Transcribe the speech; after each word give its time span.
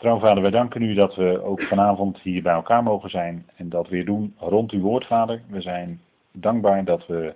Trouw 0.00 0.18
Vader, 0.18 0.42
wij 0.42 0.50
danken 0.50 0.82
u 0.82 0.94
dat 0.94 1.14
we 1.14 1.42
ook 1.42 1.62
vanavond 1.62 2.20
hier 2.20 2.42
bij 2.42 2.52
elkaar 2.52 2.82
mogen 2.82 3.10
zijn 3.10 3.46
en 3.56 3.68
dat 3.68 3.88
weer 3.88 4.04
doen 4.04 4.34
rond 4.38 4.72
uw 4.72 4.80
woord, 4.80 5.06
Vader. 5.06 5.42
We 5.48 5.60
zijn 5.60 6.00
dankbaar 6.32 6.84
dat 6.84 7.06
we 7.06 7.34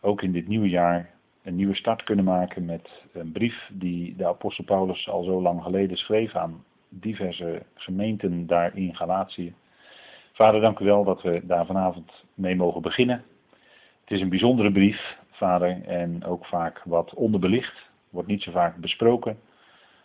ook 0.00 0.22
in 0.22 0.32
dit 0.32 0.48
nieuwe 0.48 0.68
jaar 0.68 1.10
een 1.42 1.56
nieuwe 1.56 1.74
start 1.74 2.02
kunnen 2.02 2.24
maken 2.24 2.64
met 2.64 2.90
een 3.12 3.32
brief 3.32 3.70
die 3.72 4.16
de 4.16 4.26
apostel 4.26 4.64
Paulus 4.64 5.08
al 5.08 5.22
zo 5.22 5.42
lang 5.42 5.62
geleden 5.62 5.96
schreef 5.96 6.36
aan 6.36 6.64
diverse 6.88 7.62
gemeenten 7.74 8.46
daar 8.46 8.76
in 8.76 8.96
Galatië. 8.96 9.54
Vader, 10.32 10.60
dank 10.60 10.78
u 10.78 10.84
wel 10.84 11.04
dat 11.04 11.22
we 11.22 11.40
daar 11.42 11.66
vanavond 11.66 12.24
mee 12.34 12.56
mogen 12.56 12.82
beginnen. 12.82 13.24
Het 14.00 14.10
is 14.10 14.20
een 14.20 14.28
bijzondere 14.28 14.72
brief, 14.72 15.18
Vader, 15.30 15.82
en 15.86 16.24
ook 16.24 16.46
vaak 16.46 16.82
wat 16.84 17.14
onderbelicht, 17.14 17.90
wordt 18.10 18.28
niet 18.28 18.42
zo 18.42 18.50
vaak 18.50 18.76
besproken 18.76 19.38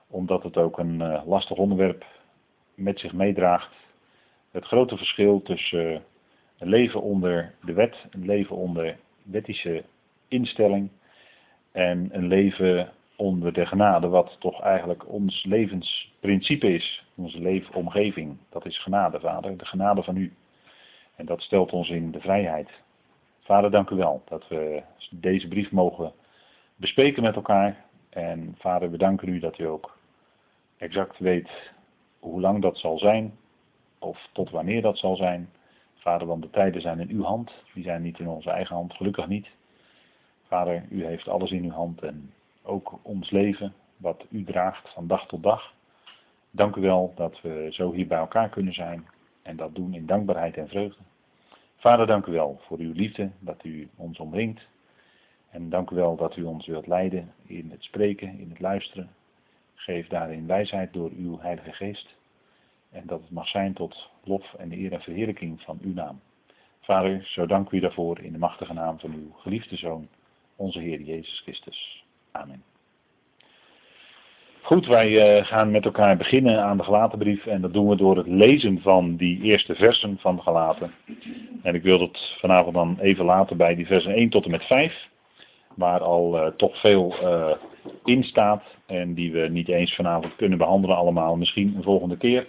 omdat 0.10 0.44
het 0.44 0.58
ook 0.58 0.78
een 0.78 1.00
uh, 1.00 1.22
lastig 1.26 1.58
onderwerp 1.58 2.06
met 2.76 3.00
zich 3.00 3.14
meedraagt. 3.14 3.76
Het 4.52 4.66
grote 4.66 4.98
verschil 4.98 5.42
tussen 5.42 6.04
een 6.58 6.70
leven 6.70 7.02
onder 7.02 7.54
de 7.62 7.74
wet, 7.74 7.96
een 8.10 8.26
leven 8.26 8.56
onder 8.56 8.98
wettische 9.24 9.84
instelling 10.28 10.90
en 11.72 12.10
een 12.12 12.28
leven 12.28 12.92
onder 13.16 13.54
de 13.54 13.66
genade, 13.66 14.08
wat 14.08 14.36
toch 14.40 14.62
eigenlijk 14.62 15.08
ons 15.08 15.46
levensprincipe 15.46 16.74
is, 16.74 17.06
onze 17.16 17.40
leefomgeving. 17.40 18.38
Dat 18.50 18.66
is 18.66 18.80
genade, 18.80 19.20
Vader, 19.20 19.58
de 19.58 19.66
genade 19.66 20.04
van 20.04 20.18
u. 20.18 20.34
En 21.16 21.26
dat 21.26 21.42
stelt 21.42 21.72
ons 21.72 21.90
in 21.90 22.12
de 22.12 22.20
vrijheid. 22.20 22.70
Vader, 23.40 23.72
dank 23.72 23.90
u 23.90 23.96
wel 23.96 24.22
dat 24.26 24.48
we 24.48 24.84
deze 25.10 25.48
brief 25.48 25.72
mogen 25.72 26.12
bespreken 26.76 27.24
met 27.24 27.36
elkaar. 27.36 27.86
En 28.10 28.56
Vader, 28.60 28.92
we 28.92 28.98
danken 28.98 29.28
u 29.28 29.40
dat 29.40 29.60
u 29.60 29.64
ook 29.64 29.98
exact 30.80 31.18
weet 31.18 31.50
hoe 32.20 32.42
lang 32.42 32.62
dat 32.62 32.78
zal 32.78 33.00
zijn, 33.00 33.38
of 34.00 34.30
tot 34.32 34.50
wanneer 34.50 34.82
dat 34.82 34.98
zal 34.98 35.16
zijn. 35.16 35.50
Vader, 35.96 36.28
want 36.28 36.42
de 36.42 36.50
tijden 36.50 36.82
zijn 36.82 37.00
in 37.00 37.10
uw 37.10 37.24
hand, 37.24 37.52
die 37.74 37.84
zijn 37.84 38.02
niet 38.02 38.20
in 38.20 38.28
onze 38.28 38.50
eigen 38.50 38.76
hand, 38.76 38.94
gelukkig 38.94 39.28
niet. 39.28 39.48
Vader, 40.48 40.86
u 40.90 41.06
heeft 41.06 41.28
alles 41.28 41.52
in 41.52 41.64
uw 41.64 41.72
hand 41.72 42.02
en 42.02 42.34
ook 42.64 43.00
ons 43.02 43.30
leven, 43.30 43.74
wat 43.98 44.26
u 44.30 44.44
draagt 44.44 44.94
van 44.94 45.08
dag 45.08 45.28
tot 45.28 45.44
dag. 45.44 45.74
Dank 46.52 46.76
u 46.76 46.82
wel 46.82 47.14
dat 47.16 47.42
we 47.42 47.68
zo 47.72 47.92
hier 47.92 48.08
bij 48.08 48.18
elkaar 48.18 48.50
kunnen 48.50 48.74
zijn 48.74 49.08
en 49.42 49.56
dat 49.56 49.76
doen 49.76 49.94
in 49.94 50.06
dankbaarheid 50.06 50.58
en 50.58 50.68
vreugde. 50.68 51.04
Vader, 51.76 52.08
dank 52.08 52.26
u 52.26 52.32
wel 52.32 52.60
voor 52.62 52.78
uw 52.78 52.94
liefde, 52.94 53.32
dat 53.40 53.64
u 53.64 53.90
ons 53.96 54.20
omringt. 54.20 54.62
En 55.50 55.70
dank 55.70 55.90
u 55.90 55.96
wel 55.96 56.16
dat 56.16 56.36
u 56.36 56.44
ons 56.44 56.68
wilt 56.68 56.88
leiden 56.88 57.34
in 57.46 57.72
het 57.72 57.84
spreken, 57.84 58.40
in 58.40 58.50
het 58.50 58.60
luisteren, 58.60 59.10
Geef 59.90 60.08
daarin 60.08 60.48
wijsheid 60.48 60.94
door 60.94 61.12
uw 61.18 61.40
Heilige 61.40 61.72
Geest. 61.72 62.16
En 62.92 63.04
dat 63.06 63.22
het 63.22 63.32
mag 63.32 63.48
zijn 63.48 63.74
tot 63.74 64.10
lof 64.24 64.54
en 64.54 64.72
eer 64.72 64.94
en 64.94 65.02
verheerlijking 65.02 65.62
van 65.62 65.80
uw 65.82 65.94
naam. 65.94 66.20
Vader, 66.82 67.24
zo 67.24 67.46
dank 67.46 67.72
u 67.72 67.80
daarvoor 67.80 68.20
in 68.20 68.32
de 68.32 68.38
machtige 68.38 68.74
naam 68.74 69.00
van 69.00 69.14
uw 69.14 69.32
geliefde 69.36 69.76
Zoon, 69.76 70.08
onze 70.56 70.80
Heer 70.80 71.02
Jezus 71.02 71.40
Christus. 71.40 72.06
Amen. 72.32 72.64
Goed, 74.62 74.86
wij 74.86 75.38
eh, 75.38 75.46
gaan 75.46 75.72
met 75.72 75.86
elkaar 75.86 76.18
beginnen 76.18 76.64
aan 76.64 76.78
de 76.78 76.84
Galatenbrief 76.84 77.46
en 77.46 77.62
dat 77.62 77.74
doen 77.74 77.90
we 77.90 77.96
door 77.96 78.18
het 78.18 78.28
lezen 78.28 78.82
van 78.82 79.16
die 79.16 79.42
eerste 79.42 79.76
versen 79.76 80.18
van 80.18 80.36
de 80.36 80.42
Galaten. 80.42 80.92
En 81.64 81.76
ik 81.76 81.84
wil 81.84 82.00
dat 82.00 82.36
vanavond 82.40 82.76
dan 82.76 82.98
even 83.00 83.26
laten 83.26 83.58
bij 83.58 83.76
die 83.76 83.86
versen 83.86 84.14
1 84.14 84.30
tot 84.30 84.46
en 84.46 84.52
met 84.52 84.66
5 84.66 85.10
waar 85.76 86.00
al 86.00 86.36
uh, 86.36 86.48
toch 86.48 86.80
veel 86.80 87.16
uh, 87.22 87.52
in 88.04 88.24
staat 88.24 88.64
en 88.86 89.14
die 89.14 89.32
we 89.32 89.48
niet 89.48 89.68
eens 89.68 89.96
vanavond 89.96 90.36
kunnen 90.36 90.58
behandelen 90.58 90.98
allemaal, 90.98 91.36
misschien 91.36 91.74
een 91.76 91.84
volgende 91.84 92.18
keer. 92.18 92.48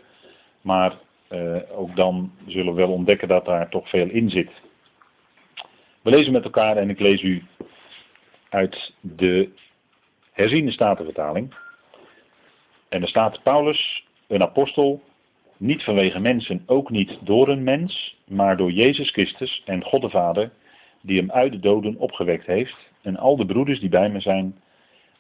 Maar 0.60 0.94
uh, 1.30 1.56
ook 1.72 1.96
dan 1.96 2.32
zullen 2.46 2.74
we 2.74 2.80
wel 2.80 2.92
ontdekken 2.92 3.28
dat 3.28 3.44
daar 3.44 3.68
toch 3.68 3.88
veel 3.88 4.08
in 4.08 4.30
zit. 4.30 4.50
We 6.02 6.10
lezen 6.10 6.32
met 6.32 6.44
elkaar 6.44 6.76
en 6.76 6.90
ik 6.90 7.00
lees 7.00 7.22
u 7.22 7.42
uit 8.48 8.92
de 9.00 9.50
herziende 10.32 10.72
statenvertaling. 10.72 11.54
En 12.88 13.02
er 13.02 13.08
staat 13.08 13.42
Paulus, 13.42 14.06
een 14.26 14.42
apostel, 14.42 15.02
niet 15.56 15.82
vanwege 15.82 16.20
mensen, 16.20 16.62
ook 16.66 16.90
niet 16.90 17.18
door 17.20 17.48
een 17.48 17.64
mens, 17.64 18.16
maar 18.26 18.56
door 18.56 18.70
Jezus 18.70 19.10
Christus 19.10 19.62
en 19.64 19.84
God 19.84 20.02
de 20.02 20.10
Vader, 20.10 20.50
die 21.02 21.18
hem 21.18 21.30
uit 21.30 21.52
de 21.52 21.58
doden 21.58 21.96
opgewekt 21.96 22.46
heeft 22.46 22.89
en 23.02 23.16
al 23.16 23.36
de 23.36 23.46
broeders 23.46 23.80
die 23.80 23.88
bij 23.88 24.10
me 24.10 24.20
zijn 24.20 24.60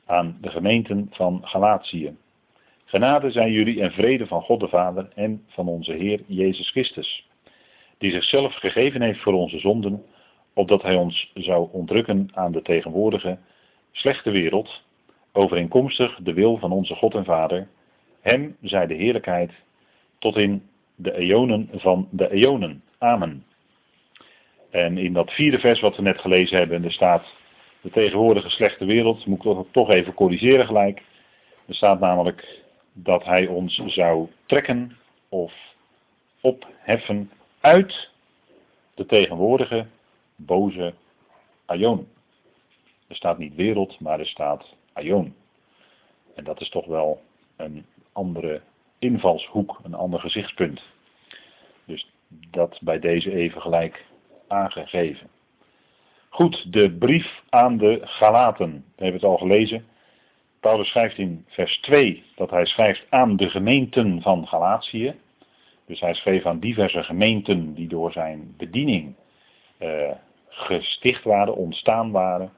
aan 0.06 0.38
de 0.40 0.50
gemeenten 0.50 1.08
van 1.10 1.40
Galatië. 1.42 2.16
Genade 2.84 3.30
zijn 3.30 3.52
jullie 3.52 3.80
en 3.80 3.92
vrede 3.92 4.26
van 4.26 4.42
God 4.42 4.60
de 4.60 4.68
Vader 4.68 5.08
en 5.14 5.44
van 5.48 5.68
onze 5.68 5.92
Heer 5.92 6.20
Jezus 6.26 6.70
Christus, 6.70 7.28
die 7.98 8.10
zichzelf 8.10 8.54
gegeven 8.54 9.02
heeft 9.02 9.20
voor 9.20 9.32
onze 9.32 9.58
zonden, 9.58 10.02
opdat 10.54 10.82
Hij 10.82 10.94
ons 10.94 11.30
zou 11.34 11.68
ontrukken 11.72 12.28
aan 12.32 12.52
de 12.52 12.62
tegenwoordige 12.62 13.38
slechte 13.92 14.30
wereld, 14.30 14.82
overeenkomstig 15.32 16.18
de 16.22 16.32
wil 16.32 16.56
van 16.56 16.72
onze 16.72 16.94
God 16.94 17.14
en 17.14 17.24
Vader. 17.24 17.68
Hem 18.20 18.56
zij 18.62 18.86
de 18.86 18.94
heerlijkheid 18.94 19.52
tot 20.18 20.36
in 20.36 20.62
de 20.94 21.14
eonen 21.16 21.68
van 21.72 22.08
de 22.10 22.30
eonen. 22.30 22.82
Amen. 22.98 23.44
En 24.70 24.98
in 24.98 25.12
dat 25.12 25.32
vierde 25.32 25.58
vers 25.58 25.80
wat 25.80 25.96
we 25.96 26.02
net 26.02 26.20
gelezen 26.20 26.58
hebben, 26.58 26.84
er 26.84 26.92
staat 26.92 27.26
de 27.80 27.90
tegenwoordige 27.90 28.50
slechte 28.50 28.84
wereld, 28.84 29.26
moet 29.26 29.44
ik 29.44 29.72
toch 29.72 29.90
even 29.90 30.14
corrigeren 30.14 30.66
gelijk. 30.66 31.02
Er 31.66 31.74
staat 31.74 32.00
namelijk 32.00 32.62
dat 32.92 33.24
hij 33.24 33.46
ons 33.46 33.82
zou 33.86 34.28
trekken 34.46 34.96
of 35.28 35.52
opheffen 36.40 37.30
uit 37.60 38.10
de 38.94 39.06
tegenwoordige 39.06 39.86
boze 40.36 40.94
aion. 41.66 42.08
Er 43.08 43.16
staat 43.16 43.38
niet 43.38 43.54
wereld, 43.54 44.00
maar 44.00 44.18
er 44.18 44.26
staat 44.26 44.74
aion. 44.92 45.34
En 46.34 46.44
dat 46.44 46.60
is 46.60 46.68
toch 46.68 46.86
wel 46.86 47.22
een 47.56 47.86
andere 48.12 48.60
invalshoek, 48.98 49.80
een 49.82 49.94
ander 49.94 50.20
gezichtspunt. 50.20 50.82
Dus 51.84 52.10
dat 52.28 52.78
bij 52.80 52.98
deze 52.98 53.32
even 53.32 53.60
gelijk 53.60 54.04
aangegeven. 54.46 55.28
Goed, 56.32 56.72
de 56.72 56.96
brief 56.98 57.42
aan 57.48 57.76
de 57.76 58.00
Galaten. 58.02 58.84
We 58.96 59.02
hebben 59.02 59.20
het 59.20 59.30
al 59.30 59.36
gelezen. 59.36 59.84
Paulus 60.60 60.88
schrijft 60.88 61.18
in 61.18 61.44
vers 61.48 61.78
2 61.78 62.24
dat 62.34 62.50
hij 62.50 62.66
schrijft 62.66 63.06
aan 63.08 63.36
de 63.36 63.50
gemeenten 63.50 64.22
van 64.22 64.46
Galatië. 64.46 65.14
Dus 65.86 66.00
hij 66.00 66.14
schreef 66.14 66.46
aan 66.46 66.60
diverse 66.60 67.02
gemeenten 67.02 67.74
die 67.74 67.88
door 67.88 68.12
zijn 68.12 68.54
bediening 68.56 69.14
uh, 69.78 70.10
gesticht 70.48 71.24
waren, 71.24 71.54
ontstaan 71.54 72.10
waren. 72.10 72.52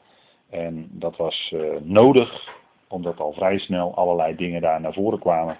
En 0.50 0.88
dat 0.90 1.16
was 1.16 1.52
uh, 1.54 1.80
nodig, 1.80 2.48
omdat 2.88 3.20
al 3.20 3.32
vrij 3.32 3.58
snel 3.58 3.94
allerlei 3.94 4.36
dingen 4.36 4.60
daar 4.60 4.80
naar 4.80 4.94
voren 4.94 5.18
kwamen. 5.18 5.58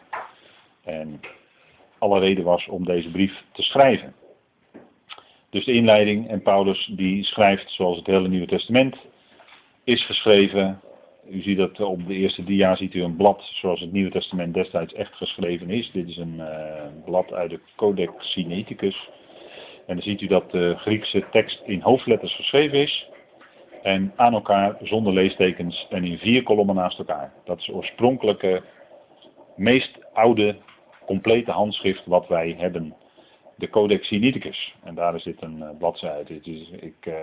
En 0.84 1.20
alle 1.98 2.18
reden 2.18 2.44
was 2.44 2.68
om 2.68 2.84
deze 2.84 3.10
brief 3.10 3.44
te 3.52 3.62
schrijven. 3.62 4.14
Dus 5.52 5.64
de 5.64 5.72
inleiding 5.72 6.28
en 6.28 6.42
Paulus 6.42 6.92
die 6.96 7.24
schrijft 7.24 7.70
zoals 7.70 7.96
het 7.96 8.06
hele 8.06 8.28
Nieuwe 8.28 8.46
Testament 8.46 8.96
is 9.84 10.06
geschreven. 10.06 10.80
U 11.30 11.42
ziet 11.42 11.56
dat 11.56 11.80
op 11.80 12.06
de 12.06 12.14
eerste 12.14 12.44
dia 12.44 12.76
ziet 12.76 12.94
u 12.94 13.02
een 13.02 13.16
blad 13.16 13.50
zoals 13.54 13.80
het 13.80 13.92
Nieuwe 13.92 14.10
Testament 14.10 14.54
destijds 14.54 14.92
echt 14.92 15.14
geschreven 15.14 15.70
is. 15.70 15.90
Dit 15.90 16.08
is 16.08 16.16
een 16.16 16.34
uh, 16.34 17.04
blad 17.04 17.32
uit 17.32 17.50
de 17.50 17.60
Codex 17.76 18.32
Sinaiticus. 18.32 19.10
En 19.86 19.94
dan 19.94 20.02
ziet 20.02 20.20
u 20.20 20.26
dat 20.26 20.50
de 20.50 20.74
Griekse 20.78 21.24
tekst 21.30 21.62
in 21.66 21.80
hoofdletters 21.80 22.34
geschreven 22.34 22.78
is. 22.78 23.08
En 23.82 24.12
aan 24.16 24.32
elkaar 24.32 24.76
zonder 24.82 25.12
leestekens 25.12 25.86
en 25.90 26.04
in 26.04 26.18
vier 26.18 26.42
kolommen 26.42 26.74
naast 26.74 26.98
elkaar. 26.98 27.32
Dat 27.44 27.58
is 27.58 27.70
oorspronkelijke, 27.70 28.62
meest 29.56 29.98
oude, 30.12 30.56
complete 31.06 31.50
handschrift 31.50 32.06
wat 32.06 32.28
wij 32.28 32.54
hebben 32.58 32.94
de 33.62 33.70
Codex 33.70 34.06
Sinaiticus. 34.06 34.74
En 34.82 34.94
daar 34.94 35.14
is 35.14 35.22
dit 35.22 35.42
een 35.42 35.58
uh, 35.58 35.68
bladzij 35.78 36.10
uit. 36.10 36.30
Is, 36.46 36.70
ik 36.70 37.06
uh, 37.06 37.14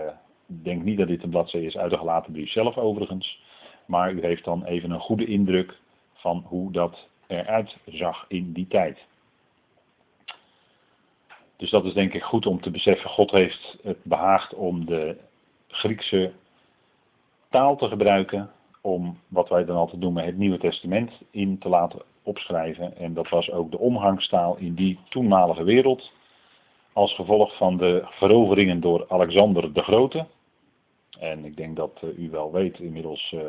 denk 0.46 0.84
niet 0.84 0.98
dat 0.98 1.08
dit 1.08 1.24
een 1.24 1.30
bladzij 1.30 1.62
is 1.62 1.78
uit 1.78 1.92
de 1.92 1.98
gelaten 1.98 2.32
brief 2.32 2.50
zelf 2.50 2.78
overigens. 2.78 3.42
Maar 3.86 4.12
u 4.12 4.22
heeft 4.22 4.44
dan 4.44 4.66
even 4.66 4.92
een 4.92 5.00
goede 5.00 5.26
indruk 5.26 5.78
van 6.14 6.44
hoe 6.48 6.72
dat 6.72 7.08
eruit 7.28 7.78
zag 7.86 8.26
in 8.28 8.54
die 8.54 8.68
tijd. 8.68 9.00
Dus 11.58 11.70
dat 11.70 11.86
is 11.86 11.94
denk 11.94 12.14
ik 12.14 12.24
goed 12.24 12.46
om 12.46 12.62
te 12.62 12.72
beseffen. 12.72 13.10
God 13.10 13.32
heeft 13.32 13.78
het 13.84 14.04
behaagd 14.04 14.54
om 14.54 14.86
de 14.86 15.18
Griekse 15.68 16.32
taal 17.50 17.76
te 17.76 17.88
gebruiken. 17.88 18.52
Om 18.82 19.20
wat 19.28 19.50
wij 19.50 19.66
dan 19.66 19.76
altijd 19.76 20.02
noemen 20.02 20.26
het 20.26 20.38
Nieuwe 20.38 20.58
Testament 20.58 21.12
in 21.32 21.58
te 21.58 21.70
laten 21.70 22.02
opschrijven. 22.24 22.98
En 22.98 23.14
dat 23.14 23.30
was 23.30 23.52
ook 23.52 23.72
de 23.72 23.80
omgangstaal 23.80 24.58
in 24.58 24.74
die 24.74 25.00
toenmalige 25.10 25.64
wereld 25.64 26.12
als 27.00 27.16
gevolg 27.16 27.58
van 27.58 27.78
de 27.78 28.02
veroveringen 28.06 28.80
door 28.80 29.06
Alexander 29.08 29.74
de 29.74 29.82
Grote. 29.82 30.26
En 31.20 31.46
ik 31.46 31.58
denk 31.58 31.76
dat 31.76 32.02
uh, 32.04 32.20
u 32.20 32.30
wel 32.30 32.52
weet 32.52 32.80
inmiddels 32.80 33.32
uh, 33.36 33.42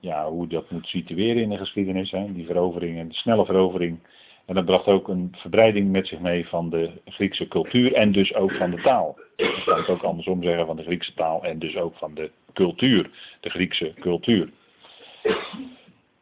ja, 0.00 0.28
hoe 0.28 0.46
dat 0.46 0.70
moet 0.70 0.86
situeren 0.86 1.42
in 1.42 1.48
de 1.48 1.56
geschiedenis. 1.56 2.10
Hè. 2.10 2.32
Die 2.32 2.46
veroveringen, 2.46 3.08
de 3.08 3.14
snelle 3.14 3.44
verovering 3.44 3.98
En 4.46 4.54
dat 4.54 4.64
bracht 4.64 4.86
ook 4.86 5.08
een 5.08 5.34
verbreiding 5.36 5.90
met 5.90 6.06
zich 6.06 6.20
mee 6.20 6.48
van 6.48 6.70
de 6.70 6.90
Griekse 7.04 7.48
cultuur 7.48 7.92
en 7.92 8.12
dus 8.12 8.34
ook 8.34 8.52
van 8.52 8.70
de 8.70 8.80
taal. 8.80 9.18
Dat 9.64 9.78
ik 9.78 9.88
ook 9.88 10.02
andersom 10.02 10.42
zeggen 10.42 10.66
van 10.66 10.76
de 10.76 10.82
Griekse 10.82 11.14
taal 11.14 11.44
en 11.44 11.58
dus 11.58 11.76
ook 11.76 11.96
van 11.96 12.14
de 12.14 12.30
cultuur, 12.52 13.10
de 13.40 13.50
Griekse 13.50 13.92
cultuur. 14.00 14.50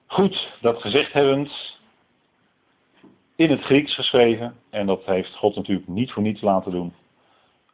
Goed, 0.06 0.52
dat 0.60 0.80
gezegd 0.80 1.12
hebbend, 1.12 1.71
in 3.42 3.50
het 3.50 3.62
Grieks 3.62 3.94
geschreven. 3.94 4.54
En 4.70 4.86
dat 4.86 5.04
heeft 5.04 5.34
God 5.34 5.56
natuurlijk 5.56 5.88
niet 5.88 6.12
voor 6.12 6.22
niets 6.22 6.40
laten 6.40 6.72
doen. 6.72 6.92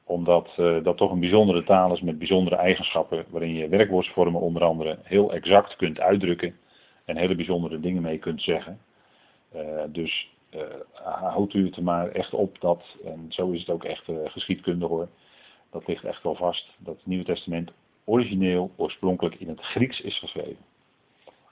Omdat 0.04 0.48
uh, 0.56 0.82
dat 0.82 0.96
toch 0.96 1.10
een 1.10 1.20
bijzondere 1.20 1.64
taal 1.64 1.92
is 1.92 2.00
met 2.00 2.18
bijzondere 2.18 2.56
eigenschappen. 2.56 3.24
Waarin 3.28 3.54
je 3.54 3.68
werkwoordsvormen 3.68 4.40
onder 4.40 4.64
andere 4.64 4.98
heel 5.02 5.32
exact 5.32 5.76
kunt 5.76 6.00
uitdrukken. 6.00 6.56
En 7.04 7.16
hele 7.16 7.34
bijzondere 7.34 7.80
dingen 7.80 8.02
mee 8.02 8.18
kunt 8.18 8.42
zeggen. 8.42 8.78
Uh, 9.56 9.82
dus 9.88 10.30
uh, 10.50 10.60
houdt 11.22 11.54
u 11.54 11.64
het 11.64 11.76
er 11.76 11.82
maar 11.82 12.08
echt 12.08 12.34
op 12.34 12.60
dat, 12.60 12.96
en 13.04 13.26
zo 13.28 13.50
is 13.50 13.60
het 13.60 13.70
ook 13.70 13.84
echt 13.84 14.04
geschiedkundig 14.24 14.88
hoor. 14.88 15.08
Dat 15.70 15.86
ligt 15.86 16.04
echt 16.04 16.22
wel 16.22 16.34
vast. 16.34 16.68
Dat 16.78 16.96
het 16.96 17.06
Nieuwe 17.06 17.24
Testament 17.24 17.72
origineel, 18.04 18.70
oorspronkelijk 18.76 19.34
in 19.34 19.48
het 19.48 19.60
Grieks 19.60 20.00
is 20.00 20.18
geschreven. 20.18 20.64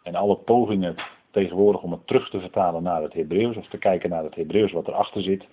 En 0.03 0.15
alle 0.15 0.37
pogingen 0.37 0.95
tegenwoordig 1.37 1.83
om 1.83 1.93
het 1.93 2.07
terug 2.07 2.31
te 2.31 2.41
vertalen 2.41 2.83
naar 2.83 3.03
het 3.03 3.13
Hebreeuws 3.13 3.57
of 3.57 3.69
te 3.69 3.79
kijken 3.79 4.11
naar 4.11 4.25
het 4.25 4.35
Hebreeuws 4.35 4.73
wat 4.73 4.89
erachter 4.89 5.23
zit. 5.23 5.47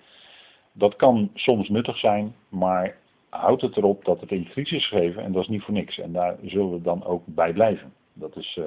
Dat 0.72 0.96
kan 0.96 1.30
soms 1.34 1.68
nuttig 1.68 1.98
zijn, 1.98 2.34
maar 2.48 2.96
houd 3.28 3.60
het 3.60 3.76
erop 3.76 4.04
dat 4.04 4.20
het 4.20 4.30
in 4.30 4.44
Grieks 4.44 4.72
is 4.72 4.88
geschreven 4.88 5.22
en 5.22 5.32
dat 5.32 5.42
is 5.42 5.48
niet 5.48 5.62
voor 5.62 5.74
niks. 5.74 5.98
En 5.98 6.12
daar 6.12 6.36
zullen 6.42 6.70
we 6.70 6.80
dan 6.80 7.04
ook 7.04 7.22
bij 7.26 7.52
blijven. 7.52 7.92
Dat 8.12 8.36
is 8.36 8.56
uh, 8.56 8.64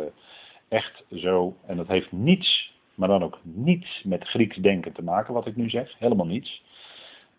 echt 0.67 1.03
zo. 1.11 1.55
En 1.65 1.77
dat 1.77 1.87
heeft 1.87 2.11
niets, 2.11 2.73
maar 2.95 3.07
dan 3.07 3.23
ook 3.23 3.39
niets 3.43 4.03
met 4.03 4.23
Grieks 4.23 4.57
denken 4.57 4.93
te 4.93 5.03
maken 5.03 5.33
wat 5.33 5.47
ik 5.47 5.55
nu 5.55 5.69
zeg. 5.69 5.95
Helemaal 5.99 6.25
niets. 6.25 6.63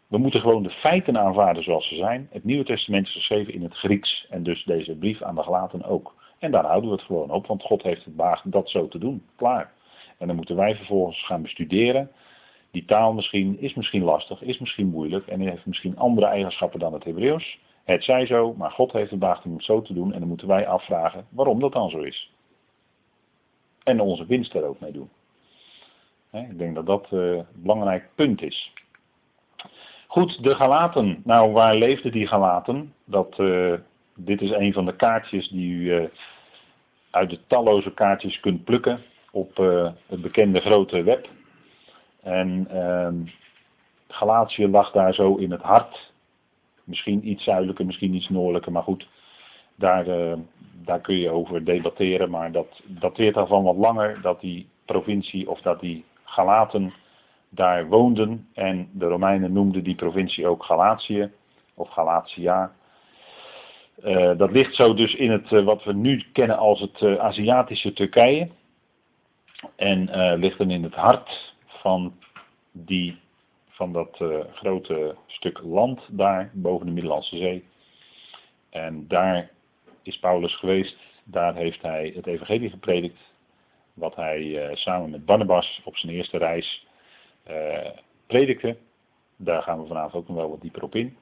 We 0.07 0.19
moeten 0.19 0.41
gewoon 0.41 0.63
de 0.63 0.71
feiten 0.71 1.19
aanvaarden 1.19 1.63
zoals 1.63 1.89
ze 1.89 1.95
zijn. 1.95 2.29
Het 2.31 2.45
Nieuwe 2.45 2.65
Testament 2.65 3.07
is 3.07 3.13
geschreven 3.13 3.55
in 3.55 3.63
het 3.63 3.75
Grieks 3.75 4.27
en 4.31 4.43
dus 4.43 4.65
deze 4.65 4.97
brief 4.97 5.23
aan 5.23 5.35
de 5.35 5.43
Galaten 5.43 5.85
ook. 5.85 6.15
En 6.39 6.51
daar 6.51 6.65
houden 6.65 6.91
we 6.91 6.97
het 6.97 7.05
gewoon 7.05 7.31
op, 7.31 7.47
want 7.47 7.63
God 7.63 7.83
heeft 7.83 8.05
het 8.05 8.17
baag 8.17 8.43
dat 8.45 8.71
zo 8.71 8.89
te 8.89 8.99
doen. 8.99 9.27
Klaar. 9.37 9.73
En 10.19 10.27
dan 10.27 10.37
moeten 10.37 10.57
wij 10.57 10.77
vervolgens 10.77 11.25
gaan 11.25 11.43
bestuderen. 11.43 12.11
Die 12.71 12.85
taal 12.85 13.13
misschien 13.13 13.61
is 13.61 13.75
misschien 13.75 14.03
lastig, 14.03 14.43
is 14.43 14.59
misschien 14.59 14.89
moeilijk 14.89 15.27
en 15.27 15.41
heeft 15.41 15.67
misschien 15.67 15.99
andere 15.99 16.27
eigenschappen 16.27 16.81
dan 16.81 16.93
het 16.93 17.05
Hebreeuws. 17.05 17.59
Het 17.85 18.05
zij 18.05 18.27
zo, 18.27 18.55
maar 18.55 18.71
God 18.71 18.93
heeft 18.93 19.11
het 19.11 19.21
baag 19.21 19.45
om 19.45 19.55
het 19.55 19.65
zo 19.65 19.83
te 19.83 19.93
doen 19.93 20.13
en 20.13 20.19
dan 20.19 20.29
moeten 20.29 20.49
wij 20.49 20.67
afvragen 20.67 21.27
waarom 21.29 21.61
dat 21.61 21.73
dan 21.73 21.91
zo 21.91 21.99
is. 21.99 22.33
En 23.85 24.01
onze 24.01 24.27
winst 24.27 24.55
er 24.55 24.65
ook 24.65 24.81
mee 24.81 24.93
doen. 24.93 25.11
Ik 26.33 26.59
denk 26.59 26.75
dat 26.75 26.87
dat 26.87 27.07
eh, 27.11 27.19
een 27.19 27.47
belangrijk 27.55 28.09
punt 28.15 28.43
is. 28.43 28.73
Goed, 30.07 30.43
de 30.43 30.55
Galaten. 30.55 31.23
Nou, 31.25 31.53
waar 31.53 31.75
leefden 31.75 32.13
die 32.13 32.27
Galaten? 32.27 32.95
Dat, 33.05 33.39
uh, 33.39 33.75
dit 34.21 34.41
is 34.41 34.51
een 34.51 34.73
van 34.73 34.85
de 34.85 34.97
kaartjes 34.97 35.49
die 35.49 35.73
u 35.73 35.95
uh, 35.95 36.05
uit 37.11 37.31
de 37.31 37.39
talloze 37.47 37.95
kaartjes 37.95 38.41
kunt 38.41 38.65
plukken 38.65 39.03
op 39.31 39.59
uh, 39.59 39.91
het 40.07 40.23
bekende 40.23 40.61
grote 40.61 41.03
web. 41.03 41.29
En 42.23 42.69
uh, 42.73 43.33
Galatië 44.09 44.69
lag 44.69 44.91
daar 44.91 45.15
zo 45.15 45.35
in 45.35 45.51
het 45.51 45.63
hart. 45.63 46.13
Misschien 46.85 47.29
iets 47.29 47.45
zuidelijker, 47.45 47.87
misschien 47.87 48.15
iets 48.15 48.29
noordelijker, 48.29 48.73
maar 48.73 48.83
goed. 48.83 49.09
Daar, 49.75 50.07
uh, 50.07 50.33
daar 50.85 51.01
kun 51.01 51.17
je 51.17 51.31
over 51.31 51.65
debatteren, 51.65 52.31
maar 52.31 52.53
dat 52.53 52.83
dateert 52.87 53.35
daarvan 53.35 53.63
wat 53.63 53.77
langer 53.77 54.21
dat 54.23 54.41
die 54.41 54.69
provincie 54.85 55.51
of 55.51 55.61
dat 55.61 55.81
die 55.81 56.05
Galaten 56.25 56.93
daar 57.49 57.89
woonden. 57.89 58.49
En 58.55 58.89
de 58.93 59.07
Romeinen 59.07 59.53
noemden 59.53 59.85
die 59.85 59.95
provincie 59.95 60.47
ook 60.47 60.65
Galatië 60.65 61.31
of 61.75 61.89
Galatia. 61.91 62.73
Uh, 64.05 64.37
dat 64.37 64.51
ligt 64.51 64.75
zo 64.75 64.95
dus 64.95 65.15
in 65.15 65.31
het 65.31 65.51
uh, 65.51 65.65
wat 65.65 65.85
we 65.85 65.93
nu 65.93 66.25
kennen 66.33 66.59
als 66.59 66.81
het 66.81 67.01
uh, 67.01 67.17
Aziatische 67.19 67.93
Turkije. 67.93 68.49
En 69.77 70.11
ligt 70.39 70.59
dan 70.59 70.71
in 70.71 70.83
het 70.83 70.95
hart 70.95 71.55
van, 71.67 72.19
die, 72.73 73.19
van 73.69 73.93
dat 73.93 74.23
grote 74.53 75.17
stuk 75.27 75.61
land 75.63 76.01
daar 76.11 76.51
boven 76.53 76.87
de 76.87 76.93
Middellandse 76.93 77.37
Zee. 77.37 77.65
En 78.71 79.09
daar 79.09 79.51
is 80.03 80.19
Paulus 80.19 80.57
geweest. 80.57 80.97
Daar 81.25 81.55
heeft 81.55 81.83
hij 81.83 82.13
het 82.15 82.27
evangelie 82.27 82.71
gepredikt. 82.71 83.19
Wat 83.95 84.15
hij 84.15 84.71
samen 84.75 85.11
met 85.11 85.25
Barnabas 85.25 85.81
op 85.85 85.97
zijn 85.97 86.13
eerste 86.13 86.39
reis 86.39 86.87
predikte. 88.27 88.77
Daar 89.37 89.63
gaan 89.63 89.81
we 89.81 89.87
vanavond 89.87 90.15
ook 90.15 90.29
nog 90.29 90.37
wel 90.37 90.51
wat 90.51 90.61
dieper 90.61 90.83
op 90.83 90.95
in. 90.95 91.17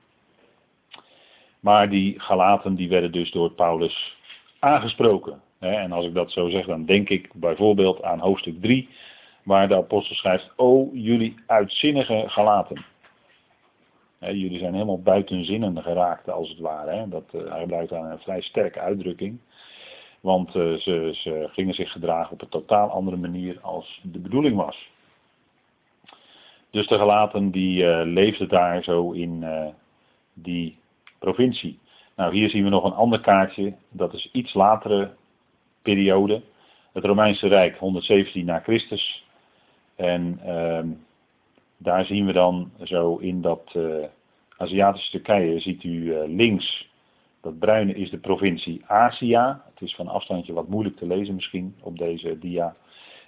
Maar 1.66 1.88
die 1.90 2.20
Galaten 2.20 2.74
die 2.74 2.88
werden 2.88 3.12
dus 3.12 3.30
door 3.30 3.50
Paulus 3.52 4.16
aangesproken. 4.58 5.40
En 5.58 5.92
als 5.92 6.06
ik 6.06 6.14
dat 6.14 6.32
zo 6.32 6.48
zeg, 6.48 6.66
dan 6.66 6.84
denk 6.84 7.08
ik 7.08 7.30
bijvoorbeeld 7.34 8.02
aan 8.02 8.18
hoofdstuk 8.18 8.60
3, 8.60 8.88
waar 9.42 9.68
de 9.68 9.76
apostel 9.76 10.14
schrijft, 10.14 10.52
O 10.56 10.90
jullie 10.92 11.34
uitzinnige 11.46 12.24
Galaten. 12.26 12.84
jullie 14.18 14.58
zijn 14.58 14.72
helemaal 14.72 15.02
buiten 15.02 15.44
zinnen 15.44 15.82
geraakt, 15.82 16.30
als 16.30 16.48
het 16.48 16.58
ware. 16.58 17.08
Dat, 17.08 17.24
uh, 17.34 17.50
hij 17.50 17.60
gebruikt 17.60 17.90
een 17.90 18.18
vrij 18.18 18.40
sterke 18.40 18.80
uitdrukking. 18.80 19.38
Want 20.20 20.54
uh, 20.54 20.74
ze, 20.74 21.10
ze, 21.14 21.48
gingen 21.52 21.74
zich 21.74 21.92
gedragen 21.92 22.32
op 22.32 22.42
een 22.42 22.48
totaal 22.48 22.90
andere 22.90 23.16
manier 23.16 23.58
als 23.60 24.00
de 24.02 24.18
bedoeling 24.18 24.56
was. 24.56 24.90
Dus 26.70 26.86
de 26.86 26.98
Galaten 26.98 27.50
die 27.50 27.84
uh, 27.84 28.00
leefden 28.04 28.48
daar 28.48 28.82
zo 28.82 29.10
in 29.10 29.44
die 30.34 30.78
provincie. 31.26 31.78
Nou, 32.16 32.34
hier 32.34 32.50
zien 32.50 32.64
we 32.64 32.70
nog 32.70 32.84
een 32.84 32.92
ander 32.92 33.20
kaartje. 33.20 33.74
Dat 33.90 34.12
is 34.12 34.28
iets 34.32 34.54
latere 34.54 35.10
periode. 35.82 36.42
Het 36.92 37.04
Romeinse 37.04 37.48
Rijk, 37.48 37.76
117 37.76 38.44
na 38.44 38.60
Christus. 38.60 39.24
En 39.96 40.40
uh, 40.46 40.82
daar 41.76 42.04
zien 42.04 42.26
we 42.26 42.32
dan 42.32 42.70
zo 42.82 43.16
in 43.16 43.40
dat 43.40 43.72
uh, 43.76 44.04
Aziatische 44.56 45.10
Turkije, 45.10 45.58
ziet 45.58 45.84
u 45.84 45.88
uh, 45.88 46.22
links, 46.26 46.88
dat 47.40 47.58
bruine 47.58 47.94
is 47.94 48.10
de 48.10 48.18
provincie 48.18 48.82
Azië. 48.86 49.56
Het 49.74 49.80
is 49.80 49.94
van 49.94 50.08
afstandje 50.08 50.52
wat 50.52 50.68
moeilijk 50.68 50.96
te 50.96 51.06
lezen 51.06 51.34
misschien 51.34 51.74
op 51.80 51.98
deze 51.98 52.38
dia. 52.38 52.76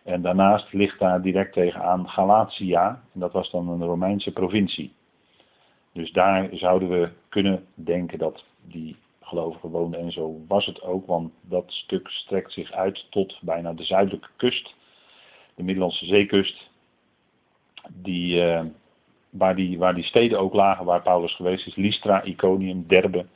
En 0.04 0.22
daarnaast 0.22 0.72
ligt 0.72 0.98
daar 0.98 1.22
direct 1.22 1.52
tegenaan 1.52 2.08
Galatia. 2.08 3.02
En 3.14 3.20
dat 3.20 3.32
was 3.32 3.50
dan 3.50 3.68
een 3.68 3.84
Romeinse 3.84 4.32
provincie. 4.32 4.92
Dus 5.98 6.12
daar 6.12 6.48
zouden 6.52 6.88
we 6.88 7.08
kunnen 7.28 7.66
denken 7.74 8.18
dat 8.18 8.44
die 8.62 8.96
gelovigen 9.20 9.70
woonden 9.70 10.00
en 10.00 10.12
zo 10.12 10.40
was 10.48 10.66
het 10.66 10.82
ook, 10.82 11.06
want 11.06 11.32
dat 11.40 11.64
stuk 11.66 12.08
strekt 12.08 12.52
zich 12.52 12.72
uit 12.72 13.06
tot 13.10 13.38
bijna 13.40 13.72
de 13.72 13.82
zuidelijke 13.82 14.28
kust, 14.36 14.74
de 15.54 15.62
Middellandse 15.62 16.04
zeekust, 16.04 16.70
die, 17.88 18.44
uh, 18.44 18.64
waar, 19.30 19.56
die, 19.56 19.78
waar 19.78 19.94
die 19.94 20.04
steden 20.04 20.38
ook 20.38 20.54
lagen 20.54 20.84
waar 20.84 21.02
Paulus 21.02 21.34
geweest 21.34 21.66
is, 21.66 21.76
Lystra, 21.76 22.22
Iconium, 22.22 22.84
Derbe, 22.86 23.26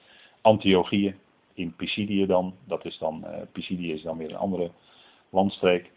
Antiochië, 0.41 1.15
in 1.55 1.77
Pisidië 1.77 2.27
dan, 2.27 2.55
dat 2.65 2.85
is 2.85 2.99
dan, 2.99 3.25
uh, 3.25 3.37
Pisidië 3.53 3.93
is 3.93 4.03
dan 4.03 4.17
weer 4.17 4.31
een 4.31 4.37
andere 4.37 4.71
landstreek. 5.31 5.91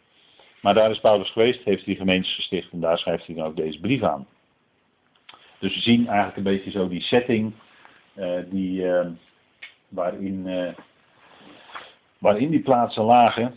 Maar 0.62 0.74
daar 0.74 0.92
is 0.92 1.00
Paulus 1.00 1.32
geweest, 1.32 1.64
heeft 1.64 1.86
hij 1.86 1.96
gemeentes 1.96 2.36
gesticht 2.36 2.72
en 2.72 2.80
daar 2.80 2.98
schrijft 2.98 3.26
hij 3.26 3.36
dan 3.36 3.46
ook 3.46 3.56
deze 3.56 3.80
brief 3.80 4.04
aan. 4.04 4.28
Dus 5.60 5.74
we 5.74 5.82
zien 5.82 6.08
eigenlijk 6.08 6.38
een 6.38 6.44
beetje 6.44 6.72
zo 6.72 6.88
die 6.88 7.02
setting 7.02 7.54
uh, 8.16 8.40
die, 8.50 8.82
uh, 8.82 9.08
waarin, 9.90 10.48
uh, 10.48 10.74
waarin 12.18 12.50
die 12.50 12.62
plaatsen 12.62 13.04
lagen. 13.04 13.54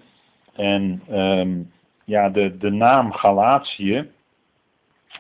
En 0.55 1.03
um, 1.11 1.73
ja, 2.05 2.29
de, 2.31 2.57
de 2.57 2.71
naam 2.71 3.13
Galatië, 3.13 4.11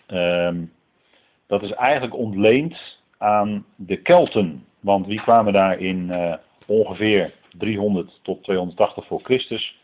um, 0.06 0.72
dat 1.46 1.62
is 1.62 1.72
eigenlijk 1.72 2.14
ontleend 2.14 2.98
aan 3.18 3.64
de 3.76 3.96
Kelten. 3.96 4.64
Want 4.80 5.06
wie 5.06 5.20
kwamen 5.20 5.52
daar 5.52 5.78
in 5.78 6.12
ongeveer 6.66 7.34
300 7.58 8.18
tot 8.22 8.42
280 8.44 9.06
voor 9.06 9.20
Christus 9.22 9.78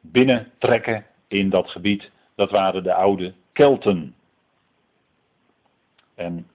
binnentrekken 0.00 1.06
in 1.28 1.50
dat 1.50 1.70
gebied? 1.70 2.10
Dat 2.34 2.50
waren 2.50 2.82
de 2.82 2.94
oude 2.94 3.34
Kelten. 3.52 4.14
En 6.14 6.46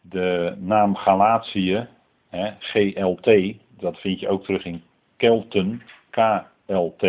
de 0.00 0.54
naam 0.58 0.96
Galatië, 0.96 1.88
hè, 2.28 2.50
GLT, 2.58 3.56
dat 3.78 3.98
vind 3.98 4.20
je 4.20 4.28
ook 4.28 4.44
terug 4.44 4.64
in 4.64 4.82
Kelten, 5.16 5.82
KLT. 6.10 7.02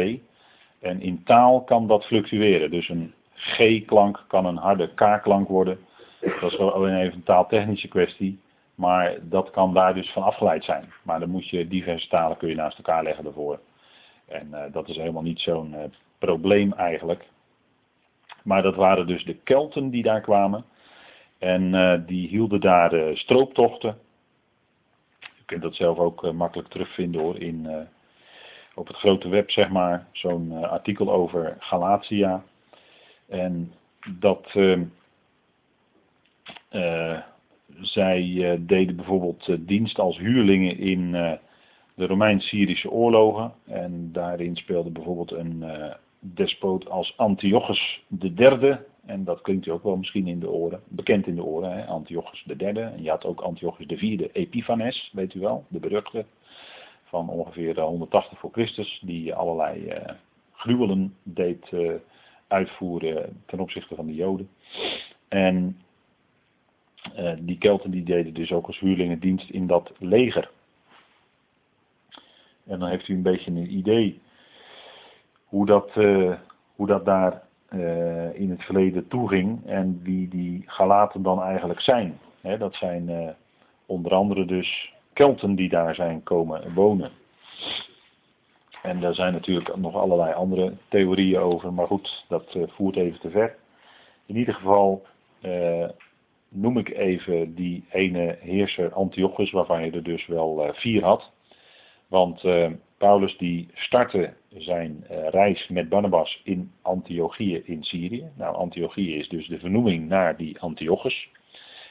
En 0.80 1.02
in 1.02 1.24
taal 1.24 1.64
kan 1.64 1.88
dat 1.88 2.06
fluctueren. 2.06 2.72
Dus 2.72 2.90
een 2.90 3.14
G-klank 3.34 4.26
kan 4.28 4.46
een 4.46 4.58
harde 4.58 4.88
K-klank 4.94 5.48
worden. 5.48 5.80
Dat 6.42 6.52
is 6.52 6.58
wel 6.58 6.74
alleen 6.74 6.98
even 6.98 7.14
een 7.14 7.24
taaltechnische 7.24 7.88
kwestie. 7.88 8.40
Maar 8.76 9.18
dat 9.22 9.52
kan 9.52 9.74
daar 9.74 9.94
dus 9.94 10.12
van 10.12 10.24
afgeleid 10.24 10.64
zijn. 10.64 10.94
Maar 11.04 11.20
dan 11.20 11.30
moet 11.30 11.50
je 11.50 11.68
diverse 11.68 12.08
talen 12.08 12.38
kun 12.38 12.50
je 12.50 12.56
naast 12.56 12.78
elkaar 12.78 13.04
leggen 13.04 13.24
daarvoor. 13.24 13.60
En 14.28 14.48
uh, 14.52 14.64
dat 14.72 14.90
is 14.90 14.96
helemaal 14.96 15.22
niet 15.22 15.40
zo'n 15.40 15.72
uh, 15.72 15.80
probleem 16.18 16.74
eigenlijk. 16.74 17.26
Maar 18.44 18.62
dat 18.62 18.76
waren 18.76 19.08
dus 19.08 19.24
de 19.24 19.34
Kelten 19.34 19.90
die 19.90 20.04
daar 20.04 20.22
kwamen. 20.22 20.66
En 21.44 21.74
uh, 21.74 21.94
die 22.06 22.28
hielden 22.28 22.62
daar 22.62 22.94
uh, 22.94 23.16
strooptochten. 23.16 23.98
Je 25.20 25.44
kunt 25.46 25.62
dat 25.62 25.76
zelf 25.76 25.98
ook 25.98 26.24
uh, 26.24 26.32
makkelijk 26.32 26.70
terugvinden 26.70 27.22
hoor, 27.22 27.40
in, 27.40 27.88
op 28.76 28.88
het 28.88 28.96
grote 28.96 29.30
web 29.30 29.52
zeg 29.52 29.70
maar. 29.70 30.08
Zo'n 30.12 30.64
artikel 30.64 31.12
over 31.12 31.56
Galatia. 31.60 32.44
En 33.30 33.74
dat 34.20 34.48
ehm, 34.54 34.84
zij 37.82 38.58
deden 38.60 38.96
bijvoorbeeld 38.96 39.68
dienst 39.68 40.00
als 40.00 40.18
huurlingen 40.18 40.78
in 40.78 41.12
de 41.94 42.06
Romeins-Syrische 42.06 42.92
oorlogen. 42.92 43.54
En 43.66 44.10
daarin 44.12 44.56
speelde 44.56 44.90
bijvoorbeeld 44.90 45.32
een 45.32 45.64
despoot 46.20 46.90
als 46.90 47.14
Antiochus 47.18 48.04
III. 48.20 48.78
En 49.06 49.24
dat 49.24 49.42
klinkt 49.42 49.66
u 49.66 49.72
ook 49.72 49.84
wel 49.84 49.98
misschien 49.98 50.28
in 50.28 50.40
de 50.40 50.50
oren, 50.50 50.82
bekend 50.88 51.28
in 51.28 51.36
de 51.36 51.44
oren, 51.44 51.72
hè? 51.72 51.86
Antiochus 51.86 52.46
III. 52.48 52.68
En 52.68 53.04
je 53.04 53.10
had 53.10 53.26
ook 53.26 53.42
Antiochus 53.42 53.86
IV, 53.86 54.28
Epiphanes, 54.34 55.12
weet 55.14 55.34
u 55.34 55.40
wel, 55.40 55.66
de 55.68 55.80
beruchte, 55.80 56.26
van 57.04 57.30
ongeveer 57.30 57.80
180 57.80 58.34
eh, 58.34 58.40
voor 58.40 58.52
Christus, 58.52 59.02
die 59.06 59.34
allerlei 59.34 59.86
uh, 59.86 60.14
gruwelen 60.52 61.16
deed 61.24 61.72
uh, 61.72 61.94
uitvoeren 62.48 63.44
ten 63.46 63.60
opzichte 63.60 63.96
van 63.96 64.06
de 64.06 64.14
Joden. 64.14 64.50
En 65.28 65.78
die 67.40 67.58
Kelten 67.58 67.92
die 67.92 68.04
deden 68.04 68.34
dus 68.34 68.52
ook 68.52 68.68
als 68.68 68.80
huurlingen 68.80 69.20
dienst 69.20 69.50
in 69.50 69.68
dat 69.68 69.92
leger. 70.00 70.52
En 72.66 72.80
dan 72.80 72.90
heeft 72.90 73.08
u 73.08 73.14
een 73.14 73.22
beetje 73.22 73.52
een 73.52 73.78
idee 73.78 74.22
hoe 75.46 75.66
dat, 75.66 75.94
hoe 76.76 76.88
dat 76.88 77.06
daar 77.06 77.44
uh, 77.74 78.40
in 78.40 78.50
het 78.50 78.64
verleden 78.64 79.08
toeging 79.08 79.66
en 79.66 80.00
wie 80.04 80.28
die 80.28 80.64
Galaten 80.66 81.22
dan 81.22 81.42
eigenlijk 81.42 81.82
zijn. 81.82 82.20
dat 82.58 82.76
zijn 82.76 83.10
uh, 83.10 83.30
onder 83.86 84.14
andere 84.14 84.46
dus 84.46 84.94
Kelten 85.14 85.56
die 85.56 85.70
daar 85.70 85.96
zijn 85.96 86.24
komen 86.24 86.74
wonen. 86.74 87.12
En 88.82 89.00
daar 89.00 89.14
zijn 89.14 89.34
natuurlijk 89.34 89.76
nog 89.76 89.96
allerlei 89.96 90.34
andere 90.34 90.74
theorieën 90.90 91.40
over, 91.40 91.74
maar 91.74 91.88
goed, 91.88 92.26
dat 92.28 92.56
uh, 92.56 92.64
voert 92.68 92.96
even 92.96 93.20
te 93.20 93.30
ver. 93.30 93.56
In 94.26 94.36
ieder 94.36 94.54
geval 94.54 95.06
noem 96.50 96.78
ik 96.78 96.90
even 96.90 97.56
die 97.56 97.86
ene 97.92 98.38
heerser 98.40 98.94
Antiochus, 98.94 99.52
waarvan 99.52 99.86
je 99.86 99.92
er 99.92 100.04
dus 100.04 100.26
wel 100.28 100.70
vier 100.74 101.04
had. 101.04 101.32
Want 102.08 102.44
Paulus 103.04 103.38
die 103.38 103.68
startte 103.74 104.34
zijn 104.50 105.06
uh, 105.12 105.30
reis 105.30 105.68
met 105.68 105.90
Barnabas 105.90 106.42
in 106.44 106.72
Antiochië 106.82 107.62
in 107.66 107.84
Syrië. 107.84 108.30
Nou, 108.38 108.56
Antiochië 108.56 109.16
is 109.16 109.30
dus 109.30 109.48
de 109.48 109.60
vernoeming 109.60 110.08
naar 110.08 110.38
die 110.38 110.60
Antiochus. 110.60 111.30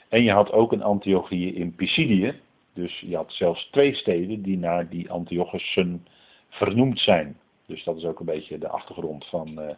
En 0.09 0.23
je 0.23 0.31
had 0.33 0.53
ook 0.53 0.73
een 0.73 0.83
Antiochië 0.83 1.55
in 1.55 1.75
Pisidië. 1.75 2.35
Dus 2.75 3.01
je 3.01 3.17
had 3.17 3.33
zelfs 3.33 3.69
twee 3.71 3.95
steden 3.95 4.43
die 4.43 4.59
naar 4.59 4.89
die 4.89 5.11
Antiochussen 5.11 6.07
vernoemd 6.49 6.99
zijn. 6.99 7.37
Dus 7.67 7.85
dat 7.85 7.97
is 7.97 8.05
ook 8.05 8.21
een 8.21 8.27
beetje 8.27 8.59
de 8.59 8.69
achtergrond 8.69 9.27
van 9.27 9.49
uh, 9.59 9.69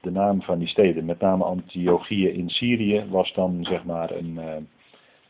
de 0.00 0.10
naam 0.10 0.42
van 0.42 0.58
die 0.58 0.68
steden. 0.68 1.04
Met 1.04 1.20
name 1.20 1.44
Antiochië 1.44 2.28
in 2.28 2.50
Syrië 2.50 3.04
was 3.08 3.32
dan 3.32 3.64
zeg 3.64 3.84
maar 3.84 4.10
een, 4.10 4.34
uh, 4.38 4.54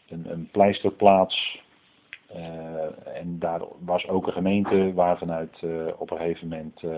een, 0.09 0.31
een 0.31 0.49
pleisterplaats 0.53 1.65
en 3.15 3.39
daar 3.39 3.61
was 3.79 4.09
ook 4.09 4.27
een 4.27 4.33
gemeente 4.33 4.93
waar 4.95 5.19
vanuit 5.19 5.63
uh, 5.65 5.87
op 5.99 6.11
een 6.11 6.17
gegeven 6.17 6.49
moment 6.49 6.83
uh, 6.83 6.97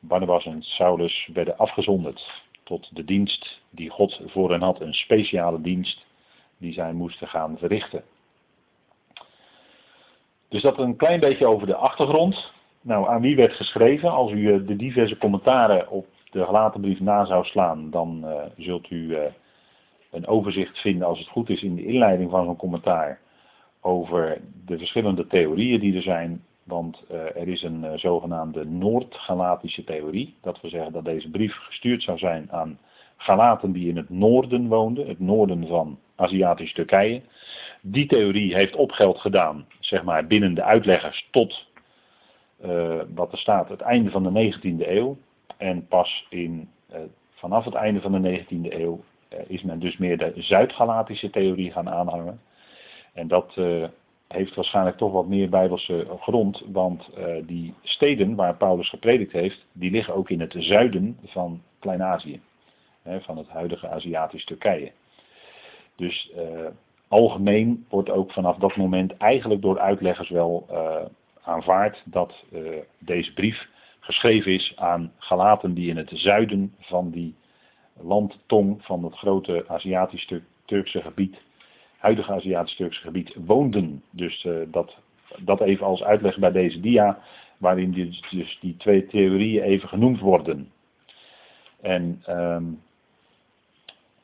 Barnabas 0.00 0.44
en 0.44 0.62
Saulus 0.62 1.30
werden 1.32 1.58
afgezonderd 1.58 2.42
tot 2.62 2.96
de 2.96 3.04
dienst 3.04 3.60
die 3.70 3.90
God 3.90 4.20
voor 4.26 4.50
hen 4.50 4.60
had, 4.60 4.80
een 4.80 4.94
speciale 4.94 5.60
dienst 5.60 6.04
die 6.58 6.72
zij 6.72 6.92
moesten 6.92 7.28
gaan 7.28 7.58
verrichten. 7.58 8.02
Dus 10.48 10.62
dat 10.62 10.78
een 10.78 10.96
klein 10.96 11.20
beetje 11.20 11.46
over 11.46 11.66
de 11.66 11.76
achtergrond. 11.76 12.52
Nou, 12.80 13.08
aan 13.08 13.20
wie 13.20 13.36
werd 13.36 13.52
geschreven? 13.52 14.10
Als 14.10 14.32
u 14.32 14.64
de 14.64 14.76
diverse 14.76 15.18
commentaren 15.18 15.90
op 15.90 16.06
de 16.30 16.44
gelaten 16.44 16.80
brief 16.80 17.00
na 17.00 17.24
zou 17.24 17.44
slaan, 17.44 17.90
dan 17.90 18.26
zult 18.56 18.90
u 18.90 19.16
een 20.10 20.26
overzicht 20.26 20.78
vinden, 20.78 21.08
als 21.08 21.18
het 21.18 21.28
goed 21.28 21.48
is, 21.48 21.62
in 21.62 21.74
de 21.74 21.84
inleiding 21.84 22.30
van 22.30 22.44
zo'n 22.44 22.56
commentaar 22.56 23.20
over 23.82 24.40
de 24.64 24.78
verschillende 24.78 25.26
theorieën 25.26 25.80
die 25.80 25.96
er 25.96 26.02
zijn. 26.02 26.44
Want 26.62 27.04
uh, 27.10 27.18
er 27.18 27.48
is 27.48 27.62
een 27.62 27.84
uh, 27.84 27.92
zogenaamde 27.94 28.64
Noord-Galatische 28.64 29.84
theorie. 29.84 30.34
Dat 30.42 30.60
wil 30.60 30.70
zeggen 30.70 30.92
dat 30.92 31.04
deze 31.04 31.30
brief 31.30 31.56
gestuurd 31.56 32.02
zou 32.02 32.18
zijn 32.18 32.52
aan 32.52 32.78
Galaten 33.16 33.72
die 33.72 33.88
in 33.88 33.96
het 33.96 34.10
noorden 34.10 34.68
woonden, 34.68 35.06
het 35.06 35.20
noorden 35.20 35.66
van 35.66 35.98
Aziatisch 36.16 36.72
Turkije. 36.72 37.22
Die 37.80 38.06
theorie 38.06 38.54
heeft 38.54 38.76
opgeld 38.76 39.18
gedaan, 39.18 39.66
zeg 39.80 40.02
maar, 40.02 40.26
binnen 40.26 40.54
de 40.54 40.62
uitleggers 40.62 41.28
tot 41.30 41.66
uh, 42.64 43.00
wat 43.14 43.32
er 43.32 43.38
staat, 43.38 43.68
het 43.68 43.80
einde 43.80 44.10
van 44.10 44.22
de 44.22 44.52
19e 44.52 44.88
eeuw. 44.88 45.16
En 45.56 45.86
pas 45.86 46.26
in, 46.30 46.68
vanaf 47.34 47.64
het 47.64 47.74
einde 47.74 48.00
van 48.00 48.22
de 48.22 48.40
19e 48.40 48.72
eeuw 48.72 49.00
is 49.46 49.62
men 49.62 49.78
dus 49.78 49.96
meer 49.96 50.18
de 50.18 50.32
Zuid-Galatische 50.36 51.30
theorie 51.30 51.72
gaan 51.72 51.88
aanhangen. 51.88 52.40
En 53.12 53.28
dat 53.28 53.56
uh, 53.58 53.88
heeft 54.28 54.54
waarschijnlijk 54.54 54.96
toch 54.96 55.12
wat 55.12 55.26
meer 55.26 55.48
bijbelse 55.48 56.06
grond, 56.20 56.62
want 56.66 57.10
uh, 57.18 57.46
die 57.46 57.74
steden 57.82 58.34
waar 58.34 58.56
Paulus 58.56 58.88
gepredikt 58.88 59.32
heeft, 59.32 59.66
die 59.72 59.90
liggen 59.90 60.14
ook 60.14 60.30
in 60.30 60.40
het 60.40 60.54
zuiden 60.58 61.18
van 61.24 61.62
Klein-Azië, 61.78 62.40
van 63.04 63.38
het 63.38 63.48
huidige 63.48 63.88
Aziatisch 63.88 64.44
Turkije. 64.44 64.92
Dus 65.96 66.32
uh, 66.36 66.66
algemeen 67.08 67.86
wordt 67.88 68.10
ook 68.10 68.32
vanaf 68.32 68.56
dat 68.56 68.76
moment 68.76 69.16
eigenlijk 69.16 69.62
door 69.62 69.78
uitleggers 69.78 70.28
wel 70.28 70.66
aanvaard 71.42 72.02
dat 72.04 72.44
deze 72.98 73.32
brief 73.32 73.68
geschreven 74.00 74.52
is 74.52 74.72
aan 74.76 75.12
Galaten 75.18 75.74
die 75.74 75.88
in 75.88 75.96
het 75.96 76.10
zuiden 76.12 76.74
van 76.78 77.10
die 77.10 77.34
landtong 78.00 78.84
van 78.84 79.04
het 79.04 79.14
grote 79.14 79.64
Aziatisch-Turkse 79.68 81.00
gebied 81.00 81.36
huidige 82.02 82.32
Aziatisch-Turkse 82.32 83.00
gebied 83.00 83.34
woonden. 83.46 84.02
Dus 84.10 84.44
uh, 84.44 84.54
dat, 84.66 84.96
dat 85.38 85.60
even 85.60 85.86
als 85.86 86.02
uitleg 86.02 86.38
bij 86.38 86.52
deze 86.52 86.80
dia, 86.80 87.18
waarin 87.58 87.92
dus 87.92 88.58
die 88.60 88.76
twee 88.76 89.06
theorieën 89.06 89.62
even 89.62 89.88
genoemd 89.88 90.20
worden. 90.20 90.70
En 91.80 92.22
um, 92.28 92.82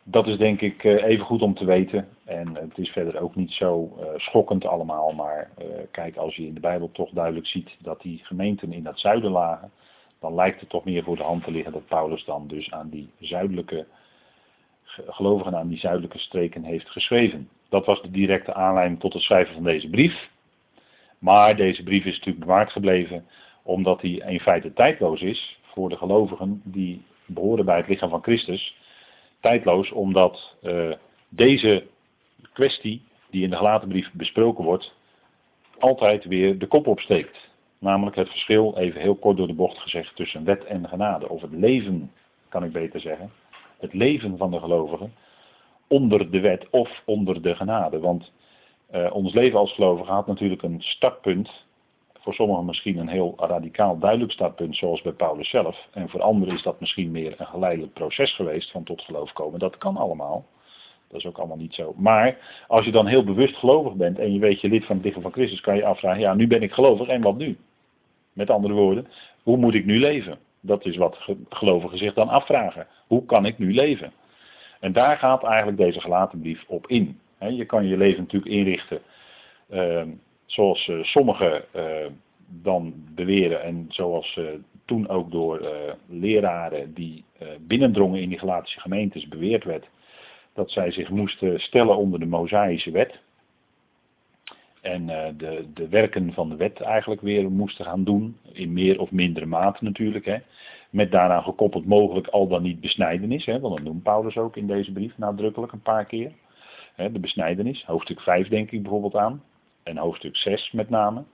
dat 0.03 0.27
is 0.27 0.37
denk 0.37 0.61
ik 0.61 0.85
uh, 0.85 1.05
even 1.05 1.25
goed 1.25 1.43
om 1.43 1.55
te 1.55 1.65
weten. 1.65 2.09
En 2.25 2.55
het 2.55 2.79
is 2.79 2.89
verder 2.89 3.21
ook 3.21 3.35
niet 3.35 3.53
zo 3.53 3.97
uh, 4.01 4.07
schokkend 4.17 4.67
allemaal. 4.67 5.13
Maar 5.13 5.51
kijk, 5.91 6.17
als 6.17 6.37
je 6.37 6.47
in 6.47 6.55
de 6.55 6.61
Bijbel 6.61 6.91
toch 6.93 7.11
duidelijk 7.11 7.47
ziet 7.47 7.77
dat 7.79 8.01
die 8.01 8.21
gemeenten 8.25 8.73
in 8.73 8.87
het 8.87 8.99
zuiden 9.01 9.31
lagen, 9.31 9.71
dan 10.21 10.35
lijkt 10.35 10.61
het 10.61 10.69
toch 10.69 10.85
meer 10.85 11.05
voor 11.05 11.17
de 11.17 11.23
hand 11.23 11.45
te 11.45 11.51
liggen 11.51 11.73
dat 11.73 11.87
Paulus 11.87 12.25
dan 12.25 12.49
dus 12.49 12.73
aan 12.73 12.89
die 12.89 13.11
zuidelijke 13.21 13.87
gelovigen 15.07 15.57
aan 15.57 15.69
die 15.69 15.79
zuidelijke 15.79 16.19
streken 16.19 16.65
heeft 16.65 16.91
geschreven. 16.91 17.49
Dat 17.69 17.87
was 17.87 18.03
de 18.03 18.11
directe 18.11 18.55
aanleiding 18.55 19.01
tot 19.01 19.13
het 19.13 19.23
schrijven 19.23 19.55
van 19.55 19.65
deze 19.65 19.89
brief. 19.89 20.31
Maar 21.19 21.57
deze 21.57 21.83
brief 21.83 22.05
is 22.05 22.17
natuurlijk 22.17 22.45
bewaard 22.45 22.73
gebleven 22.73 23.27
omdat 23.63 24.01
hij 24.01 24.11
in 24.11 24.41
feite 24.41 24.73
tijdloos 24.73 25.21
is 25.21 25.59
voor 25.63 25.89
de 25.89 25.97
gelovigen 25.97 26.61
die 26.65 27.03
behoren 27.27 27.65
bij 27.65 27.77
het 27.77 27.89
lichaam 27.89 28.11
van 28.11 28.23
Christus. 28.23 28.77
Tijdloos 29.41 29.91
omdat 29.91 30.57
uh, 30.63 30.93
deze 31.29 31.87
kwestie 32.53 33.03
die 33.31 33.43
in 33.43 33.51
de 33.51 33.57
gelaten 33.57 33.89
brief 33.89 34.13
besproken 34.13 34.65
wordt, 34.65 34.95
altijd 35.79 36.25
weer 36.25 36.59
de 36.59 36.67
kop 36.67 36.87
opsteekt. 36.87 37.49
Namelijk 37.79 38.17
het 38.17 38.29
verschil, 38.29 38.79
even 38.79 39.01
heel 39.01 39.17
kort 39.17 39.37
door 39.37 39.47
de 39.47 39.55
bocht 39.55 39.79
gezegd, 39.79 40.17
tussen 40.17 40.45
wet 40.45 40.65
en 40.65 40.89
genade. 40.89 41.29
Of 41.29 41.41
het 41.41 41.53
leven, 41.53 42.13
kan 42.49 42.65
ik 42.65 42.73
beter 42.73 43.01
zeggen. 43.01 43.31
Het 43.79 43.95
leven 43.95 44.37
van 44.37 44.51
de 44.51 44.59
gelovigen 44.59 45.13
onder 45.89 46.31
de 46.31 46.41
wet 46.41 46.71
of 46.71 47.03
onder 47.05 47.43
de 47.43 47.57
genade. 47.57 47.99
Want 47.99 48.33
uh, 48.95 49.15
ons 49.15 49.33
leven 49.33 49.59
als 49.59 49.73
gelovigen 49.73 50.15
had 50.15 50.27
natuurlijk 50.27 50.63
een 50.63 50.81
startpunt. 50.81 51.67
Voor 52.13 52.35
sommigen 52.35 52.65
misschien 52.65 52.99
een 52.99 53.09
heel 53.09 53.35
radicaal 53.37 53.99
duidelijk 53.99 54.33
startpunt, 54.33 54.77
zoals 54.77 55.03
bij 55.03 55.13
Paulus 55.13 55.51
zelf. 55.51 55.89
En 55.93 56.09
voor 56.09 56.23
anderen 56.23 56.55
is 56.55 56.63
dat 56.63 56.81
misschien 56.81 57.11
meer 57.11 57.35
een 57.37 57.47
geleidelijk 57.47 57.93
proces 57.93 58.35
geweest 58.35 58.71
van 58.71 58.85
tot 58.85 59.03
geloof 59.03 59.33
komen. 59.33 59.59
Dat 59.59 59.79
kan 59.79 59.97
allemaal. 59.97 60.47
Dat 61.09 61.21
is 61.21 61.27
ook 61.27 61.39
allemaal 61.39 61.57
niet 61.57 61.75
zo. 61.75 61.95
Maar 61.97 62.39
als 62.69 62.85
je 62.85 62.91
dan 62.91 63.07
heel 63.07 63.25
bewust 63.25 63.57
gelovig 63.57 63.95
bent 63.95 64.19
en 64.19 64.33
je 64.33 64.39
weet 64.39 64.61
je 64.61 64.69
lid 64.69 64.85
van 64.85 64.97
het 64.97 65.05
lichaam 65.05 65.23
van 65.23 65.33
Christus, 65.33 65.61
kan 65.61 65.77
je 65.77 65.85
afvragen, 65.85 66.21
ja 66.21 66.35
nu 66.35 66.47
ben 66.47 66.63
ik 66.63 66.73
gelovig 66.73 67.09
en 67.09 67.23
wat 67.23 67.37
nu? 67.37 67.59
Met 68.33 68.51
andere 68.51 68.75
woorden, 68.75 69.07
hoe 69.43 69.57
moet 69.57 69.75
ik 69.75 69.85
nu 69.85 69.99
leven? 69.99 70.39
Dat 70.61 70.87
is 70.87 70.97
wat 70.97 71.19
gelovigen 71.49 71.99
zich 71.99 72.15
dan 72.15 72.29
afvragen. 72.29 72.87
Hoe 73.07 73.25
kan 73.25 73.47
ik 73.47 73.59
nu 73.59 73.75
leven? 73.75 74.13
En 74.81 74.93
daar 74.93 75.17
gaat 75.17 75.45
eigenlijk 75.45 75.77
deze 75.77 76.01
gelaten 76.01 76.41
brief 76.41 76.65
op 76.67 76.87
in. 76.87 77.21
je 77.39 77.65
kan 77.65 77.87
je 77.87 77.97
leven 77.97 78.21
natuurlijk 78.21 78.53
inrichten 78.53 79.01
uh, 79.71 80.03
zoals 80.47 80.89
uh, 80.89 81.03
sommigen 81.05 81.65
uh, 81.77 81.83
dan 82.47 82.95
beweren, 83.15 83.63
en 83.63 83.87
zoals 83.89 84.37
uh, 84.37 84.49
toen 84.85 85.09
ook 85.09 85.31
door 85.31 85.61
uh, 85.61 85.69
leraren 86.07 86.95
die 86.95 87.25
binnendrongen 87.61 88.21
in 88.21 88.29
die 88.29 88.39
Galatische 88.39 88.81
gemeentes 88.81 89.29
beweerd 89.29 89.65
werd, 89.65 89.89
dat 90.55 90.71
zij 90.71 90.91
zich 90.91 91.11
moesten 91.11 91.61
stellen 91.61 91.97
onder 91.97 92.21
de 92.21 92.27
Mosaïsche 92.27 92.91
wet. 92.91 93.19
En 94.81 95.07
de, 95.37 95.67
de 95.75 95.89
werken 95.89 96.33
van 96.33 96.49
de 96.49 96.57
wet 96.57 96.81
eigenlijk 96.81 97.21
weer 97.21 97.51
moesten 97.51 97.85
gaan 97.85 98.05
doen, 98.05 98.37
in 98.53 98.73
meer 98.73 99.01
of 99.01 99.11
mindere 99.11 99.47
mate 99.47 99.85
natuurlijk. 99.85 100.25
Hè. 100.25 100.39
Met 100.91 101.11
daaraan 101.11 101.43
gekoppeld 101.43 101.87
mogelijk 101.87 102.27
al 102.27 102.49
dan 102.49 102.63
niet 102.63 102.81
besnijdenis, 102.81 103.45
hè, 103.45 103.61
want 103.61 103.77
dat 103.77 103.85
noemt 103.85 104.03
Paulus 104.03 104.37
ook 104.37 104.57
in 104.57 104.67
deze 104.67 104.93
brief 104.93 105.19
nadrukkelijk 105.19 105.73
een 105.73 105.83
paar 105.83 106.05
keer. 106.05 106.33
Hè, 106.95 107.13
de 107.13 107.19
besnijdenis, 107.19 107.85
hoofdstuk 107.85 108.21
5 108.21 108.49
denk 108.49 108.71
ik 108.71 108.83
bijvoorbeeld 108.83 109.17
aan, 109.17 109.43
en 109.83 109.97
hoofdstuk 109.97 110.37
6 110.37 110.71
met 110.73 110.91
name. 110.91 111.25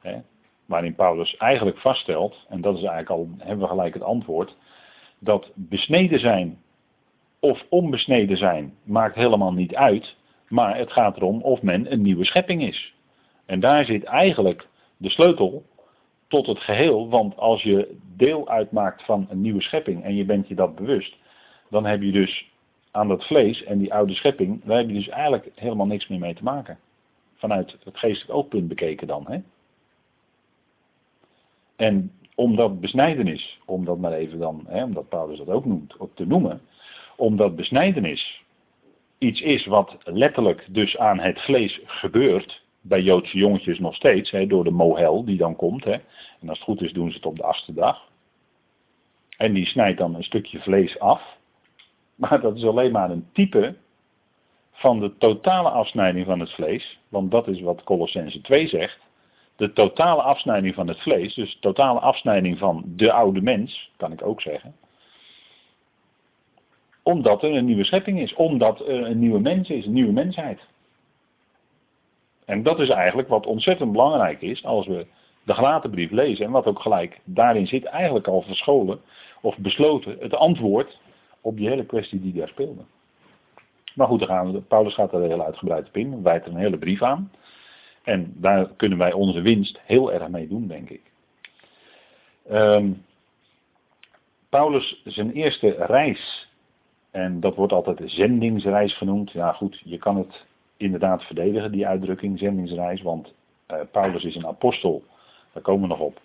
Hè, 0.00 0.18
waarin 0.66 0.94
Paulus 0.94 1.36
eigenlijk 1.36 1.78
vaststelt, 1.78 2.46
en 2.48 2.60
dat 2.60 2.76
is 2.76 2.84
eigenlijk 2.84 3.10
al, 3.10 3.28
hebben 3.38 3.64
we 3.64 3.70
gelijk 3.70 3.94
het 3.94 4.02
antwoord, 4.02 4.56
dat 5.18 5.52
besneden 5.54 6.18
zijn 6.18 6.58
of 7.40 7.66
onbesneden 7.68 8.36
zijn 8.36 8.74
maakt 8.82 9.14
helemaal 9.14 9.52
niet 9.52 9.74
uit, 9.74 10.16
maar 10.48 10.76
het 10.76 10.92
gaat 10.92 11.16
erom 11.16 11.42
of 11.42 11.62
men 11.62 11.92
een 11.92 12.02
nieuwe 12.02 12.24
schepping 12.24 12.62
is. 12.62 12.94
En 13.46 13.60
daar 13.60 13.84
zit 13.84 14.04
eigenlijk 14.04 14.68
de 14.96 15.10
sleutel 15.10 15.64
tot 16.28 16.46
het 16.46 16.58
geheel, 16.58 17.08
want 17.08 17.36
als 17.36 17.62
je 17.62 17.96
deel 18.16 18.48
uitmaakt 18.48 19.04
van 19.04 19.26
een 19.30 19.40
nieuwe 19.40 19.62
schepping 19.62 20.04
en 20.04 20.14
je 20.14 20.24
bent 20.24 20.48
je 20.48 20.54
dat 20.54 20.74
bewust, 20.74 21.16
dan 21.70 21.86
heb 21.86 22.02
je 22.02 22.12
dus 22.12 22.52
aan 22.90 23.08
dat 23.08 23.26
vlees 23.26 23.64
en 23.64 23.78
die 23.78 23.94
oude 23.94 24.14
schepping, 24.14 24.64
daar 24.64 24.76
heb 24.76 24.88
je 24.88 24.94
dus 24.94 25.08
eigenlijk 25.08 25.50
helemaal 25.54 25.86
niks 25.86 26.08
meer 26.08 26.18
mee 26.18 26.34
te 26.34 26.42
maken. 26.42 26.78
Vanuit 27.34 27.76
het 27.84 27.98
geestelijk 27.98 28.34
oogpunt 28.38 28.68
bekeken 28.68 29.06
dan. 29.06 29.26
Hè? 29.28 29.38
En 31.76 32.12
omdat 32.34 32.80
besnijdenis, 32.80 33.60
om 33.64 33.84
dat 33.84 33.98
maar 33.98 34.12
even 34.12 34.38
dan, 34.38 34.64
hè, 34.68 34.84
omdat 34.84 35.08
Paulus 35.08 35.38
dat 35.38 35.48
ook 35.48 35.64
noemt, 35.64 35.96
op 35.96 36.16
te 36.16 36.26
noemen, 36.26 36.60
omdat 37.16 37.56
besnijdenis 37.56 38.42
iets 39.18 39.40
is 39.40 39.66
wat 39.66 39.96
letterlijk 40.04 40.66
dus 40.68 40.98
aan 40.98 41.18
het 41.18 41.40
vlees 41.40 41.80
gebeurt, 41.84 42.62
bij 42.86 43.02
Joodse 43.02 43.38
jongetjes 43.38 43.78
nog 43.78 43.94
steeds, 43.94 44.30
hè, 44.30 44.46
door 44.46 44.64
de 44.64 44.70
mohel 44.70 45.24
die 45.24 45.36
dan 45.36 45.56
komt. 45.56 45.84
Hè. 45.84 45.92
En 46.40 46.48
als 46.48 46.58
het 46.58 46.66
goed 46.66 46.82
is 46.82 46.92
doen 46.92 47.10
ze 47.10 47.16
het 47.16 47.26
op 47.26 47.36
de 47.36 47.42
achtste 47.42 47.74
dag. 47.74 48.08
En 49.36 49.52
die 49.52 49.66
snijdt 49.66 49.98
dan 49.98 50.14
een 50.14 50.24
stukje 50.24 50.60
vlees 50.60 50.98
af. 50.98 51.22
Maar 52.14 52.40
dat 52.40 52.56
is 52.56 52.64
alleen 52.64 52.92
maar 52.92 53.10
een 53.10 53.26
type 53.32 53.74
van 54.72 55.00
de 55.00 55.16
totale 55.16 55.68
afsnijding 55.68 56.26
van 56.26 56.40
het 56.40 56.52
vlees. 56.52 56.98
Want 57.08 57.30
dat 57.30 57.48
is 57.48 57.60
wat 57.60 57.84
Colossense 57.84 58.40
2 58.40 58.68
zegt. 58.68 58.98
De 59.56 59.72
totale 59.72 60.22
afsnijding 60.22 60.74
van 60.74 60.88
het 60.88 61.00
vlees, 61.00 61.34
dus 61.34 61.58
totale 61.60 62.00
afsnijding 62.00 62.58
van 62.58 62.82
de 62.86 63.12
oude 63.12 63.40
mens, 63.40 63.90
kan 63.96 64.12
ik 64.12 64.26
ook 64.26 64.40
zeggen. 64.40 64.74
Omdat 67.02 67.42
er 67.42 67.54
een 67.54 67.64
nieuwe 67.64 67.84
schepping 67.84 68.20
is, 68.20 68.34
omdat 68.34 68.80
er 68.80 69.06
een 69.06 69.18
nieuwe 69.18 69.40
mens 69.40 69.70
is, 69.70 69.86
een 69.86 69.92
nieuwe 69.92 70.12
mensheid. 70.12 70.60
En 72.44 72.62
dat 72.62 72.80
is 72.80 72.88
eigenlijk 72.88 73.28
wat 73.28 73.46
ontzettend 73.46 73.92
belangrijk 73.92 74.40
is 74.40 74.64
als 74.64 74.86
we 74.86 75.06
de 75.42 75.54
gelaten 75.54 75.90
brief 75.90 76.10
lezen. 76.10 76.44
En 76.44 76.50
wat 76.50 76.66
ook 76.66 76.80
gelijk 76.80 77.20
daarin 77.24 77.66
zit, 77.66 77.84
eigenlijk 77.84 78.28
al 78.28 78.42
verscholen 78.42 79.00
of 79.40 79.56
besloten, 79.58 80.16
het 80.20 80.34
antwoord 80.34 80.98
op 81.40 81.56
die 81.56 81.68
hele 81.68 81.84
kwestie 81.84 82.20
die 82.20 82.32
daar 82.32 82.48
speelde. 82.48 82.82
Maar 83.94 84.06
goed, 84.06 84.20
we, 84.20 84.62
Paulus 84.68 84.94
gaat 84.94 85.12
er 85.12 85.22
heel 85.22 85.44
uitgebreid 85.44 85.86
op 85.88 85.96
in, 85.96 86.22
wijt 86.22 86.44
er 86.44 86.50
een 86.50 86.58
hele 86.58 86.78
brief 86.78 87.02
aan. 87.02 87.30
En 88.02 88.32
daar 88.36 88.68
kunnen 88.76 88.98
wij 88.98 89.12
onze 89.12 89.40
winst 89.40 89.80
heel 89.84 90.12
erg 90.12 90.28
mee 90.28 90.48
doen, 90.48 90.66
denk 90.66 90.90
ik. 90.90 91.02
Um, 92.50 93.04
Paulus, 94.48 95.02
zijn 95.04 95.32
eerste 95.32 95.68
reis, 95.78 96.48
en 97.10 97.40
dat 97.40 97.54
wordt 97.54 97.72
altijd 97.72 97.98
de 97.98 98.08
zendingsreis 98.08 98.96
genoemd. 98.96 99.30
Ja 99.30 99.52
goed, 99.52 99.80
je 99.84 99.98
kan 99.98 100.16
het 100.16 100.44
inderdaad 100.84 101.22
verdedigen, 101.24 101.72
die 101.72 101.86
uitdrukking, 101.86 102.38
zendingsreis. 102.38 103.02
Want 103.02 103.34
uh, 103.70 103.80
Paulus 103.92 104.24
is 104.24 104.34
een 104.34 104.46
apostel, 104.46 105.04
daar 105.52 105.62
komen 105.62 105.82
we 105.82 105.88
nog 105.88 106.00
op. 106.00 106.20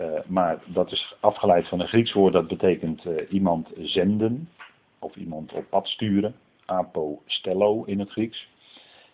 Uh, 0.00 0.18
maar 0.26 0.62
dat 0.66 0.92
is 0.92 1.16
afgeleid 1.20 1.68
van 1.68 1.80
een 1.80 1.88
Grieks 1.88 2.12
woord, 2.12 2.32
dat 2.32 2.46
betekent 2.46 3.04
uh, 3.04 3.32
iemand 3.32 3.68
zenden. 3.78 4.48
Of 4.98 5.16
iemand 5.16 5.52
op 5.52 5.64
pad 5.68 5.88
sturen. 5.88 6.34
Apostello 6.66 7.84
in 7.84 7.98
het 7.98 8.10
Grieks. 8.10 8.48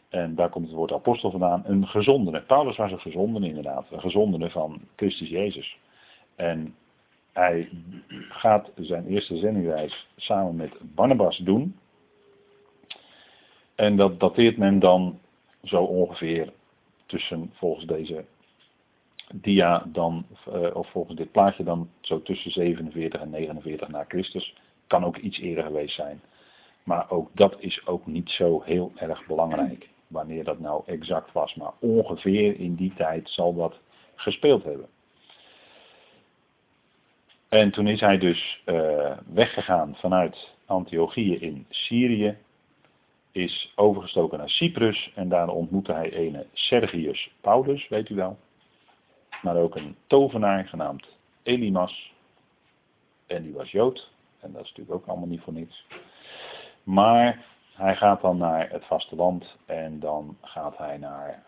En 0.08 0.34
daar 0.34 0.50
komt 0.50 0.66
het 0.66 0.74
woord 0.74 0.92
apostel 0.92 1.30
vandaan. 1.30 1.62
Een 1.66 1.86
gezondene. 1.86 2.40
Paulus 2.42 2.76
was 2.76 2.92
een 2.92 3.00
gezondene 3.00 3.46
inderdaad. 3.46 3.86
Een 3.90 4.00
gezondene 4.00 4.50
van 4.50 4.80
Christus 4.96 5.28
Jezus. 5.28 5.78
En 6.36 6.74
hij 7.32 7.68
gaat 8.28 8.70
zijn 8.76 9.06
eerste 9.06 9.36
zendingreis 9.36 10.08
samen 10.16 10.56
met 10.56 10.78
Barnabas 10.80 11.36
doen. 11.36 11.76
En 13.78 13.96
dat 13.96 14.20
dateert 14.20 14.56
men 14.56 14.78
dan 14.78 15.18
zo 15.64 15.82
ongeveer 15.82 16.52
tussen, 17.06 17.50
volgens 17.54 17.86
deze 17.86 18.24
dia 19.34 19.84
dan, 19.86 20.26
eh, 20.52 20.76
of 20.76 20.90
volgens 20.90 21.16
dit 21.16 21.32
plaatje 21.32 21.64
dan, 21.64 21.90
zo 22.00 22.22
tussen 22.22 22.50
47 22.50 23.20
en 23.20 23.30
49 23.30 23.88
na 23.88 24.04
Christus. 24.08 24.54
Kan 24.86 25.04
ook 25.04 25.16
iets 25.16 25.38
eerder 25.38 25.64
geweest 25.64 25.94
zijn. 25.94 26.20
Maar 26.82 27.10
ook 27.10 27.30
dat 27.32 27.56
is 27.58 27.86
ook 27.86 28.06
niet 28.06 28.30
zo 28.30 28.62
heel 28.64 28.92
erg 28.96 29.26
belangrijk. 29.26 29.88
Wanneer 30.06 30.44
dat 30.44 30.58
nou 30.58 30.82
exact 30.86 31.32
was. 31.32 31.54
Maar 31.54 31.72
ongeveer 31.78 32.60
in 32.60 32.74
die 32.74 32.92
tijd 32.96 33.28
zal 33.30 33.54
dat 33.54 33.78
gespeeld 34.14 34.64
hebben. 34.64 34.86
En 37.48 37.70
toen 37.70 37.86
is 37.86 38.00
hij 38.00 38.18
dus 38.18 38.62
uh, 38.66 39.16
weggegaan 39.32 39.96
vanuit 39.96 40.54
Antiochië 40.66 41.34
in 41.34 41.66
Syrië 41.68 42.36
is 43.32 43.72
overgestoken 43.76 44.38
naar 44.38 44.50
Cyprus 44.50 45.12
en 45.14 45.28
daar 45.28 45.48
ontmoette 45.48 45.92
hij 45.92 46.12
ene 46.12 46.46
Sergius 46.52 47.30
Paulus, 47.40 47.88
weet 47.88 48.08
u 48.08 48.14
wel. 48.14 48.38
Maar 49.42 49.56
ook 49.56 49.76
een 49.76 49.96
tovenaar 50.06 50.68
genaamd 50.68 51.06
Elimas. 51.42 52.12
En 53.26 53.42
die 53.42 53.52
was 53.52 53.70
Jood. 53.70 54.10
En 54.40 54.52
dat 54.52 54.62
is 54.62 54.68
natuurlijk 54.68 54.96
ook 54.96 55.06
allemaal 55.06 55.28
niet 55.28 55.40
voor 55.40 55.52
niets. 55.52 55.86
Maar 56.82 57.44
hij 57.72 57.96
gaat 57.96 58.20
dan 58.20 58.36
naar 58.36 58.70
het 58.70 58.84
vasteland 58.84 59.56
en 59.66 60.00
dan 60.00 60.36
gaat 60.42 60.78
hij 60.78 60.96
naar 60.96 61.42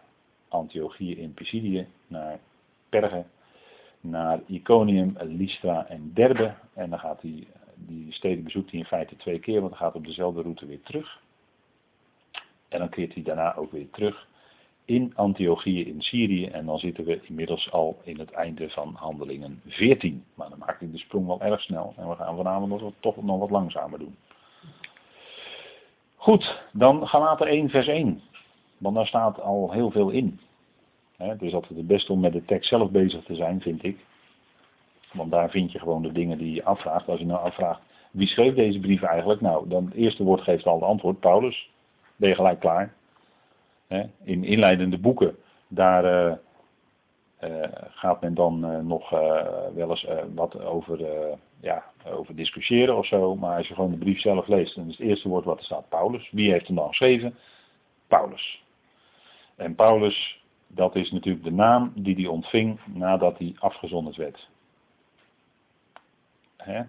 Antiochië 0.49 1.17
in 1.17 1.35
Pisidië, 1.35 1.87
naar 2.07 2.39
Perge, 2.89 3.25
naar 4.01 4.41
Iconium, 4.47 5.17
Lystra 5.19 5.87
en 5.87 6.11
Derbe. 6.15 6.55
En 6.75 6.91
dan 6.91 6.99
gaat 6.99 7.23
hij, 7.23 7.47
die 7.75 8.13
steden 8.13 8.45
bezoekt 8.45 8.71
hij 8.71 8.81
in 8.81 8.87
feite 8.87 9.17
twee 9.17 9.39
keer, 9.39 9.61
want 9.61 9.73
hij 9.73 9.81
gaat 9.81 9.95
op 9.95 10.07
dezelfde 10.07 10.43
route 10.43 10.67
weer 10.67 10.83
terug. 10.83 11.21
En 12.71 12.79
dan 12.79 12.89
keert 12.89 13.15
hij 13.15 13.23
daarna 13.23 13.57
ook 13.57 13.73
weer 13.73 13.91
terug 13.91 14.29
in 14.85 15.13
Antiochië 15.17 15.85
in 15.85 16.03
Syrië. 16.03 16.47
En 16.47 16.67
dan 16.67 16.79
zitten 16.79 17.05
we 17.05 17.21
inmiddels 17.23 17.73
al 17.73 18.01
in 18.05 18.19
het 18.19 18.31
einde 18.31 18.71
van 18.71 18.95
handelingen 18.95 19.61
14. 19.67 20.25
Maar 20.35 20.49
dan 20.49 20.59
maak 20.59 20.81
ik 20.81 20.93
de 20.93 20.99
sprong 20.99 21.27
wel 21.27 21.41
erg 21.41 21.61
snel. 21.61 21.95
En 21.97 22.09
we 22.09 22.15
gaan 22.15 22.37
vanavond 22.37 22.69
nog, 22.69 22.93
toch 23.01 23.23
nog 23.23 23.39
wat 23.39 23.51
langzamer 23.51 23.99
doen. 23.99 24.17
Goed, 26.17 26.63
dan 26.73 27.09
Galater 27.09 27.47
1 27.47 27.69
vers 27.69 27.87
1. 27.87 28.21
Want 28.79 28.95
daar 28.95 29.07
staat 29.07 29.41
al 29.41 29.73
heel 29.73 29.91
veel 29.91 30.11
in. 30.11 30.41
Het 31.17 31.43
is 31.43 31.55
altijd 31.55 31.79
het 31.79 31.87
beste 31.87 32.13
om 32.13 32.21
met 32.21 32.33
de 32.33 32.45
tekst 32.45 32.69
zelf 32.69 32.91
bezig 32.91 33.25
te 33.25 33.35
zijn, 33.35 33.61
vind 33.61 33.85
ik. 33.85 34.05
Want 35.13 35.31
daar 35.31 35.51
vind 35.51 35.73
je 35.73 35.79
gewoon 35.79 36.03
de 36.03 36.13
dingen 36.13 36.39
die 36.39 36.55
je 36.55 36.65
afvraagt. 36.65 37.09
Als 37.09 37.19
je 37.19 37.27
nou 37.27 37.41
afvraagt, 37.41 37.81
wie 38.11 38.27
schreef 38.27 38.55
deze 38.55 38.81
brief 38.81 39.03
eigenlijk? 39.03 39.41
Nou, 39.41 39.69
dan 39.69 39.85
het 39.85 39.95
eerste 39.95 40.25
woord 40.25 40.41
geeft 40.41 40.67
al 40.67 40.75
het 40.75 40.85
antwoord, 40.85 41.21
Paulus 41.21 41.71
ben 42.21 42.29
je 42.29 42.35
gelijk 42.35 42.61
klaar. 42.61 42.95
In 44.23 44.45
inleidende 44.45 44.99
boeken, 44.99 45.37
daar 45.69 46.05
uh, 46.05 46.37
uh, 47.51 47.63
gaat 47.89 48.21
men 48.21 48.35
dan 48.35 48.71
uh, 48.71 48.79
nog 48.79 49.11
wel 49.75 49.91
eens 49.91 50.07
wat 50.35 50.61
over, 50.61 51.01
ja, 51.61 51.85
over 52.07 52.37
discussiëren 52.37 52.97
of 52.97 53.07
zo. 53.07 53.37
Maar 53.37 53.57
als 53.57 53.69
je 53.69 53.75
gewoon 53.75 53.91
de 53.91 53.97
brief 53.97 54.21
zelf 54.21 54.47
leest, 54.47 54.75
dan 54.75 54.89
is 54.89 54.99
het 54.99 55.07
eerste 55.07 55.29
woord 55.29 55.45
wat 55.45 55.59
er 55.59 55.65
staat 55.65 55.89
Paulus. 55.89 56.31
Wie 56.31 56.51
heeft 56.51 56.67
hem 56.67 56.77
dan 56.77 56.89
geschreven? 56.89 57.35
Paulus. 58.07 58.65
En 59.57 59.75
Paulus, 59.75 60.43
dat 60.67 60.97
is 60.97 61.11
natuurlijk 61.11 61.45
de 61.45 61.53
naam 61.53 61.93
die 61.95 62.15
hij 62.15 62.27
ontving 62.27 62.81
nadat 62.87 63.39
hij 63.39 63.55
afgezonderd 63.59 64.17
werd. 64.17 64.49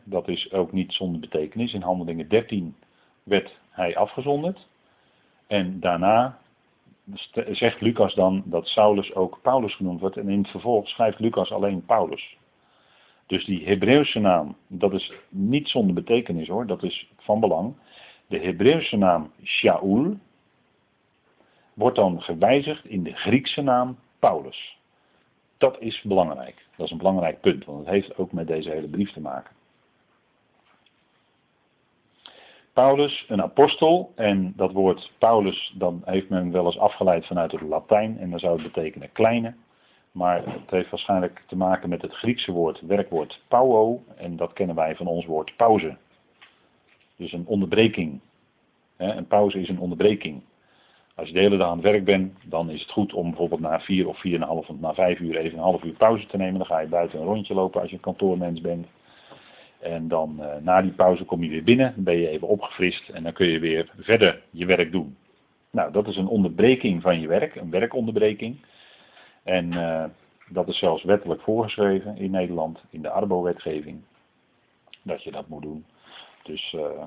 Dat 0.04 0.28
is 0.28 0.52
ook 0.52 0.72
niet 0.72 0.94
zonder 0.94 1.20
betekenis. 1.20 1.74
In 1.74 1.82
Handelingen 1.82 2.30
13 2.30 2.76
werd 3.24 3.60
hij 3.70 3.96
afgezonderd. 3.98 4.68
En 5.52 5.80
daarna 5.80 6.38
zegt 7.52 7.82
Lucas 7.82 8.14
dan 8.16 8.44
dat 8.46 8.68
Saulus 8.68 9.16
ook 9.16 9.40
Paulus 9.42 9.76
genoemd 9.76 10.00
wordt. 10.00 10.18
En 10.18 10.30
in 10.30 10.38
het 10.38 10.52
vervolg 10.52 10.88
schrijft 10.88 11.20
Lucas 11.20 11.52
alleen 11.52 11.86
Paulus. 11.86 12.38
Dus 13.26 13.46
die 13.46 13.66
Hebreeuwse 13.66 14.20
naam, 14.20 14.56
dat 14.68 14.94
is 14.94 15.14
niet 15.30 15.68
zonder 15.68 15.94
betekenis 15.94 16.48
hoor, 16.48 16.68
dat 16.68 16.84
is 16.84 17.12
van 17.18 17.40
belang. 17.40 17.76
De 18.28 18.40
Hebreeuwse 18.40 18.98
naam 18.98 19.32
Shaul 19.44 20.18
wordt 21.74 21.96
dan 21.96 22.22
gewijzigd 22.22 22.86
in 22.86 23.04
de 23.04 23.14
Griekse 23.14 23.62
naam 23.62 23.98
Paulus. 24.20 24.78
Dat 25.58 25.80
is 25.80 26.02
belangrijk. 26.02 26.66
Dat 26.76 26.86
is 26.86 26.92
een 26.92 26.98
belangrijk 26.98 27.42
punt, 27.42 27.66
want 27.66 27.80
het 27.80 27.88
heeft 27.88 28.18
ook 28.18 28.32
met 28.32 28.48
deze 28.48 28.70
hele 28.70 28.88
brief 28.88 29.12
te 29.12 29.22
maken. 29.22 29.56
Paulus, 32.74 33.26
een 33.28 33.42
apostel, 33.42 34.12
en 34.16 34.54
dat 34.56 34.72
woord 34.72 35.12
Paulus, 35.18 35.74
dan 35.78 36.02
heeft 36.06 36.30
men 36.30 36.52
wel 36.52 36.66
eens 36.66 36.80
afgeleid 36.80 37.26
vanuit 37.26 37.52
het 37.52 37.62
Latijn, 37.62 38.18
en 38.20 38.30
dan 38.30 38.40
zou 38.40 38.54
het 38.62 38.74
betekenen 38.74 39.12
kleine. 39.12 39.54
Maar 40.12 40.44
het 40.46 40.70
heeft 40.70 40.90
waarschijnlijk 40.90 41.44
te 41.48 41.56
maken 41.56 41.90
met 41.90 42.02
het 42.02 42.14
Griekse 42.14 42.52
woord, 42.52 42.82
werkwoord 42.82 43.42
pauo, 43.48 44.04
en 44.16 44.36
dat 44.36 44.54
kennen 44.54 44.76
wij 44.76 44.96
van 44.96 45.08
ons 45.08 45.26
woord 45.26 45.56
pauze. 45.56 45.98
Dus 47.16 47.32
een 47.32 47.46
onderbreking. 47.46 48.20
Een 48.98 49.28
pauze 49.28 49.60
is 49.60 49.70
een 49.70 49.80
onderbreking. 49.80 50.42
Als 51.16 51.28
je 51.28 51.34
de 51.34 51.40
hele 51.40 51.58
dag 51.58 51.68
aan 51.68 51.78
het 51.78 51.92
werk 51.92 52.06
bent, 52.06 52.38
dan 52.44 52.70
is 52.70 52.82
het 52.82 52.92
goed 52.92 53.14
om 53.14 53.30
bijvoorbeeld 53.30 53.62
na 53.62 53.80
vier 53.80 54.08
of 54.08 54.20
vier 54.20 54.36
en 54.36 54.42
een 54.42 54.48
half, 54.48 54.70
na 54.80 54.94
vijf 54.94 55.20
uur 55.20 55.38
even 55.38 55.58
een 55.58 55.64
half 55.64 55.84
uur 55.84 55.94
pauze 55.94 56.28
te 56.28 56.38
nemen. 56.38 56.58
Dan 56.58 56.66
ga 56.66 56.80
je 56.80 56.88
buiten 56.88 57.20
een 57.20 57.26
rondje 57.26 57.54
lopen 57.54 57.82
als 57.82 57.90
je 57.90 57.96
een 57.96 58.02
kantoormens 58.02 58.62
bent. 58.62 58.88
En 59.82 60.08
dan 60.08 60.36
uh, 60.40 60.56
na 60.62 60.82
die 60.82 60.92
pauze 60.92 61.24
kom 61.24 61.44
je 61.44 61.50
weer 61.50 61.64
binnen, 61.64 61.94
ben 61.98 62.18
je 62.18 62.30
even 62.30 62.48
opgefrist 62.48 63.10
en 63.10 63.24
dan 63.24 63.34
kun 63.34 63.48
je 63.48 63.60
weer 63.60 63.92
verder 63.98 64.42
je 64.50 64.66
werk 64.66 64.92
doen. 64.92 65.18
Nou, 65.72 65.92
dat 65.92 66.08
is 66.08 66.18
een 66.18 66.28
onderbreking 66.28 67.02
van 67.02 67.20
je 67.20 67.28
werk, 67.28 67.56
een 67.56 67.70
werkonderbreking. 67.70 68.66
En 69.44 69.72
uh, 69.72 70.04
dat 70.50 70.68
is 70.68 70.78
zelfs 70.78 71.04
wettelijk 71.04 71.42
voorgeschreven 71.42 72.18
in 72.18 72.32
Nederland, 72.32 72.84
in 72.90 73.02
de 73.02 73.10
Arbo-wetgeving, 73.10 74.02
dat 75.04 75.24
je 75.24 75.32
dat 75.32 75.48
moet 75.48 75.62
doen. 75.62 75.86
Dus, 76.44 76.74
uh, 76.74 77.04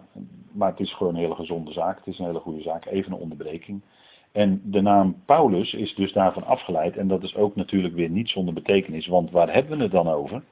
maar 0.53 0.71
het 0.71 0.81
is 0.81 0.95
gewoon 0.95 1.15
een 1.15 1.21
hele 1.21 1.35
gezonde 1.35 1.73
zaak, 1.73 1.97
het 1.97 2.07
is 2.07 2.19
een 2.19 2.27
hele 2.27 2.39
goede 2.39 2.63
zaak, 2.63 2.87
even 2.87 3.13
een 3.13 3.19
onderbreking. 3.19 3.83
En 4.33 4.61
de 4.65 4.81
naam 4.81 5.23
Paulus 5.27 5.75
is 5.75 5.95
dus 5.95 6.13
daarvan 6.13 6.45
afgeleid 6.45 6.97
en 6.97 7.09
dat 7.09 7.23
is 7.23 7.37
ook 7.37 7.57
natuurlijk 7.57 7.95
weer 7.95 8.11
niet 8.11 8.29
zonder 8.29 8.55
betekenis, 8.55 9.07
want 9.07 9.31
waar 9.31 9.53
hebben 9.53 9.77
we 9.77 9.83
het 9.83 9.93
dan 9.93 10.09
over? 10.09 10.43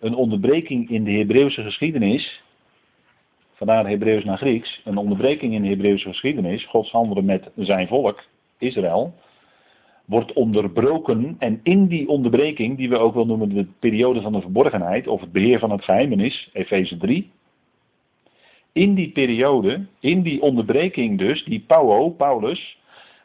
Een 0.00 0.14
onderbreking 0.14 0.90
in 0.90 1.04
de 1.04 1.10
Hebreeuwse 1.10 1.62
geschiedenis, 1.62 2.42
vandaar 3.54 3.88
Hebreeuws 3.88 4.24
naar 4.24 4.38
Grieks, 4.38 4.80
een 4.84 4.96
onderbreking 4.96 5.54
in 5.54 5.62
de 5.62 5.68
Hebreeuwse 5.68 6.08
geschiedenis, 6.08 6.64
Gods 6.64 6.90
handelen 6.90 7.24
met 7.24 7.50
zijn 7.56 7.88
volk, 7.88 8.24
Israël, 8.58 9.14
wordt 10.04 10.32
onderbroken 10.32 11.36
en 11.38 11.60
in 11.62 11.86
die 11.86 12.08
onderbreking, 12.08 12.76
die 12.76 12.88
we 12.88 12.98
ook 12.98 13.14
wel 13.14 13.26
noemen 13.26 13.54
de 13.54 13.66
periode 13.78 14.20
van 14.20 14.32
de 14.32 14.40
verborgenheid, 14.40 15.06
of 15.06 15.20
het 15.20 15.32
beheer 15.32 15.58
van 15.58 15.70
het 15.70 15.84
geheimenis, 15.84 16.50
Efeze 16.52 16.96
3, 16.96 17.30
in 18.72 18.94
die 18.94 19.10
periode, 19.10 19.86
in 20.00 20.22
die 20.22 20.42
onderbreking 20.42 21.18
dus, 21.18 21.44
die 21.44 21.64
Paulo, 21.66 22.10
Paulus, 22.10 22.78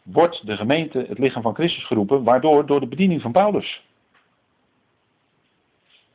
wordt 0.04 0.48
de 0.48 0.58
gemeente 0.58 1.06
het 1.08 1.18
lichaam 1.18 1.42
van 1.42 1.54
Christus 1.54 1.86
geroepen, 1.86 2.24
waardoor 2.24 2.66
door 2.66 2.80
de 2.80 2.88
bediening 2.88 3.22
van 3.22 3.32
Paulus. 3.32 3.82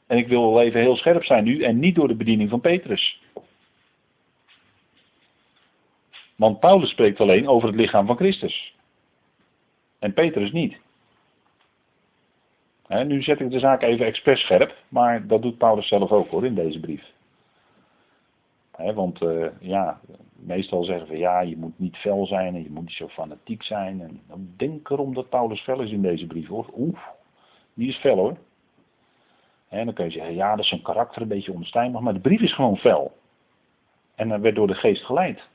En 0.08 0.18
ik 0.18 0.28
wil 0.28 0.52
wel 0.52 0.62
even 0.62 0.80
heel 0.80 0.96
scherp 0.96 1.24
zijn 1.24 1.44
nu 1.44 1.62
en 1.62 1.78
niet 1.78 1.94
door 1.94 2.08
de 2.08 2.16
bediening 2.16 2.50
van 2.50 2.60
Petrus. 2.60 3.22
Want 6.36 6.60
Paulus 6.60 6.90
spreekt 6.90 7.20
alleen 7.20 7.48
over 7.48 7.68
het 7.68 7.76
lichaam 7.76 8.06
van 8.06 8.16
Christus. 8.16 8.74
En 9.98 10.12
Petrus 10.12 10.52
niet. 10.52 10.76
nu 12.88 13.22
zet 13.22 13.40
ik 13.40 13.50
de 13.50 13.58
zaak 13.58 13.82
even 13.82 14.06
expres 14.06 14.40
scherp, 14.40 14.76
maar 14.88 15.26
dat 15.26 15.42
doet 15.42 15.58
Paulus 15.58 15.88
zelf 15.88 16.10
ook 16.10 16.28
hoor 16.28 16.44
in 16.44 16.54
deze 16.54 16.80
brief. 16.80 17.12
want 18.94 19.22
uh, 19.22 19.46
ja, 19.60 20.00
meestal 20.32 20.84
zeggen 20.84 21.08
we 21.08 21.16
ja, 21.16 21.40
je 21.40 21.56
moet 21.56 21.78
niet 21.78 21.96
fel 21.96 22.26
zijn 22.26 22.54
en 22.54 22.62
je 22.62 22.70
moet 22.70 22.84
niet 22.84 22.92
zo 22.92 23.08
fanatiek 23.08 23.62
zijn. 23.62 24.00
En 24.00 24.20
dan 24.28 24.48
denk 24.56 24.90
erom 24.90 25.14
dat 25.14 25.28
Paulus 25.28 25.60
fel 25.60 25.80
is 25.80 25.90
in 25.90 26.02
deze 26.02 26.26
brief 26.26 26.48
hoor. 26.48 26.70
Oeh, 26.76 26.98
die 27.74 27.88
is 27.88 27.96
fel 27.96 28.16
hoor. 28.16 28.36
En 29.68 29.84
dan 29.84 29.94
kun 29.94 30.04
je 30.04 30.10
zeggen, 30.10 30.34
ja, 30.34 30.50
dat 30.50 30.58
is 30.58 30.68
zijn 30.68 30.82
karakter 30.82 31.22
een 31.22 31.28
beetje 31.28 31.52
onstuimig, 31.52 32.00
maar 32.00 32.12
de 32.12 32.20
brief 32.20 32.40
is 32.40 32.54
gewoon 32.54 32.76
fel. 32.76 33.16
En 34.14 34.30
hij 34.30 34.40
werd 34.40 34.54
door 34.54 34.66
de 34.66 34.74
geest 34.74 35.04
geleid. 35.04 35.48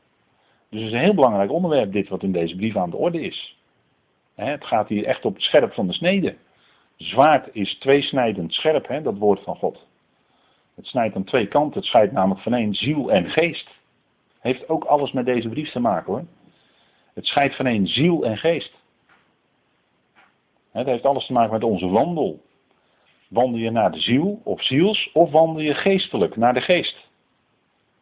Dus 0.69 0.81
het 0.81 0.89
is 0.89 0.91
een 0.91 1.03
heel 1.03 1.13
belangrijk 1.13 1.51
onderwerp 1.51 1.91
dit 1.91 2.09
wat 2.09 2.23
in 2.23 2.31
deze 2.31 2.55
brief 2.55 2.75
aan 2.75 2.89
de 2.89 2.97
orde 2.97 3.21
is. 3.21 3.57
Het 4.35 4.65
gaat 4.65 4.87
hier 4.87 5.05
echt 5.05 5.25
op 5.25 5.33
het 5.33 5.43
scherp 5.43 5.73
van 5.73 5.87
de 5.87 5.93
snede. 5.93 6.35
Zwaard 6.95 7.49
is 7.51 7.77
tweesnijdend 7.77 8.53
scherp, 8.53 8.87
hè, 8.87 9.01
dat 9.01 9.17
woord 9.17 9.43
van 9.43 9.55
God. 9.55 9.85
Het 10.75 10.85
snijdt 10.85 11.15
aan 11.15 11.23
twee 11.23 11.47
kanten. 11.47 11.79
Het 11.79 11.89
scheidt 11.89 12.11
namelijk 12.13 12.41
van 12.41 12.53
één 12.53 12.73
ziel 12.73 13.11
en 13.11 13.29
geest. 13.29 13.69
Heeft 14.39 14.69
ook 14.69 14.83
alles 14.83 15.11
met 15.11 15.25
deze 15.25 15.49
brief 15.49 15.71
te 15.71 15.79
maken 15.79 16.13
hoor. 16.13 16.25
Het 17.13 17.25
scheidt 17.25 17.55
van 17.55 17.65
één 17.65 17.87
ziel 17.87 18.25
en 18.25 18.37
geest. 18.37 18.73
Het 20.71 20.87
heeft 20.87 21.05
alles 21.05 21.25
te 21.25 21.33
maken 21.33 21.51
met 21.51 21.63
onze 21.63 21.87
wandel. 21.87 22.41
Wandel 23.33 23.59
je 23.59 23.71
naar 23.71 23.91
de 23.91 23.99
ziel 23.99 24.41
of 24.43 24.63
ziels 24.63 25.09
of 25.13 25.31
wandel 25.31 25.61
je 25.61 25.73
geestelijk 25.73 26.35
naar 26.35 26.53
de 26.53 26.61
geest? 26.61 27.07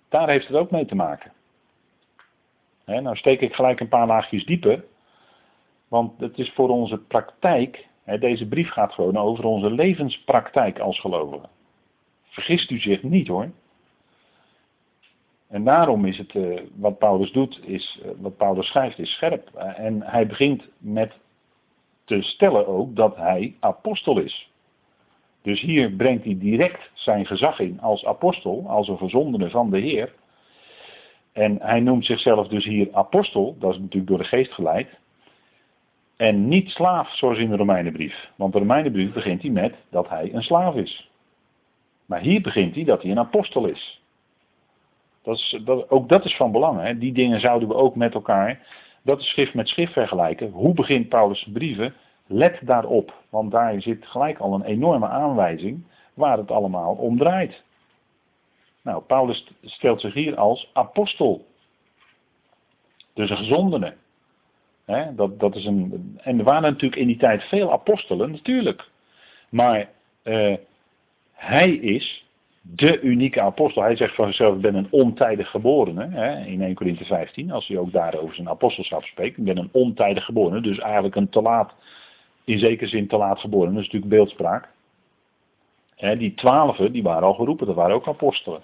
Daar 0.09 0.29
heeft 0.29 0.47
het 0.47 0.57
ook 0.57 0.71
mee 0.71 0.85
te 0.85 0.95
maken. 0.95 1.31
Nou 2.85 3.15
steek 3.15 3.41
ik 3.41 3.53
gelijk 3.53 3.79
een 3.79 3.87
paar 3.87 4.07
laagjes 4.07 4.45
dieper. 4.45 4.83
Want 5.87 6.19
het 6.19 6.37
is 6.37 6.51
voor 6.51 6.69
onze 6.69 6.97
praktijk. 6.97 7.87
deze 8.19 8.47
brief 8.47 8.69
gaat 8.69 8.93
gewoon 8.93 9.17
over 9.17 9.45
onze 9.45 9.71
levenspraktijk 9.71 10.79
als 10.79 10.99
gelovigen. 10.99 11.49
Vergist 12.23 12.71
u 12.71 12.79
zich 12.79 13.03
niet 13.03 13.27
hoor. 13.27 13.51
En 15.47 15.63
daarom 15.63 16.05
is 16.05 16.17
het, 16.17 16.33
uh, 16.33 16.59
wat 16.75 16.97
Paulus 16.97 17.31
doet, 17.31 17.59
is, 17.63 17.99
uh, 18.05 18.11
wat 18.17 18.37
Paulus 18.37 18.67
schrijft, 18.67 18.99
is 18.99 19.13
scherp. 19.13 19.53
En 19.55 20.01
hij 20.01 20.27
begint 20.27 20.63
met 20.77 21.13
te 22.05 22.21
stellen 22.21 22.67
ook 22.67 22.95
dat 22.95 23.15
hij 23.15 23.55
apostel 23.59 24.19
is. 24.19 24.50
Dus 25.41 25.61
hier 25.61 25.91
brengt 25.91 26.23
hij 26.23 26.37
direct 26.37 26.89
zijn 26.93 27.25
gezag 27.25 27.59
in 27.59 27.81
als 27.81 28.05
apostel, 28.05 28.63
als 28.67 28.87
een 28.87 28.97
gezondene 28.97 29.49
van 29.49 29.69
de 29.69 29.79
Heer. 29.79 30.13
En 31.33 31.57
hij 31.61 31.79
noemt 31.79 32.05
zichzelf 32.05 32.47
dus 32.47 32.65
hier 32.65 32.87
apostel, 32.91 33.55
dat 33.59 33.73
is 33.73 33.79
natuurlijk 33.79 34.07
door 34.07 34.17
de 34.17 34.23
geest 34.23 34.53
geleid. 34.53 34.99
En 36.17 36.47
niet 36.47 36.69
slaaf 36.69 37.15
zoals 37.15 37.37
in 37.37 37.49
de 37.49 37.55
Romeinenbrief. 37.55 38.29
Want 38.35 38.53
de 38.53 38.59
Romeinenbrief 38.59 39.13
begint 39.13 39.41
hij 39.41 39.51
met 39.51 39.75
dat 39.89 40.09
hij 40.09 40.33
een 40.33 40.43
slaaf 40.43 40.75
is. 40.75 41.09
Maar 42.05 42.19
hier 42.19 42.41
begint 42.41 42.75
hij 42.75 42.83
dat 42.83 43.01
hij 43.01 43.11
een 43.11 43.19
apostel 43.19 43.65
is. 43.65 44.01
Dat 45.23 45.35
is 45.35 45.59
dat, 45.65 45.89
ook 45.89 46.09
dat 46.09 46.25
is 46.25 46.35
van 46.35 46.51
belang. 46.51 46.81
Hè? 46.81 46.97
Die 46.97 47.13
dingen 47.13 47.39
zouden 47.39 47.67
we 47.67 47.73
ook 47.73 47.95
met 47.95 48.13
elkaar, 48.13 48.59
dat 49.03 49.19
is 49.19 49.29
schrift 49.29 49.53
met 49.53 49.67
schrift 49.67 49.93
vergelijken. 49.93 50.51
Hoe 50.51 50.73
begint 50.73 51.09
Paulus' 51.09 51.49
brieven? 51.53 51.93
Let 52.27 52.59
daarop, 52.61 53.13
want 53.29 53.51
daar 53.51 53.81
zit 53.81 54.05
gelijk 54.05 54.39
al 54.39 54.53
een 54.53 54.63
enorme 54.63 55.07
aanwijzing 55.07 55.83
waar 56.13 56.37
het 56.37 56.51
allemaal 56.51 56.93
om 56.93 57.17
draait. 57.17 57.63
Nou, 58.81 59.03
Paulus 59.03 59.51
stelt 59.61 60.01
zich 60.01 60.13
hier 60.13 60.37
als 60.37 60.69
apostel. 60.73 61.45
Dus 63.13 63.29
een 63.29 63.37
gezondene. 63.37 63.93
dat, 65.15 65.39
dat 65.39 65.55
is 65.55 65.65
een, 65.65 66.19
en 66.21 66.37
er 66.39 66.43
waren 66.43 66.71
natuurlijk 66.71 67.01
in 67.01 67.07
die 67.07 67.17
tijd 67.17 67.43
veel 67.43 67.71
apostelen, 67.71 68.31
natuurlijk. 68.31 68.89
Maar 69.49 69.89
uh, 70.23 70.55
hij 71.33 71.71
is 71.71 72.25
de 72.61 73.01
unieke 73.01 73.41
apostel. 73.41 73.81
Hij 73.81 73.95
zegt 73.95 74.15
van 74.15 74.25
zichzelf, 74.25 74.55
ik 74.55 74.61
ben 74.61 74.75
een 74.75 74.87
ontijdig 74.89 75.49
geborene. 75.49 76.03
In 76.45 76.61
1 76.61 76.75
Corinthië 76.75 77.05
15, 77.05 77.51
als 77.51 77.67
hij 77.67 77.77
ook 77.77 77.91
daar 77.91 78.15
over 78.15 78.35
zijn 78.35 78.49
apostelschap 78.49 79.03
spreekt. 79.03 79.37
Ik 79.37 79.43
ben 79.43 79.57
een 79.57 79.69
ontijdig 79.71 80.25
geborene, 80.25 80.61
dus 80.61 80.79
eigenlijk 80.79 81.15
een 81.15 81.29
te 81.29 81.41
laat 81.41 81.73
in 82.43 82.59
zekere 82.59 82.89
zin 82.89 83.07
te 83.07 83.17
laat 83.17 83.39
geboren. 83.39 83.73
Dat 83.73 83.83
is 83.83 83.85
natuurlijk 83.85 84.11
beeldspraak. 84.11 84.69
die 86.17 86.33
twaalfen, 86.33 86.91
die 86.91 87.03
waren 87.03 87.23
al 87.23 87.33
geroepen, 87.33 87.67
dat 87.67 87.75
waren 87.75 87.95
ook 87.95 88.07
apostelen. 88.07 88.61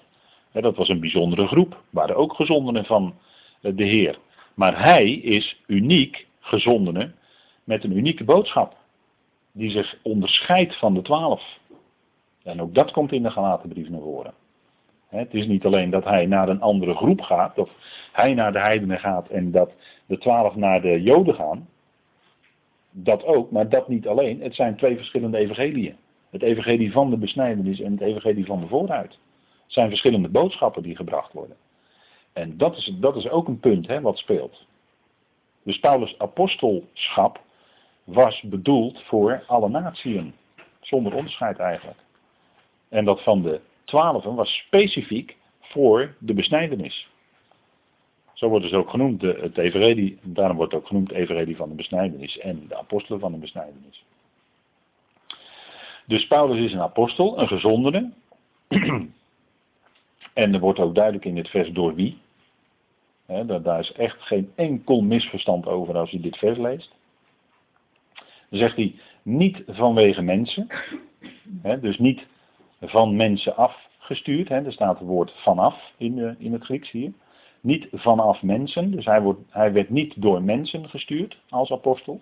dat 0.52 0.76
was 0.76 0.88
een 0.88 1.00
bijzondere 1.00 1.46
groep, 1.46 1.82
waren 1.90 2.16
ook 2.16 2.32
gezondenen 2.32 2.84
van 2.84 3.14
eh, 3.60 3.72
de 3.76 3.84
Heer. 3.84 4.18
Maar 4.54 4.82
hij 4.82 5.10
is 5.10 5.62
uniek 5.66 6.26
gezondene 6.40 7.12
met 7.64 7.84
een 7.84 7.96
unieke 7.96 8.24
boodschap. 8.24 8.76
Die 9.52 9.70
zich 9.70 9.98
onderscheidt 10.02 10.78
van 10.78 10.94
de 10.94 11.02
twaalf. 11.02 11.58
En 12.42 12.62
ook 12.62 12.74
dat 12.74 12.90
komt 12.90 13.12
in 13.12 13.22
de 13.22 13.30
Galatenbrief 13.30 13.88
naar 13.88 14.00
voren. 14.00 14.34
Het 15.08 15.34
is 15.34 15.46
niet 15.46 15.64
alleen 15.64 15.90
dat 15.90 16.04
hij 16.04 16.26
naar 16.26 16.48
een 16.48 16.60
andere 16.60 16.94
groep 16.94 17.20
gaat, 17.20 17.58
of 17.58 17.70
hij 18.12 18.34
naar 18.34 18.52
de 18.52 18.58
heidenen 18.58 18.98
gaat 18.98 19.28
en 19.28 19.50
dat 19.50 19.70
de 20.06 20.18
twaalf 20.18 20.54
naar 20.54 20.80
de 20.80 21.02
joden 21.02 21.34
gaan. 21.34 21.68
Dat 22.90 23.24
ook, 23.24 23.50
maar 23.50 23.68
dat 23.68 23.88
niet 23.88 24.08
alleen. 24.08 24.40
Het 24.40 24.54
zijn 24.54 24.76
twee 24.76 24.96
verschillende 24.96 25.38
evangeliën. 25.38 25.96
Het 26.30 26.42
evangelie 26.42 26.92
van 26.92 27.10
de 27.10 27.16
besnijdenis 27.16 27.80
en 27.80 27.92
het 27.92 28.00
evangelie 28.00 28.44
van 28.44 28.60
de 28.60 28.66
vooruit. 28.66 29.10
Het 29.10 29.72
zijn 29.72 29.88
verschillende 29.88 30.28
boodschappen 30.28 30.82
die 30.82 30.96
gebracht 30.96 31.32
worden. 31.32 31.56
En 32.32 32.56
dat 32.56 32.76
is, 32.76 32.92
dat 33.00 33.16
is 33.16 33.28
ook 33.28 33.48
een 33.48 33.60
punt 33.60 33.86
hè, 33.86 34.00
wat 34.00 34.18
speelt. 34.18 34.66
Dus 35.62 35.78
Paulus' 35.78 36.18
apostelschap 36.18 37.40
was 38.04 38.42
bedoeld 38.42 39.02
voor 39.02 39.44
alle 39.46 39.68
natieën. 39.68 40.34
Zonder 40.80 41.14
onderscheid 41.14 41.58
eigenlijk. 41.58 41.98
En 42.88 43.04
dat 43.04 43.22
van 43.22 43.42
de 43.42 43.60
twaalfen 43.84 44.34
was 44.34 44.56
specifiek 44.66 45.36
voor 45.60 46.14
de 46.18 46.34
besnijdenis. 46.34 47.08
Zo 48.38 48.48
wordt 48.48 48.64
het 48.64 48.74
ook 48.74 48.90
genoemd, 48.90 49.20
de, 49.20 49.38
het 49.40 49.58
evangelie, 49.58 50.18
daarom 50.22 50.56
wordt 50.56 50.74
ook 50.74 50.86
genoemd 50.86 51.10
evangelie 51.10 51.56
van 51.56 51.68
de 51.68 51.74
besnijdenis 51.74 52.38
en 52.38 52.66
de 52.68 52.76
apostelen 52.76 53.20
van 53.20 53.32
de 53.32 53.38
besnijdenis. 53.38 54.04
Dus 56.06 56.26
Paulus 56.26 56.58
is 56.58 56.72
een 56.72 56.80
apostel, 56.80 57.38
een 57.38 57.48
gezondene. 57.48 58.12
en 60.32 60.54
er 60.54 60.60
wordt 60.60 60.78
ook 60.78 60.94
duidelijk 60.94 61.24
in 61.24 61.34
dit 61.34 61.48
vers 61.48 61.70
door 61.72 61.94
wie. 61.94 62.18
daar 63.62 63.78
is 63.78 63.92
echt 63.92 64.22
geen 64.22 64.52
enkel 64.54 65.00
misverstand 65.00 65.66
over 65.66 65.96
als 65.96 66.10
je 66.10 66.20
dit 66.20 66.36
vers 66.36 66.58
leest. 66.58 66.94
Dan 68.48 68.58
zegt 68.58 68.76
hij, 68.76 68.94
niet 69.22 69.62
vanwege 69.66 70.22
mensen. 70.22 70.66
dus 71.80 71.98
niet 71.98 72.26
van 72.80 73.16
mensen 73.16 73.56
afgestuurd. 73.56 74.50
er 74.50 74.72
staat 74.72 74.98
het 74.98 75.08
woord 75.08 75.32
vanaf 75.36 75.92
in, 75.96 76.14
de, 76.14 76.34
in 76.38 76.52
het 76.52 76.64
Grieks 76.64 76.90
hier. 76.90 77.12
Niet 77.60 77.88
vanaf 77.92 78.42
mensen. 78.42 78.90
Dus 78.90 79.04
hij, 79.04 79.22
wordt, 79.22 79.40
hij 79.48 79.72
werd 79.72 79.90
niet 79.90 80.22
door 80.22 80.42
mensen 80.42 80.88
gestuurd 80.88 81.38
als 81.48 81.72
apostel 81.72 82.20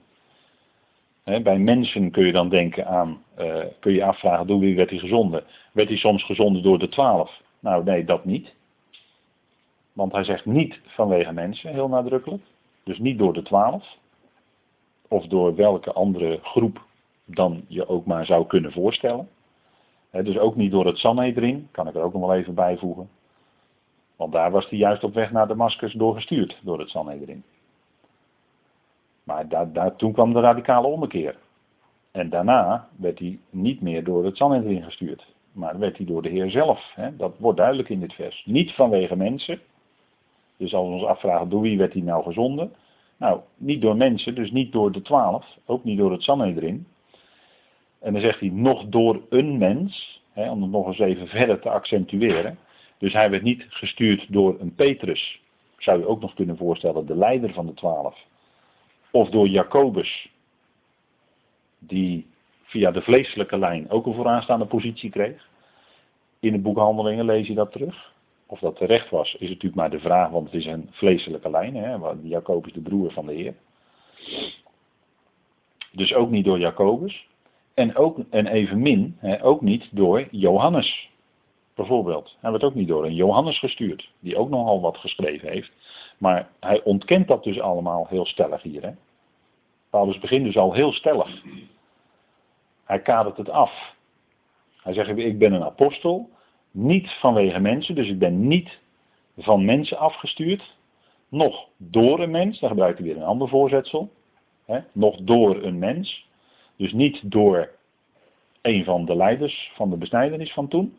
bij 1.43 1.59
mensen 1.59 2.11
kun 2.11 2.27
je 2.27 2.33
dan 2.33 2.49
denken 2.49 2.87
aan, 2.87 3.23
uh, 3.39 3.65
kun 3.81 3.93
je 3.93 4.05
afvragen, 4.05 4.47
door 4.47 4.59
wie 4.59 4.77
werd 4.77 4.91
hij 4.91 4.99
gezonden? 4.99 5.45
Werd 5.73 5.89
hij 5.89 5.97
soms 5.97 6.25
gezonden 6.25 6.63
door 6.63 6.79
de 6.79 6.89
twaalf? 6.89 7.43
Nou 7.61 7.85
nee, 7.85 8.05
dat 8.05 8.25
niet. 8.25 8.55
Want 9.93 10.13
hij 10.13 10.25
zegt 10.25 10.47
niet 10.47 10.81
vanwege 10.85 11.33
mensen, 11.33 11.73
heel 11.73 11.89
nadrukkelijk. 11.89 12.43
Dus 12.85 12.99
niet 12.99 13.19
door 13.19 13.33
de 13.33 13.43
twaalf. 13.43 13.97
Of 15.09 15.27
door 15.27 15.55
welke 15.55 15.93
andere 15.93 16.39
groep 16.43 16.85
dan 17.25 17.65
je 17.69 17.89
ook 17.89 18.07
maar 18.07 18.27
zou 18.27 18.47
kunnen 18.47 18.73
voorstellen. 18.73 19.29
dus 20.11 20.39
ook 20.39 20.57
niet 20.57 20.71
door 20.71 20.87
het 20.87 20.99
Sanhedrin, 20.99 21.69
kan 21.71 21.89
ik 21.89 21.95
er 21.95 22.03
ook 22.03 22.13
nog 22.13 22.27
wel 22.27 22.35
even 22.35 22.55
bijvoegen. 22.55 23.09
Want 24.17 24.33
daar 24.33 24.51
was 24.51 24.69
hij 24.69 24.79
juist 24.79 25.05
op 25.05 25.15
weg 25.15 25.31
naar 25.31 25.49
Damascus 25.49 25.93
doorgestuurd 25.93 26.59
door 26.63 26.79
het 26.79 26.89
Sanhedrin. 26.89 27.45
Maar 29.25 29.49
daar, 29.49 29.73
daar, 29.73 29.97
toen 29.97 30.13
kwam 30.13 30.33
de 30.33 30.41
radicale 30.41 30.87
ommekeer. 30.87 31.37
En 32.11 32.31
daarna 32.31 32.89
werd 32.97 33.19
hij 33.19 33.39
niet 33.51 33.81
meer 33.81 34.05
door 34.05 34.25
het 34.25 34.37
Sanhedrin 34.37 34.83
gestuurd. 34.83 35.35
Maar 35.53 35.79
werd 35.79 35.97
hij 35.97 36.07
door 36.07 36.23
de 36.23 36.29
Heer 36.29 36.51
zelf. 36.51 36.93
Hè? 36.95 37.17
Dat 37.17 37.39
wordt 37.39 37.59
duidelijk 37.59 37.89
in 37.89 38.01
dit 38.01 38.13
vers. 38.13 38.43
Niet 38.47 38.73
vanwege 38.73 39.17
mensen. 39.17 39.61
Dus 40.57 40.75
als 40.75 40.89
we 40.89 40.95
ons 40.95 41.05
afvragen 41.05 41.49
door 41.49 41.61
wie 41.61 41.79
werd 41.79 41.93
hij 41.93 42.03
nou 42.03 42.23
gezonden. 42.23 42.73
Nou, 43.17 43.41
niet 43.57 43.83
door 43.83 43.97
mensen, 43.97 44.35
dus 44.35 44.51
niet 44.51 44.73
door 44.73 44.93
de 44.93 45.03
twaalf. 45.03 45.59
Ook 45.67 45.85
niet 45.85 45.99
door 45.99 46.13
het 46.13 46.23
Sanhedrin. 46.23 46.87
En 47.99 48.13
dan 48.13 48.23
zegt 48.23 48.41
hij 48.41 48.49
nog 48.49 48.85
door 48.85 49.21
een 49.29 49.59
mens. 49.59 50.23
Hè, 50.33 50.51
om 50.51 50.63
het 50.63 50.71
nog 50.71 50.87
eens 50.87 50.99
even 50.99 51.27
verder 51.27 51.61
te 51.61 51.71
accentueren. 51.71 52.59
Dus 52.99 53.13
hij 53.13 53.31
werd 53.31 53.43
niet 53.43 53.65
gestuurd 53.69 54.33
door 54.33 54.61
een 54.61 54.75
Petrus. 54.75 55.41
Zou 55.79 55.99
je 55.99 56.07
ook 56.07 56.21
nog 56.21 56.35
kunnen 56.35 56.57
voorstellen, 56.57 57.07
de 57.07 57.17
leider 57.17 57.53
van 57.53 57.67
de 57.67 57.75
twaalf. 57.75 58.19
Of 59.11 59.29
door 59.29 59.49
Jacobus, 59.49 60.29
die 61.79 62.27
via 62.63 62.91
de 62.91 63.03
vleeselijke 63.03 63.59
lijn 63.59 63.91
ook 63.91 64.07
een 64.07 64.15
vooraanstaande 64.15 64.67
positie 64.67 65.11
kreeg. 65.11 65.49
In 66.41 66.53
de 66.53 66.59
boekhandelingen 66.59 67.25
lees 67.25 67.47
je 67.47 67.55
dat 67.55 67.73
terug. 67.73 68.15
Of 68.47 68.59
dat 68.59 68.77
terecht 68.77 69.11
was, 69.11 69.35
is 69.35 69.49
natuurlijk 69.49 69.75
maar 69.75 69.91
de 69.91 70.01
vraag, 70.01 70.31
want 70.31 70.45
het 70.45 70.55
is 70.55 70.67
een 70.67 70.89
vleeselijke 70.91 71.51
lijn. 71.51 71.77
Hè? 71.77 71.97
Jacobus 72.23 72.73
de 72.73 72.81
broer 72.81 73.13
van 73.13 73.27
de 73.27 73.33
Heer. 73.33 73.55
Dus 75.93 76.15
ook 76.15 76.31
niet 76.31 76.45
door 76.45 76.59
Jacobus. 76.59 77.27
En, 77.75 77.97
ook, 77.97 78.19
en 78.31 78.47
evenmin, 78.47 79.17
hè, 79.19 79.45
ook 79.45 79.61
niet 79.61 79.89
door 79.91 80.29
Johannes. 80.31 81.11
Bijvoorbeeld. 81.77 82.37
Hij 82.41 82.51
werd 82.51 82.65
ook 82.65 82.75
niet 82.75 82.89
door 82.89 83.05
een 83.05 83.15
Johannes 83.15 83.59
gestuurd, 83.59 84.11
die 84.21 84.37
ook 84.37 84.49
nogal 84.49 84.81
wat 84.81 84.97
geschreven 84.97 85.49
heeft. 85.49 85.73
Maar 86.19 86.49
hij 86.61 86.83
ontkent 86.83 87.29
dat 87.29 87.45
dus 87.45 87.61
allemaal 87.61 88.07
heel 88.09 88.27
stellig 88.27 88.63
hier. 88.63 88.83
Hè? 88.83 88.91
Paulus 89.91 90.19
begint 90.19 90.45
dus 90.45 90.57
al 90.57 90.73
heel 90.73 90.93
stellig. 90.93 91.43
Hij 92.85 93.03
kadert 93.03 93.37
het 93.37 93.51
af. 93.51 93.95
Hij 94.83 94.93
zegt, 94.93 95.19
ik 95.19 95.39
ben 95.39 95.53
een 95.53 95.65
apostel, 95.65 96.31
niet 96.71 97.11
vanwege 97.11 97.59
mensen, 97.59 97.95
dus 97.95 98.09
ik 98.09 98.19
ben 98.19 98.49
niet 98.49 98.79
van 99.37 99.65
mensen 99.65 99.99
afgestuurd, 99.99 100.77
nog 101.29 101.69
door 101.77 102.21
een 102.21 102.31
mens, 102.31 102.59
dan 102.59 102.69
gebruikt 102.69 102.99
hij 102.99 103.07
weer 103.07 103.17
een 103.17 103.23
ander 103.23 103.49
voorzetsel, 103.49 104.11
hè, 104.65 104.81
nog 104.93 105.17
door 105.17 105.63
een 105.63 105.79
mens, 105.79 106.29
dus 106.77 106.93
niet 106.93 107.31
door 107.31 107.71
een 108.63 108.85
van 108.85 109.05
de 109.05 109.17
leiders 109.17 109.73
van 109.75 109.91
de 109.91 109.97
besnijdenis 109.97 110.53
van 110.53 110.69
toen. 110.69 110.99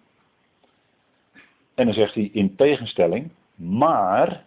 En 1.78 1.86
dan 1.86 1.94
zegt 1.94 2.14
hij 2.14 2.30
in 2.34 2.56
tegenstelling, 2.56 3.32
maar 3.56 4.46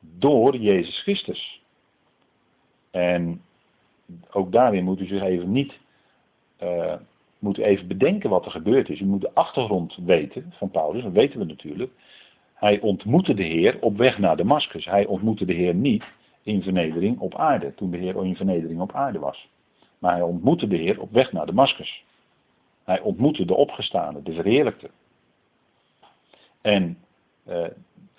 door 0.00 0.56
Jezus 0.56 1.02
Christus. 1.02 1.62
En 2.90 3.42
ook 4.30 4.52
daarin 4.52 4.84
moet 4.84 5.00
u 5.00 5.06
zich 5.06 5.22
even 5.22 5.52
niet, 5.52 5.78
uh, 6.62 6.94
moet 7.38 7.58
even 7.58 7.86
bedenken 7.86 8.30
wat 8.30 8.44
er 8.44 8.50
gebeurd 8.50 8.88
is. 8.88 9.00
U 9.00 9.04
moet 9.04 9.20
de 9.20 9.34
achtergrond 9.34 9.98
weten 10.04 10.52
van 10.56 10.70
Paulus, 10.70 11.02
dat 11.02 11.12
weten 11.12 11.38
we 11.38 11.44
natuurlijk. 11.44 11.92
Hij 12.54 12.80
ontmoette 12.80 13.34
de 13.34 13.44
Heer 13.44 13.78
op 13.80 13.96
weg 13.96 14.18
naar 14.18 14.36
Damascus. 14.36 14.84
Hij 14.84 15.06
ontmoette 15.06 15.44
de 15.44 15.54
Heer 15.54 15.74
niet 15.74 16.04
in 16.42 16.62
vernedering 16.62 17.18
op 17.18 17.34
aarde, 17.34 17.74
toen 17.74 17.90
de 17.90 17.98
Heer 17.98 18.24
in 18.24 18.36
vernedering 18.36 18.80
op 18.80 18.92
aarde 18.92 19.18
was. 19.18 19.48
Maar 19.98 20.12
hij 20.12 20.22
ontmoette 20.22 20.68
de 20.68 20.76
Heer 20.76 21.00
op 21.00 21.12
weg 21.12 21.32
naar 21.32 21.46
Damascus. 21.46 22.04
Hij 22.84 23.00
ontmoette 23.00 23.44
de 23.44 23.54
opgestane, 23.54 24.22
de 24.22 24.32
verheerlijkte. 24.32 24.90
En 26.66 26.98
uh, 27.48 27.66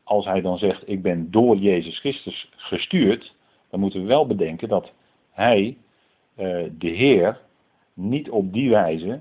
als 0.03 0.25
hij 0.25 0.41
dan 0.41 0.57
zegt, 0.57 0.89
ik 0.89 1.01
ben 1.01 1.31
door 1.31 1.55
Jezus 1.55 1.99
Christus 1.99 2.49
gestuurd, 2.55 3.33
dan 3.69 3.79
moeten 3.79 4.01
we 4.01 4.07
wel 4.07 4.27
bedenken 4.27 4.69
dat 4.69 4.91
hij, 5.31 5.77
uh, 6.37 6.65
de 6.77 6.89
Heer, 6.89 7.39
niet 7.93 8.29
op 8.29 8.53
die 8.53 8.69
wijze 8.69 9.19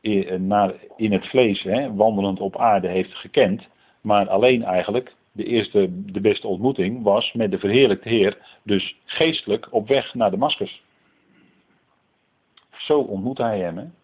in, 0.00 0.46
naar, 0.46 0.74
in 0.96 1.12
het 1.12 1.26
vlees, 1.26 1.62
hè, 1.62 1.94
wandelend 1.94 2.40
op 2.40 2.56
aarde, 2.56 2.88
heeft 2.88 3.14
gekend, 3.14 3.68
maar 4.00 4.28
alleen 4.28 4.62
eigenlijk 4.62 5.14
de 5.32 5.44
eerste, 5.44 5.88
de 6.12 6.20
beste 6.20 6.46
ontmoeting 6.46 7.02
was 7.02 7.32
met 7.32 7.50
de 7.50 7.58
verheerlijkte 7.58 8.08
Heer, 8.08 8.38
dus 8.62 8.96
geestelijk 9.04 9.68
op 9.70 9.88
weg 9.88 10.14
naar 10.14 10.30
Damascus. 10.30 10.82
Zo 12.70 13.00
ontmoet 13.00 13.38
hij 13.38 13.58
hem. 13.58 13.94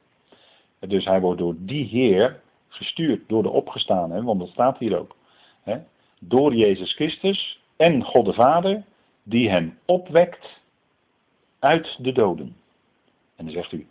Dus 0.78 1.04
hij 1.04 1.20
wordt 1.20 1.40
door 1.40 1.54
die 1.58 1.84
Heer 1.84 2.40
gestuurd, 2.78 3.28
door 3.28 3.42
de 3.42 3.50
opgestane, 3.50 4.22
want 4.22 4.40
dat 4.40 4.48
staat 4.48 4.78
hier 4.78 4.98
ook. 4.98 5.16
Hè? 5.62 5.78
door 6.20 6.54
Jezus 6.54 6.94
Christus 6.94 7.60
en 7.76 8.04
God 8.04 8.24
de 8.24 8.32
Vader, 8.32 8.84
die 9.22 9.50
hem 9.50 9.78
opwekt 9.84 10.60
uit 11.58 11.96
de 11.98 12.12
doden. 12.12 12.56
En 13.36 13.44
dan 13.44 13.54
zegt 13.54 13.72
u, 13.72 13.86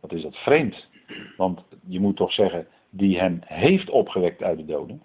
wat 0.00 0.12
is 0.12 0.22
dat 0.22 0.36
vreemd? 0.36 0.88
Want 1.36 1.60
je 1.86 2.00
moet 2.00 2.16
toch 2.16 2.32
zeggen, 2.32 2.66
die 2.90 3.18
hem 3.18 3.40
heeft 3.44 3.90
opgewekt 3.90 4.42
uit 4.42 4.58
de 4.58 4.64
doden. 4.64 5.02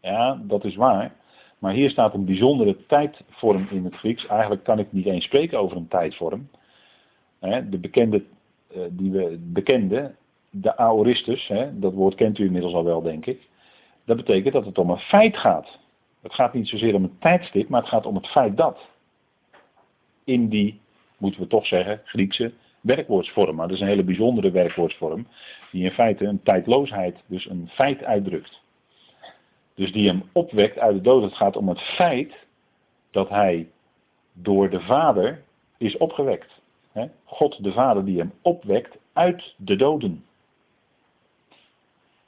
Ja, 0.00 0.40
dat 0.42 0.64
is 0.64 0.74
waar. 0.74 1.14
Maar 1.58 1.72
hier 1.72 1.90
staat 1.90 2.14
een 2.14 2.24
bijzondere 2.24 2.86
tijdvorm 2.86 3.66
in 3.70 3.84
het 3.84 3.94
Grieks. 3.94 4.26
Eigenlijk 4.26 4.64
kan 4.64 4.78
ik 4.78 4.92
niet 4.92 5.06
eens 5.06 5.24
spreken 5.24 5.58
over 5.58 5.76
een 5.76 5.88
tijdvorm. 5.88 6.48
De 7.40 7.78
bekende, 7.80 8.24
eh, 8.74 8.80
die 8.90 9.10
we 9.10 9.38
bekende, 9.40 10.14
de 10.56 10.76
aoristus, 10.76 11.52
dat 11.72 11.92
woord 11.92 12.14
kent 12.14 12.38
u 12.38 12.44
inmiddels 12.44 12.74
al 12.74 12.84
wel, 12.84 13.02
denk 13.02 13.26
ik. 13.26 13.48
Dat 14.04 14.16
betekent 14.16 14.54
dat 14.54 14.64
het 14.64 14.78
om 14.78 14.90
een 14.90 14.98
feit 14.98 15.36
gaat. 15.36 15.78
Het 16.22 16.34
gaat 16.34 16.54
niet 16.54 16.68
zozeer 16.68 16.94
om 16.94 17.04
een 17.04 17.18
tijdstip, 17.18 17.68
maar 17.68 17.80
het 17.80 17.90
gaat 17.90 18.06
om 18.06 18.14
het 18.14 18.26
feit 18.26 18.56
dat. 18.56 18.78
In 20.24 20.48
die, 20.48 20.80
moeten 21.18 21.40
we 21.40 21.46
toch 21.46 21.66
zeggen, 21.66 22.00
Griekse 22.04 22.52
werkwoordsvorm. 22.80 23.56
Maar 23.56 23.66
dat 23.66 23.76
is 23.76 23.82
een 23.82 23.88
hele 23.88 24.04
bijzondere 24.04 24.50
werkwoordsvorm. 24.50 25.26
Die 25.70 25.84
in 25.84 25.90
feite 25.90 26.24
een 26.24 26.42
tijdloosheid, 26.42 27.16
dus 27.26 27.48
een 27.48 27.68
feit 27.72 28.04
uitdrukt. 28.04 28.62
Dus 29.74 29.92
die 29.92 30.08
hem 30.08 30.22
opwekt 30.32 30.78
uit 30.78 30.94
de 30.94 31.00
dood. 31.00 31.22
Het 31.22 31.34
gaat 31.34 31.56
om 31.56 31.68
het 31.68 31.80
feit 31.80 32.34
dat 33.10 33.28
hij 33.28 33.68
door 34.32 34.70
de 34.70 34.80
Vader 34.80 35.42
is 35.78 35.96
opgewekt. 35.96 36.62
God 37.24 37.64
de 37.64 37.72
Vader 37.72 38.04
die 38.04 38.18
hem 38.18 38.32
opwekt 38.42 38.96
uit 39.12 39.54
de 39.56 39.76
doden. 39.76 40.24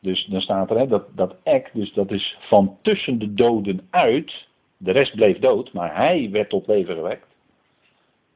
Dus 0.06 0.24
dan 0.24 0.40
staat 0.40 0.70
er, 0.70 0.78
hè, 0.78 0.86
dat, 0.86 1.16
dat 1.16 1.36
ek, 1.42 1.70
dus 1.72 1.92
dat 1.92 2.10
is 2.10 2.36
van 2.40 2.78
tussen 2.82 3.18
de 3.18 3.34
doden 3.34 3.86
uit. 3.90 4.46
De 4.76 4.92
rest 4.92 5.14
bleef 5.14 5.38
dood, 5.38 5.72
maar 5.72 5.96
hij 5.96 6.30
werd 6.30 6.48
tot 6.48 6.66
leven 6.66 6.94
gewekt. 6.94 7.26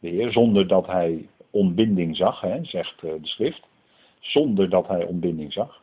De 0.00 0.08
Heer, 0.08 0.32
zonder 0.32 0.66
dat 0.66 0.86
hij 0.86 1.28
ontbinding 1.50 2.16
zag, 2.16 2.40
hè, 2.40 2.64
zegt 2.64 3.02
eh, 3.02 3.10
de 3.20 3.26
schrift. 3.26 3.62
Zonder 4.18 4.68
dat 4.68 4.88
hij 4.88 5.04
ontbinding 5.04 5.52
zag. 5.52 5.82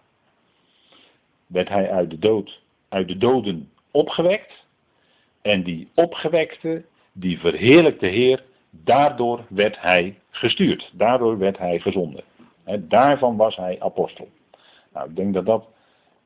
Werd 1.45 1.69
hij 1.69 1.91
uit 1.91 2.09
de 2.09 2.19
dood, 2.19 2.61
uit 2.89 3.07
de 3.07 3.17
doden 3.17 3.69
opgewekt. 3.91 4.65
En 5.41 5.63
die 5.63 5.89
opgewekte, 5.93 6.85
die 7.13 7.39
verheerlijkte 7.39 8.05
Heer, 8.07 8.43
daardoor 8.69 9.45
werd 9.49 9.81
hij 9.81 10.19
gestuurd. 10.29 10.91
Daardoor 10.93 11.37
werd 11.37 11.57
hij 11.57 11.79
gezonden. 11.79 12.23
daarvan 12.79 13.37
was 13.37 13.55
hij 13.55 13.81
apostel. 13.81 14.29
Nou, 14.93 15.09
ik 15.09 15.15
denk 15.15 15.33
dat 15.33 15.45
dat 15.45 15.75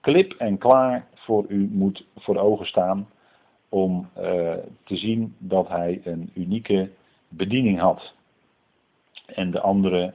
klip 0.02 0.34
en 0.34 0.58
klaar 0.58 1.08
voor 1.14 1.46
u 1.48 1.70
moet 1.72 2.06
voor 2.16 2.38
ogen 2.38 2.66
staan 2.66 3.08
om 3.70 4.10
uh, 4.18 4.54
te 4.84 4.96
zien 4.96 5.36
dat 5.38 5.68
hij 5.68 6.02
een 6.04 6.32
unieke 6.34 6.90
bediening 7.28 7.80
had. 7.80 8.14
En 9.26 9.52
de 9.52 9.62
andere 9.62 10.14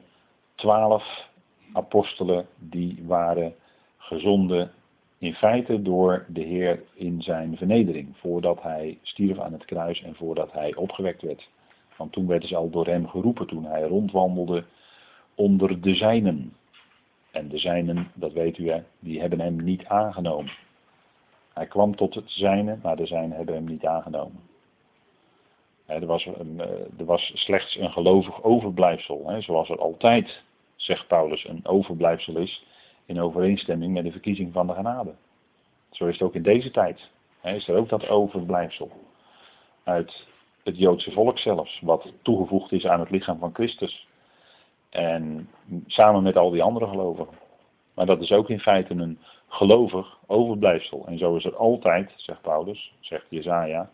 twaalf 0.54 1.28
apostelen 1.72 2.46
die 2.58 3.02
waren 3.06 3.54
gezonden 3.96 4.70
in 5.18 5.34
feite 5.34 5.82
door 5.82 6.24
de 6.28 6.40
Heer 6.40 6.82
in 6.94 7.22
zijn 7.22 7.56
vernedering. 7.56 8.16
Voordat 8.16 8.62
hij 8.62 8.98
stierf 9.02 9.38
aan 9.38 9.52
het 9.52 9.64
kruis 9.64 10.02
en 10.02 10.14
voordat 10.14 10.52
hij 10.52 10.74
opgewekt 10.74 11.22
werd. 11.22 11.48
Want 11.96 12.12
toen 12.12 12.26
werden 12.26 12.48
ze 12.48 12.56
al 12.56 12.70
door 12.70 12.86
hem 12.86 13.08
geroepen 13.08 13.46
toen 13.46 13.64
hij 13.64 13.82
rondwandelde 13.82 14.64
onder 15.34 15.80
de 15.80 15.94
zijnen. 15.94 16.52
En 17.36 17.48
de 17.48 17.58
zijnen, 17.58 18.10
dat 18.14 18.32
weet 18.32 18.58
u 18.58 18.70
hè, 18.70 18.82
die 18.98 19.20
hebben 19.20 19.40
hem 19.40 19.56
niet 19.64 19.84
aangenomen. 19.84 20.52
Hij 21.52 21.66
kwam 21.66 21.96
tot 21.96 22.14
het 22.14 22.30
zijne, 22.30 22.78
maar 22.82 22.96
de 22.96 23.06
zijnen 23.06 23.36
hebben 23.36 23.54
hem 23.54 23.64
niet 23.64 23.86
aangenomen. 23.86 24.40
Er 25.86 26.06
was, 26.06 26.26
een, 26.26 26.60
eh, 26.60 26.98
er 26.98 27.04
was 27.04 27.32
slechts 27.34 27.76
een 27.76 27.90
gelovig 27.90 28.42
overblijfsel, 28.42 29.32
zoals 29.38 29.68
er 29.68 29.78
altijd, 29.78 30.42
zegt 30.76 31.06
Paulus, 31.06 31.48
een 31.48 31.66
overblijfsel 31.66 32.36
is 32.36 32.64
in 33.06 33.20
overeenstemming 33.20 33.92
met 33.92 34.04
de 34.04 34.10
verkiezing 34.10 34.52
van 34.52 34.66
de 34.66 34.74
genade. 34.74 35.14
Zo 35.90 36.06
is 36.06 36.18
het 36.18 36.28
ook 36.28 36.34
in 36.34 36.42
deze 36.42 36.70
tijd. 36.70 37.10
Is 37.42 37.68
er 37.68 37.76
ook 37.76 37.88
dat 37.88 38.08
overblijfsel 38.08 38.90
uit 39.84 40.26
het 40.62 40.78
Joodse 40.78 41.12
volk 41.12 41.38
zelfs, 41.38 41.80
wat 41.80 42.12
toegevoegd 42.22 42.72
is 42.72 42.86
aan 42.86 43.00
het 43.00 43.10
lichaam 43.10 43.38
van 43.38 43.54
Christus. 43.54 44.06
En 44.96 45.48
samen 45.86 46.22
met 46.22 46.36
al 46.36 46.50
die 46.50 46.62
andere 46.62 46.86
gelovigen. 46.86 47.34
Maar 47.94 48.06
dat 48.06 48.20
is 48.20 48.32
ook 48.32 48.50
in 48.50 48.60
feite 48.60 48.94
een 48.94 49.18
gelovig 49.48 50.18
overblijfsel. 50.26 51.06
En 51.06 51.18
zo 51.18 51.36
is 51.36 51.44
er 51.44 51.56
altijd, 51.56 52.12
zegt 52.16 52.40
Paulus, 52.40 52.92
zegt 53.00 53.26
Jezaja, 53.28 53.90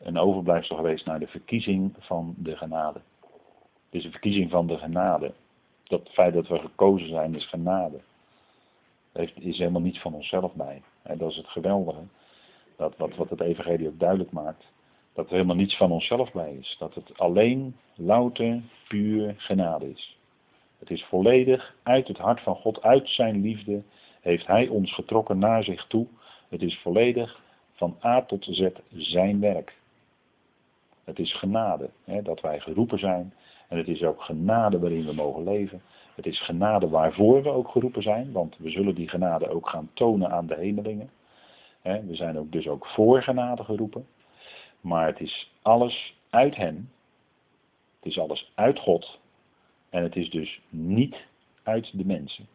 een 0.00 0.18
overblijfsel 0.18 0.76
geweest 0.76 1.06
naar 1.06 1.18
de 1.18 1.26
verkiezing 1.26 1.94
van 1.98 2.34
de 2.38 2.56
genade. 2.56 3.00
Het 3.20 4.00
is 4.00 4.04
een 4.04 4.10
verkiezing 4.10 4.50
van 4.50 4.66
de 4.66 4.78
genade. 4.78 5.32
Dat 5.84 6.08
feit 6.08 6.34
dat 6.34 6.48
we 6.48 6.58
gekozen 6.58 7.08
zijn 7.08 7.34
is 7.34 7.46
genade. 7.46 8.00
Is 9.34 9.58
helemaal 9.58 9.80
niets 9.80 10.00
van 10.00 10.14
onszelf 10.14 10.54
bij. 10.54 10.82
En 11.02 11.18
dat 11.18 11.30
is 11.30 11.36
het 11.36 11.48
geweldige. 11.48 12.02
Dat 12.76 12.96
wat, 12.96 13.16
wat 13.16 13.30
het 13.30 13.40
evangelie 13.40 13.88
ook 13.88 13.98
duidelijk 13.98 14.32
maakt. 14.32 14.64
Dat 15.14 15.26
er 15.26 15.32
helemaal 15.32 15.56
niets 15.56 15.76
van 15.76 15.90
onszelf 15.90 16.32
bij 16.32 16.52
is. 16.52 16.76
Dat 16.78 16.94
het 16.94 17.18
alleen 17.18 17.76
louter, 17.94 18.62
puur 18.88 19.34
genade 19.36 19.90
is. 19.90 20.20
Het 20.82 20.90
is 20.90 21.04
volledig 21.04 21.74
uit 21.82 22.08
het 22.08 22.18
hart 22.18 22.40
van 22.40 22.54
God, 22.54 22.82
uit 22.82 23.08
zijn 23.08 23.40
liefde, 23.40 23.82
heeft 24.20 24.46
Hij 24.46 24.68
ons 24.68 24.94
getrokken 24.94 25.38
naar 25.38 25.64
zich 25.64 25.86
toe. 25.86 26.06
Het 26.48 26.62
is 26.62 26.78
volledig 26.78 27.40
van 27.72 27.96
A 28.04 28.22
tot 28.22 28.44
Z 28.44 28.68
zijn 28.92 29.40
werk. 29.40 29.78
Het 31.04 31.18
is 31.18 31.34
genade 31.34 31.90
hè, 32.04 32.22
dat 32.22 32.40
wij 32.40 32.60
geroepen 32.60 32.98
zijn. 32.98 33.34
En 33.68 33.78
het 33.78 33.88
is 33.88 34.02
ook 34.02 34.22
genade 34.22 34.78
waarin 34.78 35.06
we 35.06 35.12
mogen 35.12 35.44
leven. 35.44 35.82
Het 36.14 36.26
is 36.26 36.40
genade 36.40 36.88
waarvoor 36.88 37.42
we 37.42 37.50
ook 37.50 37.68
geroepen 37.68 38.02
zijn. 38.02 38.32
Want 38.32 38.56
we 38.58 38.70
zullen 38.70 38.94
die 38.94 39.08
genade 39.08 39.48
ook 39.48 39.68
gaan 39.68 39.90
tonen 39.92 40.30
aan 40.30 40.46
de 40.46 40.56
hemelingen. 40.56 41.10
We 41.82 42.14
zijn 42.14 42.38
ook 42.38 42.52
dus 42.52 42.68
ook 42.68 42.86
voor 42.86 43.22
genade 43.22 43.64
geroepen. 43.64 44.06
Maar 44.80 45.06
het 45.06 45.20
is 45.20 45.52
alles 45.62 46.16
uit 46.30 46.56
Hem. 46.56 46.90
Het 48.00 48.10
is 48.10 48.18
alles 48.18 48.52
uit 48.54 48.78
God. 48.78 49.20
En 49.92 50.02
het 50.02 50.16
is 50.16 50.30
dus 50.30 50.60
niet 50.68 51.16
uit 51.62 51.90
de 51.92 52.04
mensen. 52.04 52.46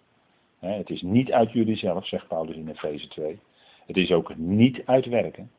Het 0.60 0.90
is 0.90 1.02
niet 1.02 1.32
uit 1.32 1.52
jullie 1.52 1.76
zelf, 1.76 2.08
zegt 2.08 2.28
Paulus 2.28 2.56
in 2.56 2.70
Efeze 2.70 3.08
2. 3.08 3.40
Het 3.86 3.98
is 3.98 4.12
ook 4.12 4.36
niet 4.36 4.82
uit 4.86 5.06
werken. 5.06 5.52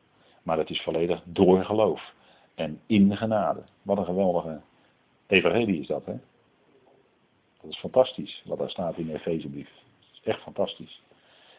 Maar 0.43 0.57
het 0.57 0.69
is 0.69 0.81
volledig 0.81 1.21
door 1.25 1.65
geloof. 1.65 2.13
En 2.55 2.79
in 2.85 3.17
genade. 3.17 3.63
Wat 3.81 3.97
een 3.97 4.05
geweldige 4.05 4.61
evangelie 5.27 5.79
is 5.79 5.87
dat, 5.87 6.05
hè? 6.05 6.13
Dat 7.61 7.71
is 7.71 7.77
fantastisch 7.77 8.43
wat 8.45 8.57
daar 8.57 8.69
staat 8.69 8.97
in 8.97 9.05
de 9.05 9.13
Efezebrief. 9.13 9.69
Dat 9.99 10.19
echt 10.23 10.41
fantastisch. 10.41 11.01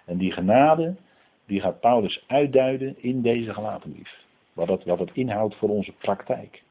En 0.05 0.17
die 0.17 0.33
genade, 0.33 0.95
die 1.47 1.61
gaat 1.61 1.81
Paulus 1.81 2.25
uitduiden 2.27 3.03
in 3.03 3.23
deze 3.23 3.55
gelatenbrief. 3.55 4.25
Wat 4.53 4.69
het, 4.69 4.85
wat 4.85 4.99
het 4.99 5.11
inhoudt 5.13 5.55
voor 5.55 5.69
onze 5.69 5.93
praktijk. 5.93 6.63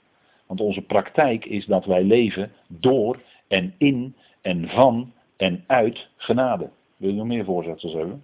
Want 0.45 0.61
onze 0.61 0.81
praktijk 0.81 1.45
is 1.45 1.65
dat 1.65 1.85
wij 1.85 2.03
leven 2.03 2.51
door 2.67 3.19
en 3.49 3.73
in 3.77 4.15
en 4.41 4.69
van 4.69 5.13
en 5.37 5.63
uit 5.67 6.07
genade. 6.15 6.69
Wil 6.97 7.09
je 7.09 7.15
nog 7.15 7.27
meer 7.27 7.45
voorzetsels 7.45 7.93
hebben? 7.93 8.23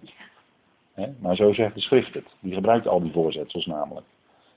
maar 1.20 1.36
zo 1.36 1.52
zegt 1.52 1.74
de 1.74 1.80
schrift 1.80 2.14
het. 2.14 2.26
Die 2.40 2.54
gebruikt 2.54 2.88
al 2.88 3.00
die 3.00 3.12
voorzetsels 3.12 3.66
namelijk. 3.66 4.06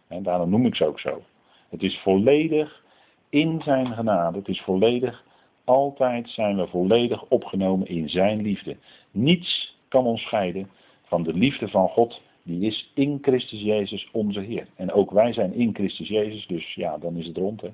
Daarom 0.07 0.49
noem 0.49 0.65
ik 0.65 0.75
ze 0.75 0.85
ook 0.85 0.99
zo. 0.99 1.23
Het 1.69 1.83
is 1.83 1.99
volledig 1.99 2.83
in 3.29 3.61
zijn 3.61 3.87
genade. 3.87 4.37
Het 4.37 4.47
is 4.47 4.61
volledig, 4.61 5.23
altijd 5.63 6.29
zijn 6.29 6.57
we 6.57 6.67
volledig 6.67 7.25
opgenomen 7.25 7.87
in 7.87 8.09
zijn 8.09 8.41
liefde. 8.41 8.77
Niets 9.11 9.77
kan 9.87 10.05
ons 10.05 10.21
scheiden 10.21 10.69
van 11.03 11.23
de 11.23 11.33
liefde 11.33 11.67
van 11.67 11.87
God. 11.87 12.21
Die 12.43 12.67
is 12.67 12.91
in 12.93 13.17
Christus 13.21 13.61
Jezus 13.61 14.09
onze 14.11 14.39
Heer. 14.39 14.67
En 14.75 14.91
ook 14.91 15.11
wij 15.11 15.33
zijn 15.33 15.53
in 15.53 15.73
Christus 15.73 16.07
Jezus, 16.07 16.47
dus 16.47 16.73
ja, 16.73 16.97
dan 16.97 17.17
is 17.17 17.27
het 17.27 17.37
rond. 17.37 17.61
Hè? 17.61 17.69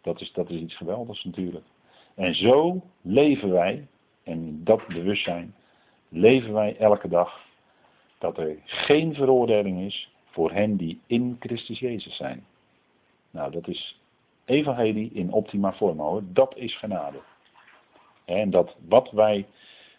Dat, 0.00 0.20
is, 0.20 0.32
dat 0.32 0.50
is 0.50 0.60
iets 0.60 0.76
geweldigs 0.76 1.24
natuurlijk. 1.24 1.64
En 2.16 2.34
zo 2.34 2.82
leven 3.02 3.50
wij, 3.50 3.86
en 4.22 4.64
dat 4.64 4.86
bewustzijn, 4.86 5.54
leven 6.08 6.52
wij 6.52 6.76
elke 6.76 7.08
dag 7.08 7.44
dat 8.18 8.38
er 8.38 8.56
geen 8.64 9.14
veroordeling 9.14 9.80
is 9.80 10.10
voor 10.24 10.52
hen 10.52 10.76
die 10.76 11.00
in 11.06 11.36
Christus 11.40 11.78
Jezus 11.78 12.16
zijn. 12.16 12.44
Nou, 13.30 13.50
dat 13.50 13.68
is 13.68 14.00
evangelie 14.44 15.10
in 15.12 15.32
optima 15.32 15.72
forma 15.72 16.20
Dat 16.32 16.56
is 16.56 16.78
genade. 16.78 17.18
En 18.24 18.50
dat 18.50 18.76
wat 18.88 19.10
wij, 19.10 19.46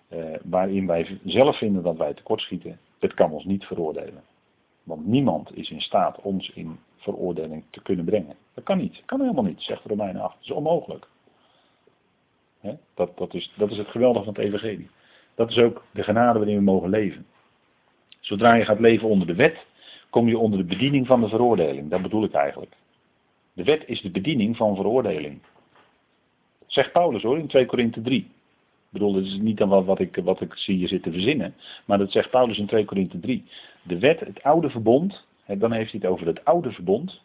eh, 0.08 0.36
waarin 0.44 0.88
wij 0.88 1.20
zelf 1.24 1.58
vinden 1.58 1.84
dat 1.84 1.98
wij 1.98 2.14
tekortschieten, 2.14 2.80
dat 3.00 3.14
kan 3.14 3.32
ons 3.32 3.46
niet 3.46 3.66
veroordelen. 3.66 4.24
Want 4.84 5.06
niemand 5.06 5.58
is 5.58 5.70
in 5.70 5.82
staat 5.82 6.22
ons 6.22 6.50
in 6.50 6.80
veroordeling 6.96 7.64
te 7.70 7.82
kunnen 7.82 8.06
brengen. 8.06 8.36
Dat 8.54 8.64
kan 8.64 8.78
niet. 8.78 8.96
Dat 8.96 9.06
kan 9.06 9.22
helemaal 9.22 9.44
niet, 9.44 9.62
zegt 9.62 9.86
Romeinen 9.86 10.22
8. 10.22 10.34
Dat 10.34 10.44
is 10.44 10.52
onmogelijk. 10.52 11.08
Dat, 12.96 13.18
dat, 13.18 13.34
is, 13.34 13.54
dat 13.56 13.72
is 13.72 13.78
het 13.78 13.88
geweldige 13.88 14.26
van 14.26 14.34
het 14.34 14.44
evangelie. 14.44 14.90
Dat 15.36 15.50
is 15.50 15.58
ook 15.58 15.84
de 15.92 16.04
genade 16.04 16.40
waarin 16.40 16.58
we 16.58 16.64
mogen 16.64 16.90
leven. 16.90 17.26
Zodra 18.20 18.54
je 18.54 18.66
gaat 18.66 18.80
leven 18.80 19.08
onder 19.08 19.28
de 19.28 19.36
wet, 19.36 19.66
kom 20.10 20.28
je 20.28 20.38
onder 20.38 20.60
de 20.60 20.66
bediening 20.66 21.08
van 21.08 21.22
de 21.22 21.28
veroordeling. 21.28 21.90
Dat 21.90 22.02
bedoel 22.02 22.24
ik 22.24 22.34
eigenlijk. 22.34 22.76
De 23.54 23.64
wet 23.64 23.84
is 23.86 24.02
de 24.02 24.12
bediening 24.12 24.58
van 24.58 24.76
veroordeling. 24.76 25.42
Zegt 26.66 26.92
Paulus 26.92 27.22
hoor, 27.22 27.38
in 27.38 27.48
2 27.48 27.66
Korinthe 27.66 28.02
3. 28.02 28.20
Ik 28.20 28.94
bedoel, 28.94 29.14
dat 29.14 29.24
is 29.24 29.38
niet 29.38 29.58
dan 29.58 29.86
wat, 29.86 30.00
ik, 30.00 30.16
wat 30.24 30.42
ik 30.42 30.54
zie 30.54 30.80
je 30.80 30.88
zitten 30.88 31.12
verzinnen. 31.12 31.56
Maar 31.86 31.98
dat 31.98 32.12
zegt 32.12 32.30
Paulus 32.30 32.58
in 32.58 32.66
2 32.66 32.86
Korinthe 32.86 33.20
3. 33.20 33.44
De 33.82 34.00
wet, 34.00 34.20
het 34.20 34.44
oude 34.44 34.70
verbond, 34.70 35.26
dan 35.46 35.72
heeft 35.72 35.92
hij 35.92 36.00
het 36.02 36.10
over 36.12 36.28
het 36.28 36.46
oude 36.46 36.72
verbond. 36.72 37.22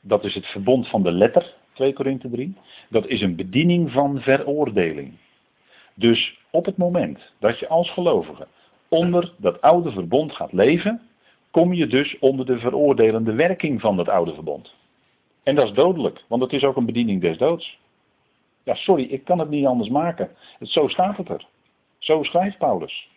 Dat 0.00 0.24
is 0.24 0.34
het 0.34 0.46
verbond 0.46 0.88
van 0.88 1.02
de 1.02 1.12
letter, 1.12 1.54
2 1.72 1.92
Korinthe 1.92 2.30
3. 2.30 2.56
Dat 2.88 3.06
is 3.06 3.20
een 3.20 3.36
bediening 3.36 3.92
van 3.92 4.20
veroordeling. 4.20 5.12
Dus 5.94 6.38
op 6.50 6.64
het 6.64 6.76
moment 6.76 7.32
dat 7.38 7.58
je 7.58 7.68
als 7.68 7.90
gelovige 7.90 8.46
onder 8.88 9.32
dat 9.36 9.60
oude 9.60 9.90
verbond 9.90 10.32
gaat 10.32 10.52
leven, 10.52 11.02
kom 11.50 11.72
je 11.72 11.86
dus 11.86 12.18
onder 12.18 12.46
de 12.46 12.58
veroordelende 12.58 13.32
werking 13.32 13.80
van 13.80 13.96
dat 13.96 14.08
oude 14.08 14.34
verbond. 14.34 14.74
En 15.42 15.54
dat 15.54 15.68
is 15.68 15.74
dodelijk, 15.74 16.24
want 16.28 16.42
het 16.42 16.52
is 16.52 16.64
ook 16.64 16.76
een 16.76 16.86
bediening 16.86 17.20
des 17.20 17.38
doods. 17.38 17.78
Ja, 18.62 18.74
sorry, 18.74 19.02
ik 19.02 19.24
kan 19.24 19.38
het 19.38 19.50
niet 19.50 19.66
anders 19.66 19.88
maken. 19.88 20.30
Zo 20.60 20.88
staat 20.88 21.16
het 21.16 21.28
er. 21.28 21.46
Zo 21.98 22.22
schrijft 22.22 22.58
Paulus. 22.58 23.08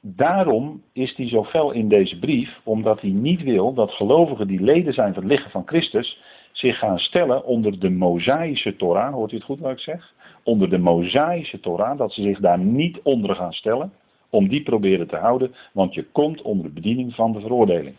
Daarom 0.00 0.82
is 0.92 1.16
hij 1.16 1.28
zo 1.28 1.44
fel 1.44 1.70
in 1.70 1.88
deze 1.88 2.18
brief, 2.18 2.60
omdat 2.64 3.00
hij 3.00 3.10
niet 3.10 3.42
wil 3.42 3.74
dat 3.74 3.92
gelovigen 3.92 4.46
die 4.46 4.60
leden 4.60 4.92
zijn 4.92 5.14
van 5.14 5.22
het 5.22 5.32
lichaam 5.32 5.50
van 5.50 5.66
Christus, 5.66 6.20
zich 6.52 6.78
gaan 6.78 6.98
stellen 6.98 7.44
onder 7.44 7.78
de 7.78 7.90
Mosaïsche 7.90 8.76
Torah. 8.76 9.12
Hoort 9.12 9.32
u 9.32 9.34
het 9.34 9.44
goed 9.44 9.60
wat 9.60 9.70
ik 9.70 9.78
zeg? 9.78 10.14
Onder 10.42 10.70
de 10.70 10.78
Mosaïsche 10.78 11.60
Torah, 11.60 11.98
dat 11.98 12.12
ze 12.12 12.22
zich 12.22 12.40
daar 12.40 12.58
niet 12.58 13.00
onder 13.02 13.36
gaan 13.36 13.52
stellen, 13.52 13.92
om 14.30 14.48
die 14.48 14.62
proberen 14.62 15.08
te 15.08 15.16
houden, 15.16 15.54
want 15.72 15.94
je 15.94 16.04
komt 16.04 16.42
onder 16.42 16.64
de 16.66 16.72
bediening 16.72 17.14
van 17.14 17.32
de 17.32 17.40
veroordeling. 17.40 17.96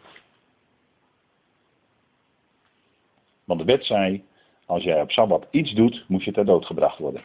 Want 3.43 3.60
de 3.60 3.66
wet 3.66 3.86
zei, 3.86 4.24
als 4.66 4.84
jij 4.84 5.02
op 5.02 5.12
Sabbat 5.12 5.47
iets 5.52 5.74
doet, 5.74 6.06
moet 6.08 6.24
je 6.24 6.32
ter 6.32 6.45
dood 6.45 6.66
gebracht 6.66 6.97
worden. 6.97 7.22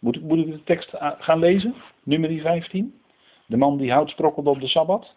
Moet, 0.00 0.16
ik, 0.16 0.28
de 0.28 0.62
tekst 0.64 0.90
gaan 0.98 1.38
lezen? 1.38 1.74
Nummer 2.02 2.40
15. 2.40 3.00
De 3.46 3.56
man 3.56 3.76
die 3.76 3.92
hout 3.92 4.10
sprokkelde 4.10 4.50
op 4.50 4.60
de 4.60 4.68
Sabbat. 4.68 5.14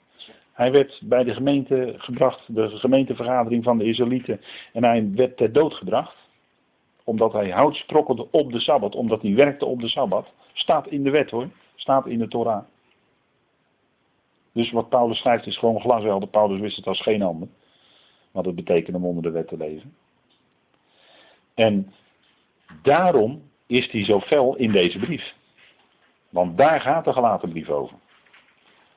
Hij 0.53 0.71
werd 0.71 0.99
bij 1.03 1.23
de 1.23 1.33
gemeente 1.33 1.93
gebracht, 1.97 2.55
de 2.55 2.69
gemeentevergadering 2.69 3.63
van 3.63 3.77
de 3.77 3.83
Israëlieten. 3.83 4.41
En 4.73 4.83
hij 4.83 5.11
werd 5.15 5.37
ter 5.37 5.53
dood 5.53 5.73
gebracht. 5.73 6.15
Omdat 7.03 7.33
hij 7.33 7.49
hout 7.49 7.75
sprokkelde 7.75 8.27
op 8.31 8.51
de 8.51 8.59
Sabbat. 8.59 8.95
Omdat 8.95 9.21
hij 9.21 9.35
werkte 9.35 9.65
op 9.65 9.79
de 9.79 9.87
Sabbat. 9.87 10.33
Staat 10.53 10.87
in 10.87 11.03
de 11.03 11.09
wet 11.09 11.29
hoor. 11.31 11.49
Staat 11.75 12.07
in 12.07 12.19
de 12.19 12.27
Torah. 12.27 12.63
Dus 14.51 14.71
wat 14.71 14.89
Paulus 14.89 15.17
schrijft 15.17 15.45
is 15.45 15.57
gewoon 15.57 15.81
glashelder. 15.81 16.29
Paulus 16.29 16.59
wist 16.59 16.75
het 16.75 16.87
als 16.87 17.01
geen 17.01 17.21
ander. 17.21 17.47
Wat 18.31 18.45
het 18.45 18.55
betekent 18.55 18.95
om 18.95 19.05
onder 19.05 19.23
de 19.23 19.31
wet 19.31 19.47
te 19.47 19.57
leven. 19.57 19.93
En 21.53 21.93
daarom 22.81 23.41
is 23.67 23.91
hij 23.91 24.05
zo 24.05 24.19
fel 24.19 24.55
in 24.55 24.71
deze 24.71 24.99
brief. 24.99 25.33
Want 26.29 26.57
daar 26.57 26.81
gaat 26.81 27.05
de 27.05 27.13
gelaten 27.13 27.49
brief 27.49 27.69
over. 27.69 27.95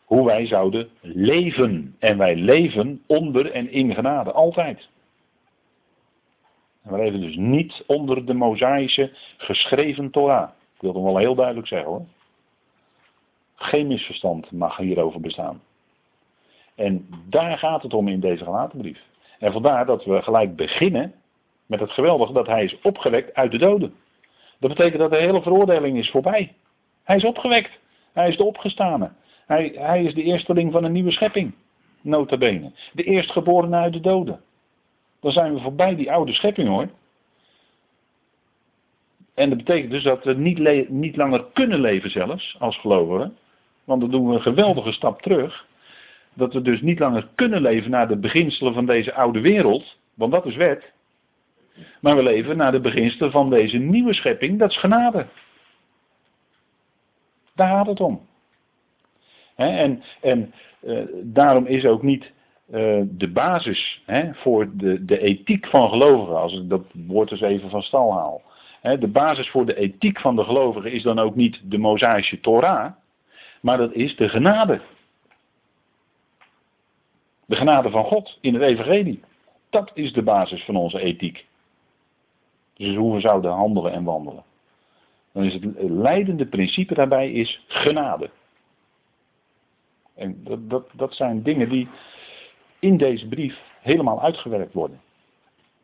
Hoe 0.04 0.24
wij 0.24 0.46
zouden 0.46 0.90
leven. 1.00 1.96
En 1.98 2.18
wij 2.18 2.36
leven 2.36 3.02
onder 3.06 3.50
en 3.50 3.70
in 3.70 3.94
genade, 3.94 4.32
altijd. 4.32 4.88
En 6.82 6.92
we 6.92 6.98
leven 6.98 7.20
dus 7.20 7.36
niet 7.36 7.84
onder 7.86 8.26
de 8.26 8.34
mosaïsche 8.34 9.12
geschreven 9.36 10.10
Torah. 10.10 10.48
Ik 10.74 10.80
wil 10.80 10.94
het 10.94 11.02
wel 11.02 11.16
heel 11.16 11.34
duidelijk 11.34 11.66
zeggen 11.66 11.90
hoor. 11.90 12.04
Geen 13.54 13.86
misverstand 13.86 14.50
mag 14.50 14.76
hierover 14.76 15.20
bestaan. 15.20 15.62
En 16.74 17.08
daar 17.28 17.58
gaat 17.58 17.82
het 17.82 17.94
om 17.94 18.08
in 18.08 18.20
deze 18.20 18.44
gelaten 18.44 18.78
brief. 18.78 19.00
En 19.38 19.52
vandaar 19.52 19.86
dat 19.86 20.04
we 20.04 20.22
gelijk 20.22 20.56
beginnen 20.56 21.14
met 21.66 21.80
het 21.80 21.90
geweldige 21.90 22.32
dat 22.32 22.46
hij 22.46 22.64
is 22.64 22.80
opgewekt 22.82 23.34
uit 23.34 23.50
de 23.50 23.58
doden. 23.58 23.94
Dat 24.61 24.70
betekent 24.70 25.00
dat 25.00 25.11
de 25.11 25.16
hele 25.16 25.42
veroordeling 25.42 25.98
is 25.98 26.11
voorbij. 26.11 26.54
Hij 27.04 27.16
is 27.16 27.24
opgewekt. 27.24 27.70
Hij 28.12 28.28
is 28.28 28.36
de 28.36 28.44
opgestane. 28.44 29.11
Hij, 29.46 29.72
hij 29.74 30.04
is 30.04 30.14
de 30.14 30.22
eersteling 30.22 30.72
van 30.72 30.84
een 30.84 30.92
nieuwe 30.92 31.11
schepping. 31.11 31.54
Nota 32.00 32.36
bene. 32.36 32.72
De 32.92 33.02
eerstgeborene 33.02 33.76
uit 33.76 33.92
de 33.92 34.00
doden. 34.00 34.40
Dan 35.20 35.32
zijn 35.32 35.54
we 35.54 35.61
voorbij 35.61 35.96
die 35.96 36.12
oude 36.12 36.32
schepping 36.32 36.68
hoor. 36.68 36.88
En 39.34 39.48
dat 39.48 39.59
betekent 39.59 39.90
dus 39.90 40.02
dat 40.02 40.24
we 40.24 40.34
niet, 40.34 40.88
niet 40.88 41.16
langer 41.16 41.44
kunnen 41.52 41.80
leven 41.80 42.11
zelfs 42.11 42.57
als 42.59 42.78
gelovigen. 42.78 43.36
Want 43.84 44.00
dan 44.00 44.11
doen 44.11 44.28
we 44.28 44.34
een 44.34 44.42
geweldige 44.42 44.92
stap 44.92 45.22
terug. 45.22 45.66
Dat 46.34 46.52
we 46.52 46.62
dus 46.62 46.80
niet 46.80 46.98
langer 46.98 47.28
kunnen 47.34 47.62
leven 47.62 47.90
naar 47.90 48.09
de 48.09 48.16
beginselen 48.16 48.74
van 48.74 48.86
deze 48.86 49.14
oude 49.14 49.40
wereld. 49.40 49.96
Want 50.14 50.32
dat 50.32 50.46
is 50.46 50.57
wet. 50.57 50.92
Maar 52.01 52.16
we 52.16 52.22
leven 52.22 52.57
naar 52.57 52.72
de 52.72 52.81
beginselen 52.81 53.31
van 53.31 53.51
deze 53.51 53.79
nieuwe 53.79 54.14
schepping. 54.14 54.59
Dat 54.59 54.70
is 54.70 54.79
genade. 54.79 55.27
Daar 57.55 57.68
gaat 57.68 57.87
het 57.87 58.01
om. 58.01 58.27
en 59.57 60.03
en 60.20 60.53
uh, 60.83 61.03
daarom 61.22 61.66
is 61.66 61.85
ook 61.85 62.03
niet 62.03 62.33
uh, 62.70 63.03
de 63.05 63.29
basis 63.29 64.03
voor 64.33 64.70
de, 64.77 65.05
de 65.05 65.20
ethiek 65.20 65.66
van 65.66 65.89
gelovigen, 65.89 66.41
als 66.41 66.53
ik 66.53 66.68
dat 66.68 66.85
woord 66.93 67.31
eens 67.31 67.41
even 67.41 67.70
van 67.70 67.83
stal 67.83 68.12
haal. 68.12 68.43
de 68.99 69.09
basis 69.09 69.49
voor 69.49 69.66
de 69.66 69.77
ethiek 69.77 70.20
van 70.20 70.37
de 70.37 70.45
gelovigen 70.45 70.93
is 70.93 71.03
dan 71.03 71.18
ook 71.18 71.35
niet 71.35 71.61
de 71.64 71.79
Mosaïsche 71.79 72.41
Torah, 72.41 72.93
maar 73.61 73.77
dat 73.77 73.93
is 73.93 74.16
de 74.16 74.29
genade. 74.29 74.81
De 77.47 77.57
genade 77.57 77.91
van 77.91 78.05
God 78.05 78.39
in 78.41 78.55
het 78.55 78.62
Evangelie. 78.62 79.20
Dat 79.70 79.91
is 79.95 80.12
de 80.12 80.22
basis 80.22 80.64
van 80.64 80.77
onze 80.77 81.01
ethiek. 81.01 81.47
Dus 82.77 82.97
hoe 82.97 83.14
we 83.14 83.20
zouden 83.20 83.51
handelen 83.51 83.93
en 83.93 84.05
wandelen. 84.05 84.45
Dan 85.33 85.45
is 85.45 85.53
het 85.53 85.64
leidende 85.79 86.47
principe 86.47 86.95
daarbij 86.95 87.33
is 87.33 87.64
genade. 87.66 88.31
En 90.14 90.45
dat, 90.45 90.70
dat, 90.70 90.89
dat 90.95 91.14
zijn 91.14 91.43
dingen 91.43 91.68
die 91.68 91.89
in 92.79 92.97
deze 92.97 93.29
brief 93.29 93.61
helemaal 93.81 94.22
uitgewerkt 94.22 94.72
worden. 94.72 95.01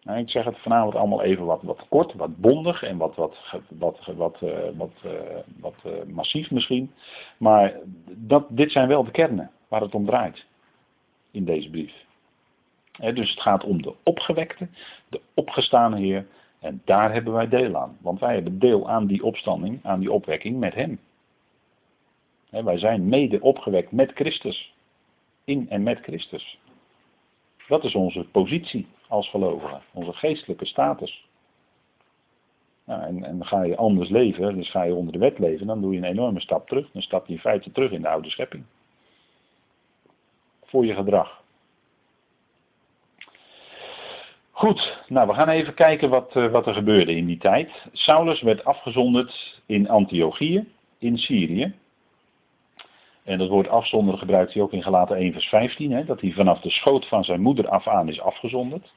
Nou, 0.02 0.18
ik 0.18 0.30
zeg 0.30 0.44
het 0.44 0.58
vanavond 0.58 0.94
allemaal 0.94 1.22
even 1.22 1.44
wat, 1.44 1.62
wat 1.62 1.86
kort, 1.88 2.14
wat 2.14 2.36
bondig 2.36 2.82
en 2.82 2.96
wat, 2.96 3.14
wat, 3.14 3.38
wat, 3.68 4.06
wat, 4.16 4.40
uh, 4.42 4.50
wat, 4.76 4.92
uh, 5.04 5.12
wat 5.60 5.74
uh, 5.86 5.92
massief 6.06 6.50
misschien. 6.50 6.92
Maar 7.36 7.74
dat, 8.10 8.46
dit 8.48 8.72
zijn 8.72 8.88
wel 8.88 9.04
de 9.04 9.10
kernen 9.10 9.50
waar 9.68 9.80
het 9.80 9.94
om 9.94 10.06
draait 10.06 10.46
in 11.30 11.44
deze 11.44 11.70
brief. 11.70 11.92
dus 13.14 13.30
het 13.30 13.40
gaat 13.40 13.64
om 13.64 13.82
de 13.82 13.94
opgewekte, 14.02 14.68
de 15.08 15.20
opgestane 15.34 15.98
Heer. 15.98 16.26
En 16.62 16.82
daar 16.84 17.12
hebben 17.12 17.32
wij 17.32 17.48
deel 17.48 17.76
aan. 17.76 17.96
Want 18.00 18.20
wij 18.20 18.34
hebben 18.34 18.58
deel 18.58 18.88
aan 18.88 19.06
die 19.06 19.24
opstanding, 19.24 19.80
aan 19.82 20.00
die 20.00 20.12
opwekking 20.12 20.58
met 20.58 20.74
Hem. 20.74 21.00
wij 22.50 22.78
zijn 22.78 23.08
mede 23.08 23.40
opgewekt 23.40 23.92
met 23.92 24.12
Christus. 24.12 24.74
In 25.44 25.70
en 25.70 25.82
met 25.82 25.98
Christus. 26.00 26.58
Dat 27.68 27.84
is 27.84 27.94
onze 27.94 28.24
positie 28.24 28.86
als 29.08 29.28
gelovigen, 29.30 29.82
onze 29.92 30.12
geestelijke 30.12 30.66
status. 30.66 31.26
Nou, 32.84 33.02
en, 33.02 33.24
en 33.24 33.46
ga 33.46 33.62
je 33.62 33.76
anders 33.76 34.08
leven, 34.08 34.54
dus 34.56 34.70
ga 34.70 34.82
je 34.82 34.94
onder 34.94 35.12
de 35.12 35.18
wet 35.18 35.38
leven, 35.38 35.66
dan 35.66 35.80
doe 35.80 35.92
je 35.92 35.98
een 35.98 36.04
enorme 36.04 36.40
stap 36.40 36.68
terug. 36.68 36.90
Dan 36.92 37.02
stap 37.02 37.26
je 37.26 37.32
in 37.32 37.38
feite 37.38 37.72
terug 37.72 37.90
in 37.90 38.02
de 38.02 38.08
oude 38.08 38.30
schepping. 38.30 38.64
Voor 40.64 40.86
je 40.86 40.94
gedrag. 40.94 41.41
Goed, 44.62 45.02
nou 45.08 45.26
we 45.28 45.34
gaan 45.34 45.48
even 45.48 45.74
kijken 45.74 46.10
wat, 46.10 46.36
uh, 46.36 46.46
wat 46.46 46.66
er 46.66 46.74
gebeurde 46.74 47.16
in 47.16 47.26
die 47.26 47.38
tijd. 47.38 47.70
Saulus 47.92 48.42
werd 48.42 48.64
afgezonderd 48.64 49.60
in 49.66 49.88
Antiochië, 49.88 50.72
in 50.98 51.18
Syrië. 51.18 51.74
En 53.24 53.38
dat 53.38 53.48
woord 53.48 53.68
afzonderen 53.68 54.18
gebruikt 54.18 54.52
hij 54.52 54.62
ook 54.62 54.72
in 54.72 54.82
Galaten 54.82 55.16
1 55.16 55.32
vers 55.32 55.48
15. 55.48 55.92
Hè, 55.92 56.04
dat 56.04 56.20
hij 56.20 56.32
vanaf 56.32 56.60
de 56.60 56.70
schoot 56.70 57.08
van 57.08 57.24
zijn 57.24 57.40
moeder 57.40 57.68
af 57.68 57.88
aan 57.88 58.08
is 58.08 58.20
afgezonderd. 58.20 58.92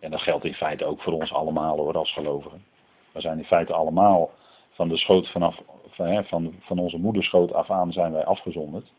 En 0.00 0.10
dat 0.10 0.20
geldt 0.20 0.44
in 0.44 0.54
feite 0.54 0.84
ook 0.84 1.02
voor 1.02 1.12
ons 1.12 1.32
allemaal 1.32 1.76
hoor, 1.76 1.96
als 1.96 2.12
gelovigen. 2.12 2.64
We 3.12 3.20
zijn 3.20 3.38
in 3.38 3.44
feite 3.44 3.72
allemaal 3.72 4.30
van 4.70 4.88
de 4.88 4.96
schoot 4.96 5.28
vanaf, 5.28 5.62
van, 5.88 6.06
hè, 6.06 6.24
van, 6.24 6.54
van 6.60 6.78
onze 6.78 6.98
moederschoot 6.98 7.52
af 7.52 7.70
aan 7.70 7.92
zijn 7.92 8.12
wij 8.12 8.24
afgezonderd. 8.24 8.92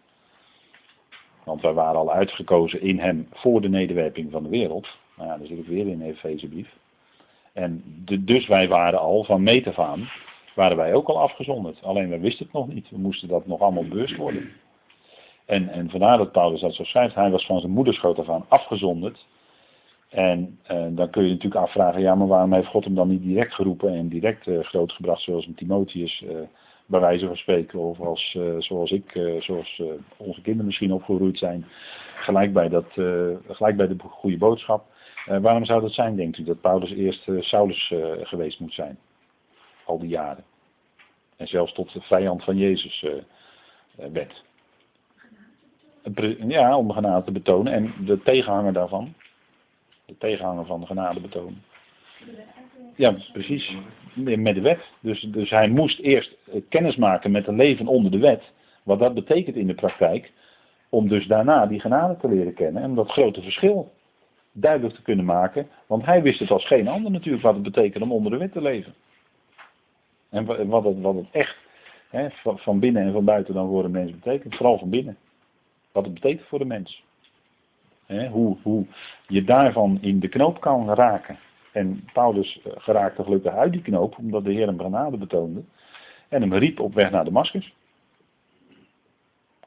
Want 1.43 1.61
wij 1.61 1.73
waren 1.73 1.99
al 1.99 2.11
uitgekozen 2.11 2.81
in 2.81 2.99
hem 2.99 3.27
voor 3.33 3.61
de 3.61 3.69
nederwerping 3.69 4.31
van 4.31 4.43
de 4.43 4.49
wereld. 4.49 4.87
Nou 5.17 5.29
ja, 5.29 5.37
daar 5.37 5.47
zit 5.47 5.57
ik 5.57 5.67
weer 5.67 5.87
in 5.87 6.01
Efezebrief. 6.01 6.77
En 7.53 7.83
de, 8.05 8.23
dus 8.23 8.47
wij 8.47 8.67
waren 8.67 8.99
al 8.99 9.23
van 9.23 9.43
meet 9.43 9.75
waren 10.55 10.77
wij 10.77 10.93
ook 10.93 11.07
al 11.07 11.19
afgezonderd. 11.19 11.83
Alleen 11.83 12.09
we 12.09 12.19
wisten 12.19 12.45
het 12.45 12.53
nog 12.53 12.67
niet. 12.67 12.89
We 12.89 12.97
moesten 12.97 13.27
dat 13.27 13.47
nog 13.47 13.61
allemaal 13.61 13.87
bewust 13.87 14.15
worden. 14.15 14.49
En, 15.45 15.69
en 15.69 15.89
vandaar 15.89 16.17
dat 16.17 16.31
Paulus 16.31 16.61
dat 16.61 16.73
zo 16.73 16.83
schrijft. 16.83 17.15
Hij 17.15 17.29
was 17.29 17.45
van 17.45 17.59
zijn 17.59 17.71
moederschoot 17.71 18.19
af 18.19 18.29
aan 18.29 18.45
afgezonderd. 18.47 19.25
En 20.09 20.59
eh, 20.63 20.85
dan 20.89 21.09
kun 21.09 21.23
je 21.23 21.29
natuurlijk 21.29 21.61
afvragen, 21.61 22.01
ja, 22.01 22.15
maar 22.15 22.27
waarom 22.27 22.53
heeft 22.53 22.67
God 22.67 22.83
hem 22.83 22.95
dan 22.95 23.07
niet 23.07 23.21
direct 23.21 23.53
geroepen 23.53 23.93
en 23.93 24.07
direct 24.07 24.47
uh, 24.47 24.63
grootgebracht, 24.63 25.21
zoals 25.21 25.47
een 25.47 25.55
Timotheus, 25.55 26.21
uh, 26.21 26.31
bij 26.85 26.99
wijze 26.99 27.27
van 27.27 27.35
spreken, 27.35 27.79
of 27.79 27.99
als, 27.99 28.35
uh, 28.37 28.55
zoals 28.57 28.91
ik, 28.91 29.19
zoals 29.39 29.81
onze 30.17 30.41
kinderen 30.41 30.65
misschien 30.65 30.93
opgegroeid 30.93 31.37
zijn, 31.37 31.65
gelijk 32.15 32.53
bij, 32.53 32.69
dat, 32.69 32.85
gelijk 33.47 33.75
bij 33.77 33.87
de 33.87 33.95
goede 33.99 34.37
boodschap. 34.37 34.85
Waarom 35.27 35.65
zou 35.65 35.81
dat 35.81 35.93
zijn, 35.93 36.15
denkt 36.15 36.37
u, 36.37 36.43
dat 36.43 36.61
Paulus 36.61 36.91
eerst 36.91 37.29
Saulus 37.39 37.93
geweest 38.23 38.59
moet 38.59 38.73
zijn? 38.73 38.97
al 39.87 39.99
die 39.99 40.09
jaren. 40.09 40.43
En 41.37 41.47
zelfs 41.47 41.73
tot 41.73 41.93
de 41.93 42.01
vijand 42.01 42.43
van 42.43 42.57
Jezus 42.57 43.05
werd. 43.95 44.43
Ja, 46.47 46.77
om 46.77 46.91
genade 46.91 47.25
te 47.25 47.31
betonen. 47.31 47.73
En 47.73 47.93
de 48.05 48.21
tegenhanger 48.21 48.73
daarvan. 48.73 49.13
De 50.05 50.17
tegenhanger 50.17 50.65
van 50.65 50.79
de 50.79 50.85
genade 50.85 51.19
betonen. 51.19 51.63
Ja, 52.95 53.15
precies. 53.33 53.75
Met 54.13 54.55
de 54.55 54.61
wet. 54.61 54.79
Dus, 54.99 55.21
dus 55.21 55.49
hij 55.49 55.69
moest 55.69 55.99
eerst 55.99 56.35
kennis 56.69 56.95
maken 56.95 57.31
met 57.31 57.47
een 57.47 57.55
leven 57.55 57.87
onder 57.87 58.11
de 58.11 58.19
wet. 58.19 58.43
Wat 58.83 58.99
dat 58.99 59.13
betekent 59.13 59.55
in 59.55 59.67
de 59.67 59.75
praktijk. 59.75 60.31
Om 60.89 61.07
dus 61.07 61.27
daarna 61.27 61.65
die 61.65 61.79
genade 61.79 62.17
te 62.17 62.27
leren 62.27 62.53
kennen. 62.53 62.83
En 62.83 62.95
dat 62.95 63.11
grote 63.11 63.41
verschil 63.41 63.91
duidelijk 64.51 64.95
te 64.95 65.01
kunnen 65.01 65.25
maken. 65.25 65.67
Want 65.87 66.05
hij 66.05 66.21
wist 66.21 66.39
het 66.39 66.51
als 66.51 66.67
geen 66.67 66.87
ander 66.87 67.11
natuurlijk 67.11 67.43
wat 67.43 67.53
het 67.53 67.63
betekent 67.63 68.03
om 68.03 68.11
onder 68.11 68.31
de 68.31 68.37
wet 68.37 68.51
te 68.51 68.61
leven. 68.61 68.93
En 70.29 70.45
wat 70.67 70.83
het, 70.83 71.01
wat 71.01 71.15
het 71.15 71.27
echt 71.31 71.57
hè, 72.09 72.27
van 72.43 72.79
binnen 72.79 73.03
en 73.03 73.11
van 73.11 73.25
buiten 73.25 73.53
dan 73.53 73.67
voor 73.67 73.83
een 73.83 73.91
mens 73.91 74.11
betekent. 74.11 74.55
Vooral 74.55 74.77
van 74.77 74.89
binnen. 74.89 75.17
Wat 75.91 76.03
het 76.03 76.13
betekent 76.13 76.47
voor 76.47 76.59
de 76.59 76.65
mens. 76.65 77.03
Hè, 78.05 78.27
hoe, 78.27 78.57
hoe 78.61 78.85
je 79.27 79.43
daarvan 79.43 79.97
in 80.01 80.19
de 80.19 80.27
knoop 80.27 80.61
kan 80.61 80.93
raken. 80.93 81.39
En 81.71 82.07
Paulus 82.13 82.61
eh, 82.63 82.71
geraakte 82.75 83.23
gelukkig 83.23 83.53
uit 83.53 83.71
die 83.71 83.81
knoop, 83.81 84.17
omdat 84.17 84.43
de 84.43 84.51
Heer 84.51 84.67
hem 84.67 84.79
genade 84.79 85.17
betoonde. 85.17 85.63
En 86.29 86.41
hem 86.41 86.53
riep 86.53 86.79
op 86.79 86.93
weg 86.93 87.11
naar 87.11 87.25
Damascus. 87.25 87.73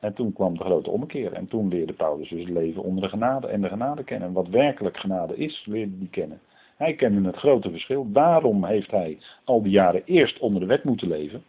En 0.00 0.14
toen 0.14 0.32
kwam 0.32 0.58
de 0.58 0.64
grote 0.64 0.90
ommekeer. 0.90 1.32
En 1.32 1.48
toen 1.48 1.68
leerde 1.68 1.92
Paulus 1.92 2.28
dus 2.28 2.40
het 2.40 2.48
leven 2.48 2.82
onder 2.82 3.02
de 3.02 3.08
genade 3.08 3.46
en 3.46 3.60
de 3.60 3.68
genade 3.68 4.04
kennen. 4.04 4.32
Wat 4.32 4.48
werkelijk 4.48 4.96
genade 4.96 5.36
is, 5.36 5.64
leerde 5.66 5.98
die 5.98 6.08
kennen. 6.08 6.40
Hij 6.76 6.94
kende 6.94 7.26
het 7.28 7.36
grote 7.36 7.70
verschil. 7.70 8.12
Daarom 8.12 8.64
heeft 8.64 8.90
hij 8.90 9.18
al 9.44 9.62
die 9.62 9.72
jaren 9.72 10.02
eerst 10.04 10.38
onder 10.38 10.60
de 10.60 10.66
wet 10.66 10.84
moeten 10.84 11.08
leven. 11.08 11.44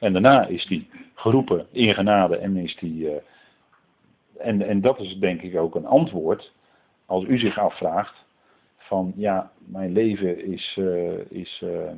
En 0.00 0.12
daarna 0.12 0.46
is 0.46 0.68
hij 0.68 0.86
geroepen 1.14 1.66
in 1.70 1.94
genade 1.94 2.36
en 2.36 2.56
is 2.56 2.76
hij. 2.80 2.90
Uh, 2.90 3.12
en, 4.38 4.62
en 4.62 4.80
dat 4.80 5.00
is 5.00 5.18
denk 5.18 5.42
ik 5.42 5.56
ook 5.56 5.74
een 5.74 5.86
antwoord. 5.86 6.52
Als 7.06 7.24
u 7.24 7.38
zich 7.38 7.58
afvraagt: 7.58 8.24
van 8.76 9.12
ja, 9.16 9.50
mijn 9.58 9.92
leven 9.92 10.44
is, 10.44 10.76
uh, 10.78 11.30
is 11.30 11.62
uh, 11.64 11.90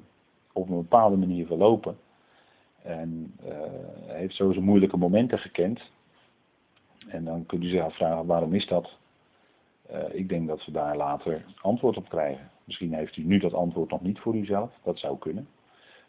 op 0.52 0.68
een 0.68 0.76
bepaalde 0.76 1.16
manier 1.16 1.46
verlopen. 1.46 1.96
En 2.87 3.34
heeft 4.07 4.34
zo 4.34 4.53
zijn 4.53 4.64
moeilijke 4.64 4.97
momenten 4.97 5.39
gekend. 5.39 5.80
En 7.09 7.24
dan 7.24 7.47
kunt 7.47 7.64
u 7.64 7.68
zich 7.68 7.82
afvragen: 7.82 8.26
waarom 8.26 8.55
is 8.55 8.66
dat? 8.66 8.97
ik 10.11 10.28
denk 10.28 10.49
dat 10.49 10.64
we 10.64 10.72
daar 10.72 10.97
later 10.97 11.45
antwoord 11.61 11.97
op 11.97 12.09
krijgen. 12.09 12.51
Misschien 12.64 12.95
heeft 12.95 13.16
u 13.16 13.22
nu 13.22 13.39
dat 13.39 13.55
antwoord 13.55 13.91
nog 13.91 14.03
niet 14.03 14.18
voor 14.18 14.34
uzelf, 14.34 14.70
dat 14.82 14.99
zou 14.99 15.18
kunnen. 15.18 15.49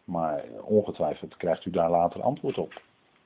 Maar 0.03 0.43
ongetwijfeld 0.61 1.37
krijgt 1.37 1.65
u 1.65 1.69
daar 1.69 1.89
later 1.89 2.21
antwoord 2.21 2.57
op. 2.57 2.81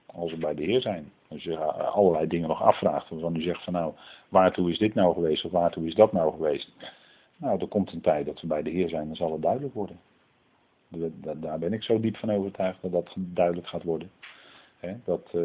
Als 0.05 0.31
we 0.31 0.37
bij 0.37 0.55
de 0.55 0.63
Heer 0.63 0.81
zijn. 0.81 1.11
Als 1.27 1.43
je 1.43 1.57
allerlei 1.73 2.27
dingen 2.27 2.47
nog 2.47 2.61
afvraagt. 2.61 3.09
Waarvan 3.09 3.35
u 3.35 3.41
zegt 3.41 3.63
van 3.63 3.73
nou, 3.73 3.93
waartoe 4.29 4.71
is 4.71 4.77
dit 4.77 4.93
nou 4.93 5.13
geweest 5.13 5.45
of 5.45 5.51
waartoe 5.51 5.87
is 5.87 5.95
dat 5.95 6.11
nou 6.11 6.31
geweest. 6.31 6.71
Nou, 7.37 7.59
er 7.59 7.67
komt 7.67 7.91
een 7.91 8.01
tijd 8.01 8.25
dat 8.25 8.41
we 8.41 8.47
bij 8.47 8.63
de 8.63 8.69
Heer 8.69 8.89
zijn, 8.89 9.07
dan 9.07 9.15
zal 9.15 9.31
het 9.31 9.41
duidelijk 9.41 9.73
worden. 9.73 9.99
Daar 11.35 11.59
ben 11.59 11.73
ik 11.73 11.83
zo 11.83 11.99
diep 11.99 12.17
van 12.17 12.31
overtuigd 12.31 12.81
dat 12.81 12.91
dat 12.91 13.13
duidelijk 13.15 13.67
gaat 13.67 13.83
worden. 13.83 14.11
dat, 15.05 15.29
eh, 15.31 15.41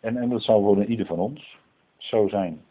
en, 0.00 0.16
en 0.16 0.28
dat 0.28 0.42
zal 0.42 0.62
voor 0.62 0.84
ieder 0.84 1.06
van 1.06 1.18
ons 1.18 1.58
zo 1.96 2.28
zijn. 2.28 2.62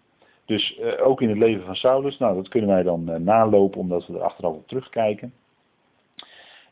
Dus 0.46 0.78
eh, 0.78 1.08
ook 1.08 1.22
in 1.22 1.30
het 1.30 1.38
leven 1.38 1.66
van 1.66 1.76
Saulus, 1.76 2.18
nou 2.18 2.36
dat 2.36 2.48
kunnen 2.48 2.70
wij 2.70 2.84
dan 2.84 3.10
eh, 3.10 3.20
nalopen 3.20 3.80
omdat 3.80 4.08
we 4.08 4.14
er 4.14 4.24
achteraf 4.24 4.54
op 4.54 4.68
terugkijken. 4.68 5.34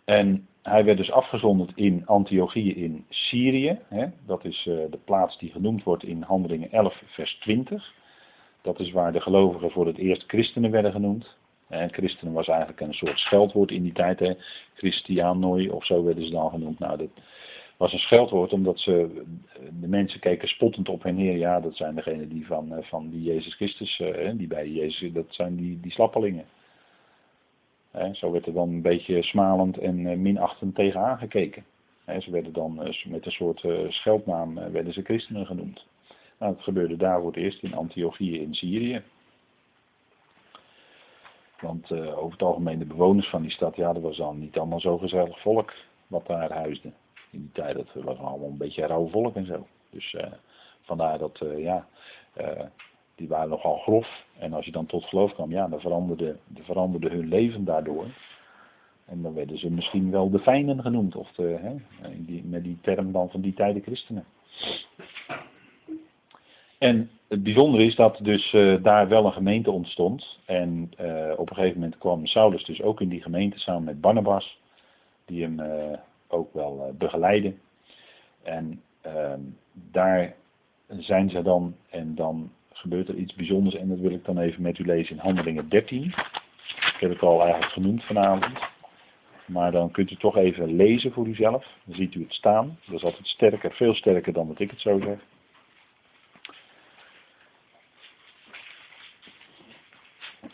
En 0.05 0.47
hij 0.61 0.85
werd 0.85 0.97
dus 0.97 1.11
afgezonderd 1.11 1.71
in 1.75 2.05
Antiochië 2.05 2.73
in 2.73 3.05
Syrië. 3.09 3.79
Dat 4.25 4.45
is 4.45 4.61
de 4.63 4.99
plaats 5.05 5.37
die 5.37 5.51
genoemd 5.51 5.83
wordt 5.83 6.03
in 6.03 6.21
Handelingen 6.21 6.71
11, 6.71 7.03
vers 7.05 7.33
20. 7.33 7.93
Dat 8.61 8.79
is 8.79 8.91
waar 8.91 9.11
de 9.11 9.21
gelovigen 9.21 9.71
voor 9.71 9.85
het 9.85 9.97
eerst 9.97 10.23
christenen 10.27 10.71
werden 10.71 10.91
genoemd. 10.91 11.35
En 11.67 11.93
christenen 11.93 12.33
was 12.33 12.47
eigenlijk 12.47 12.79
een 12.79 12.93
soort 12.93 13.19
scheldwoord 13.19 13.71
in 13.71 13.83
die 13.83 13.93
tijd. 13.93 14.19
Hè. 14.19 14.33
Christianoi 14.73 15.69
of 15.69 15.85
zo 15.85 16.03
werden 16.03 16.25
ze 16.25 16.31
dan 16.31 16.49
genoemd. 16.49 16.79
Nou, 16.79 16.97
dat 16.97 17.09
was 17.77 17.93
een 17.93 17.99
scheldwoord 17.99 18.53
omdat 18.53 18.79
ze, 18.79 19.23
de 19.79 19.87
mensen 19.87 20.19
keken 20.19 20.47
spottend 20.47 20.89
op 20.89 21.03
hen 21.03 21.15
neer. 21.15 21.37
Ja, 21.37 21.59
dat 21.59 21.75
zijn 21.75 21.95
degenen 21.95 22.29
die 22.29 22.45
van, 22.45 22.73
eh, 22.73 22.83
van 22.83 23.09
die 23.09 23.23
Jezus 23.23 23.55
Christus, 23.55 23.99
eh, 23.99 24.31
die 24.33 24.47
bij 24.47 24.69
Jezus, 24.69 25.11
dat 25.11 25.25
zijn 25.29 25.55
die, 25.55 25.79
die 25.79 25.91
slappelingen. 25.91 26.45
zo 28.13 28.31
werd 28.31 28.45
er 28.45 28.53
dan 28.53 28.69
een 28.69 28.81
beetje 28.81 29.23
smalend 29.23 29.77
en 29.77 30.07
eh, 30.07 30.17
minachtend 30.17 30.75
tegen 30.75 30.99
aangekeken. 30.99 31.63
ze 32.19 32.31
werden 32.31 32.53
dan 32.53 32.75
met 33.07 33.25
een 33.25 33.31
soort 33.31 33.65
scheldnaam 33.89 34.71
werden 34.71 34.93
ze 34.93 35.01
christenen 35.01 35.45
genoemd. 35.45 35.85
Nou, 36.39 36.53
dat 36.53 36.63
gebeurde 36.63 36.97
daar 36.97 37.19
voor 37.19 37.27
het 37.27 37.43
eerst 37.43 37.63
in 37.63 37.73
Antiochië 37.73 38.39
in 38.39 38.55
Syrië. 38.55 39.01
Want 41.61 41.91
uh, 41.91 42.17
over 42.17 42.31
het 42.31 42.41
algemeen 42.41 42.79
de 42.79 42.85
bewoners 42.85 43.29
van 43.29 43.41
die 43.41 43.51
stad, 43.51 43.75
ja, 43.75 43.93
dat 43.93 44.01
was 44.01 44.17
dan 44.17 44.39
niet 44.39 44.57
allemaal 44.57 44.79
zo 44.79 44.97
gezellig 44.97 45.41
volk 45.41 45.73
wat 46.07 46.27
daar 46.27 46.51
huisde. 46.51 46.91
In 47.31 47.39
die 47.39 47.51
tijd, 47.51 47.75
dat 47.75 48.03
was 48.03 48.17
allemaal 48.17 48.49
een 48.49 48.57
beetje 48.57 48.85
rauw 48.85 49.07
volk 49.07 49.35
en 49.35 49.45
zo. 49.45 49.67
Dus 49.89 50.13
uh, 50.13 50.25
vandaar 50.81 51.17
dat, 51.17 51.39
uh, 51.43 51.63
ja, 51.63 51.87
die 53.15 53.27
waren 53.27 53.49
nogal 53.49 53.77
grof. 53.77 54.25
En 54.37 54.53
als 54.53 54.65
je 54.65 54.71
dan 54.71 54.85
tot 54.85 55.05
geloof 55.05 55.33
kwam, 55.33 55.51
ja, 55.51 55.67
dan 55.67 55.79
veranderde, 55.79 56.37
dan 56.47 56.63
veranderde 56.63 57.09
hun 57.09 57.27
leven 57.27 57.65
daardoor. 57.65 58.05
En 59.05 59.21
dan 59.21 59.33
werden 59.33 59.57
ze 59.57 59.71
misschien 59.71 60.11
wel 60.11 60.29
de 60.29 60.39
fijnen 60.39 60.81
genoemd, 60.81 61.15
of 61.15 61.35
hè, 61.35 61.75
die, 62.17 62.43
met 62.43 62.63
die 62.63 62.77
term 62.81 63.11
dan 63.11 63.29
van 63.29 63.41
die 63.41 63.53
tijden 63.53 63.81
christenen. 63.81 64.25
En 66.77 67.09
het 67.27 67.43
bijzondere 67.43 67.83
is 67.83 67.95
dat 67.95 68.19
dus 68.21 68.53
uh, 68.53 68.83
daar 68.83 69.07
wel 69.07 69.25
een 69.25 69.33
gemeente 69.33 69.71
ontstond. 69.71 70.39
En 70.45 70.91
uh, 71.01 71.31
op 71.37 71.49
een 71.49 71.55
gegeven 71.55 71.79
moment 71.79 71.97
kwam 71.97 72.25
Saulus 72.25 72.65
dus 72.65 72.81
ook 72.81 73.01
in 73.01 73.09
die 73.09 73.21
gemeente 73.21 73.59
samen 73.59 73.83
met 73.83 74.01
Barnabas, 74.01 74.59
die 75.25 75.43
hem 75.43 75.59
uh, 75.59 75.97
ook 76.27 76.53
wel 76.53 76.95
begeleiden. 76.97 77.59
En 78.43 78.81
ehm, 79.01 79.39
daar 79.73 80.35
zijn 80.87 81.29
ze 81.29 81.41
dan, 81.41 81.75
en 81.89 82.15
dan 82.15 82.51
gebeurt 82.71 83.07
er 83.07 83.15
iets 83.15 83.35
bijzonders, 83.35 83.75
en 83.75 83.87
dat 83.87 83.99
wil 83.99 84.11
ik 84.11 84.25
dan 84.25 84.37
even 84.37 84.61
met 84.61 84.79
u 84.79 84.85
lezen 84.85 85.15
in 85.15 85.21
Handelingen 85.21 85.69
13. 85.69 86.03
Ik 86.03 86.97
heb 86.99 87.09
het 87.09 87.21
al 87.21 87.41
eigenlijk 87.41 87.71
genoemd 87.71 88.03
vanavond. 88.03 88.59
Maar 89.45 89.71
dan 89.71 89.91
kunt 89.91 90.11
u 90.11 90.15
toch 90.15 90.37
even 90.37 90.75
lezen 90.75 91.11
voor 91.11 91.27
uzelf. 91.27 91.65
Dan 91.83 91.95
ziet 91.95 92.15
u 92.15 92.21
het 92.21 92.33
staan. 92.33 92.79
Dat 92.85 92.95
is 92.95 93.03
altijd 93.03 93.27
sterker, 93.27 93.73
veel 93.73 93.93
sterker 93.93 94.33
dan 94.33 94.47
wat 94.47 94.59
ik 94.59 94.69
het 94.69 94.81
zo 94.81 94.99
zeg. 94.99 95.19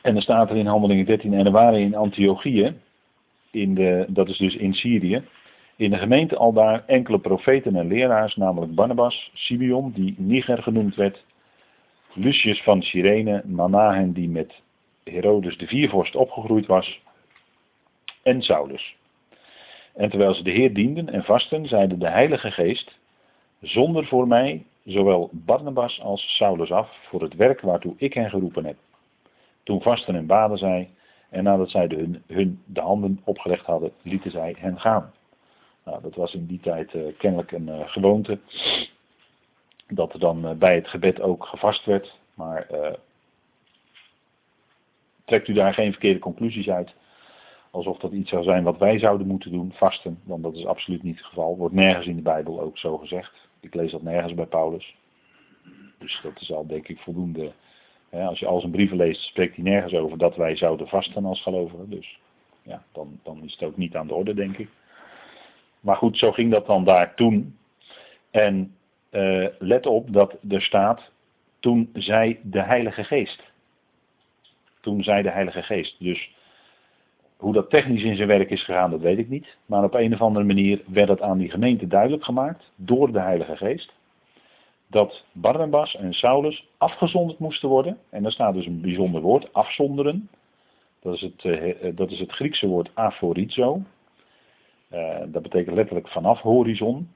En 0.04 0.14
dan 0.14 0.22
staat 0.22 0.49
er 0.49 0.56
in 0.56 0.66
Handelingen 0.66 1.06
13, 1.06 1.34
en 1.34 1.45
er 1.45 1.51
waren 1.51 1.80
in 1.80 1.95
Antiochië, 1.95 2.74
in 3.51 4.06
dat 4.08 4.30
is 4.30 4.38
dus 4.38 4.56
in 4.56 4.74
Syrië, 4.74 5.24
in 5.76 5.91
de 5.91 5.97
gemeente 5.97 6.38
al 6.38 6.54
daar 6.54 6.84
enkele 6.86 7.20
profeten 7.20 7.76
en 7.76 7.88
leraars, 7.88 8.36
namelijk 8.36 8.76
Barnabas, 8.76 9.32
Simeon, 9.34 9.91
die 9.91 10.16
Niger 10.18 10.64
genoemd 10.64 10.95
werd, 10.95 11.24
Lucius 12.14 12.62
van 12.64 12.82
Cyrene, 12.82 13.41
Manahen, 13.45 14.14
die 14.14 14.30
met 14.30 14.54
Herodes 15.04 15.58
de 15.58 15.68
viervorst 15.68 16.16
opgegroeid 16.16 16.66
was, 16.66 17.01
en 18.24 18.41
Saulus. 18.41 18.95
En 19.95 20.10
terwijl 20.10 20.34
ze 20.34 20.43
de 20.43 20.51
Heer 20.51 20.74
dienden 20.74 21.10
en 21.10 21.24
vasten, 21.24 21.68
zeide 21.68 21.97
de 21.97 22.10
Heilige 22.10 22.51
Geest, 22.51 22.99
zonder 23.62 24.06
voor 24.06 24.28
mij 24.28 24.64
zowel 24.86 25.30
Barnabas 25.32 26.01
als 26.01 26.36
Saulus 26.38 26.72
af 26.72 26.89
voor 27.10 27.22
het 27.22 27.36
werk 27.36 27.62
waartoe 27.62 27.93
ik 27.97 28.14
hen 28.14 28.30
geroepen 28.30 28.66
heb. 28.66 28.76
Toen 29.64 29.82
vasten 29.82 30.16
en 30.16 30.26
baden 30.26 30.57
zij. 30.57 30.89
En 31.30 31.43
nadat 31.43 31.70
zij 31.70 31.88
de, 31.88 31.95
hun, 31.95 32.24
hun, 32.28 32.61
de 32.66 32.82
handen 32.82 33.22
opgelegd 33.24 33.66
hadden, 33.66 33.91
lieten 34.01 34.32
zij 34.32 34.55
hen 34.57 34.80
gaan. 34.80 35.14
Nou, 35.86 36.01
dat 36.01 36.16
was 36.16 36.34
in 36.34 36.45
die 36.45 36.59
tijd 36.59 36.93
uh, 36.93 37.18
kennelijk 37.18 37.51
een 37.51 37.68
uh, 37.68 37.89
gewoonte. 37.89 38.39
Dat 39.88 40.14
er 40.14 40.20
dan 40.20 40.45
uh, 40.45 40.51
bij 40.51 40.76
het 40.76 40.88
gebed 40.88 41.22
ook 41.22 41.45
gevast 41.45 41.86
werd. 41.86 42.20
Maar 42.34 42.68
trekt 45.26 45.47
u 45.47 45.53
daar 45.53 45.74
geen 45.74 45.91
verkeerde 45.91 46.20
conclusies 46.20 46.70
uit. 46.70 46.93
Alsof 47.72 47.97
dat 47.97 48.11
iets 48.11 48.30
zou 48.30 48.43
zijn 48.43 48.64
wat 48.64 48.78
wij 48.78 48.99
zouden 48.99 49.28
moeten 49.28 49.51
doen, 49.51 49.72
vasten. 49.76 50.20
Want 50.24 50.43
dat 50.43 50.55
is 50.55 50.66
absoluut 50.66 51.03
niet 51.03 51.18
het 51.18 51.26
geval. 51.26 51.57
Wordt 51.57 51.76
nergens 51.76 52.07
in 52.07 52.16
de 52.16 52.22
Bijbel 52.22 52.61
ook 52.61 52.78
zo 52.78 52.97
gezegd. 52.97 53.47
Ik 53.59 53.74
lees 53.74 53.91
dat 53.91 54.01
nergens 54.01 54.34
bij 54.34 54.45
Paulus. 54.45 54.95
Dus 55.99 56.20
dat 56.24 56.41
is 56.41 56.51
al 56.51 56.68
denk 56.68 56.88
ik 56.88 56.99
voldoende 56.99 57.51
als 58.22 58.39
je 58.39 58.45
al 58.45 58.59
zijn 58.59 58.72
brieven 58.72 58.97
leest, 58.97 59.22
spreekt 59.22 59.55
hij 59.55 59.64
nergens 59.64 59.93
over 59.93 60.18
dat 60.18 60.36
wij 60.36 60.55
zouden 60.55 60.88
vasten 60.88 61.26
als 61.26 61.41
gelovigen. 61.41 61.89
Dus 61.89 62.20
ja, 62.61 62.84
dan, 62.91 63.20
dan 63.24 63.43
is 63.43 63.51
het 63.51 63.64
ook 63.64 63.78
niet 63.78 63.95
aan 63.95 64.07
de 64.07 64.14
orde, 64.14 64.34
denk 64.34 64.57
ik. 64.57 64.70
Maar 65.80 65.95
goed, 65.95 66.18
zo 66.18 66.32
ging 66.32 66.51
dat 66.51 66.66
dan 66.66 66.84
daar 66.84 67.16
toen. 67.16 67.57
En 68.32 68.76
uh, 69.11 69.47
let 69.59 69.86
op 69.86 70.14
dat 70.14 70.36
er 70.49 70.61
staat, 70.61 71.11
toen 71.59 71.89
zei 71.93 72.39
de 72.43 72.61
Heilige 72.61 73.03
Geest. 73.03 73.43
Toen 74.82 75.03
zei 75.03 75.22
de 75.22 75.30
Heilige 75.30 75.64
Geest. 75.64 75.95
Dus 75.99 76.32
hoe 77.38 77.53
dat 77.53 77.70
technisch 77.70 78.03
in 78.03 78.16
zijn 78.16 78.28
werk 78.28 78.49
is 78.49 78.64
gegaan, 78.64 78.91
dat 78.91 79.01
weet 79.01 79.18
ik 79.18 79.30
niet. 79.30 79.57
Maar 79.66 79.84
op 79.84 79.93
een 79.93 80.14
of 80.14 80.22
andere 80.22 80.45
manier 80.45 80.82
werd 80.86 81.07
dat 81.07 81.22
aan 81.22 81.38
die 81.38 81.49
gemeente 81.49 81.88
duidelijk 81.88 82.24
gemaakt 82.24 82.72
door 82.76 83.11
de 83.11 83.20
Heilige 83.20 83.57
Geest 83.57 83.93
dat 84.94 85.26
Barnabas 85.32 85.96
en 85.96 86.14
Saulus 86.14 86.68
afgezonderd 86.78 87.39
moesten 87.39 87.70
worden. 87.70 87.98
En 88.10 88.24
daar 88.24 88.32
staat 88.32 88.54
dus 88.54 88.66
een 88.66 88.82
bijzonder 88.82 89.22
woord, 89.22 89.54
afzonderen. 89.54 90.30
Dat 91.02 91.14
is 91.14 91.22
het, 91.22 91.44
uh, 91.44 91.76
dat 91.96 92.12
is 92.12 92.20
het 92.20 92.32
Griekse 92.32 92.68
woord 92.68 92.91
aforizo. 92.94 93.82
Uh, 94.91 95.20
dat 95.28 95.41
betekent 95.41 95.76
letterlijk 95.76 96.08
vanaf 96.08 96.41
horizon. 96.41 97.10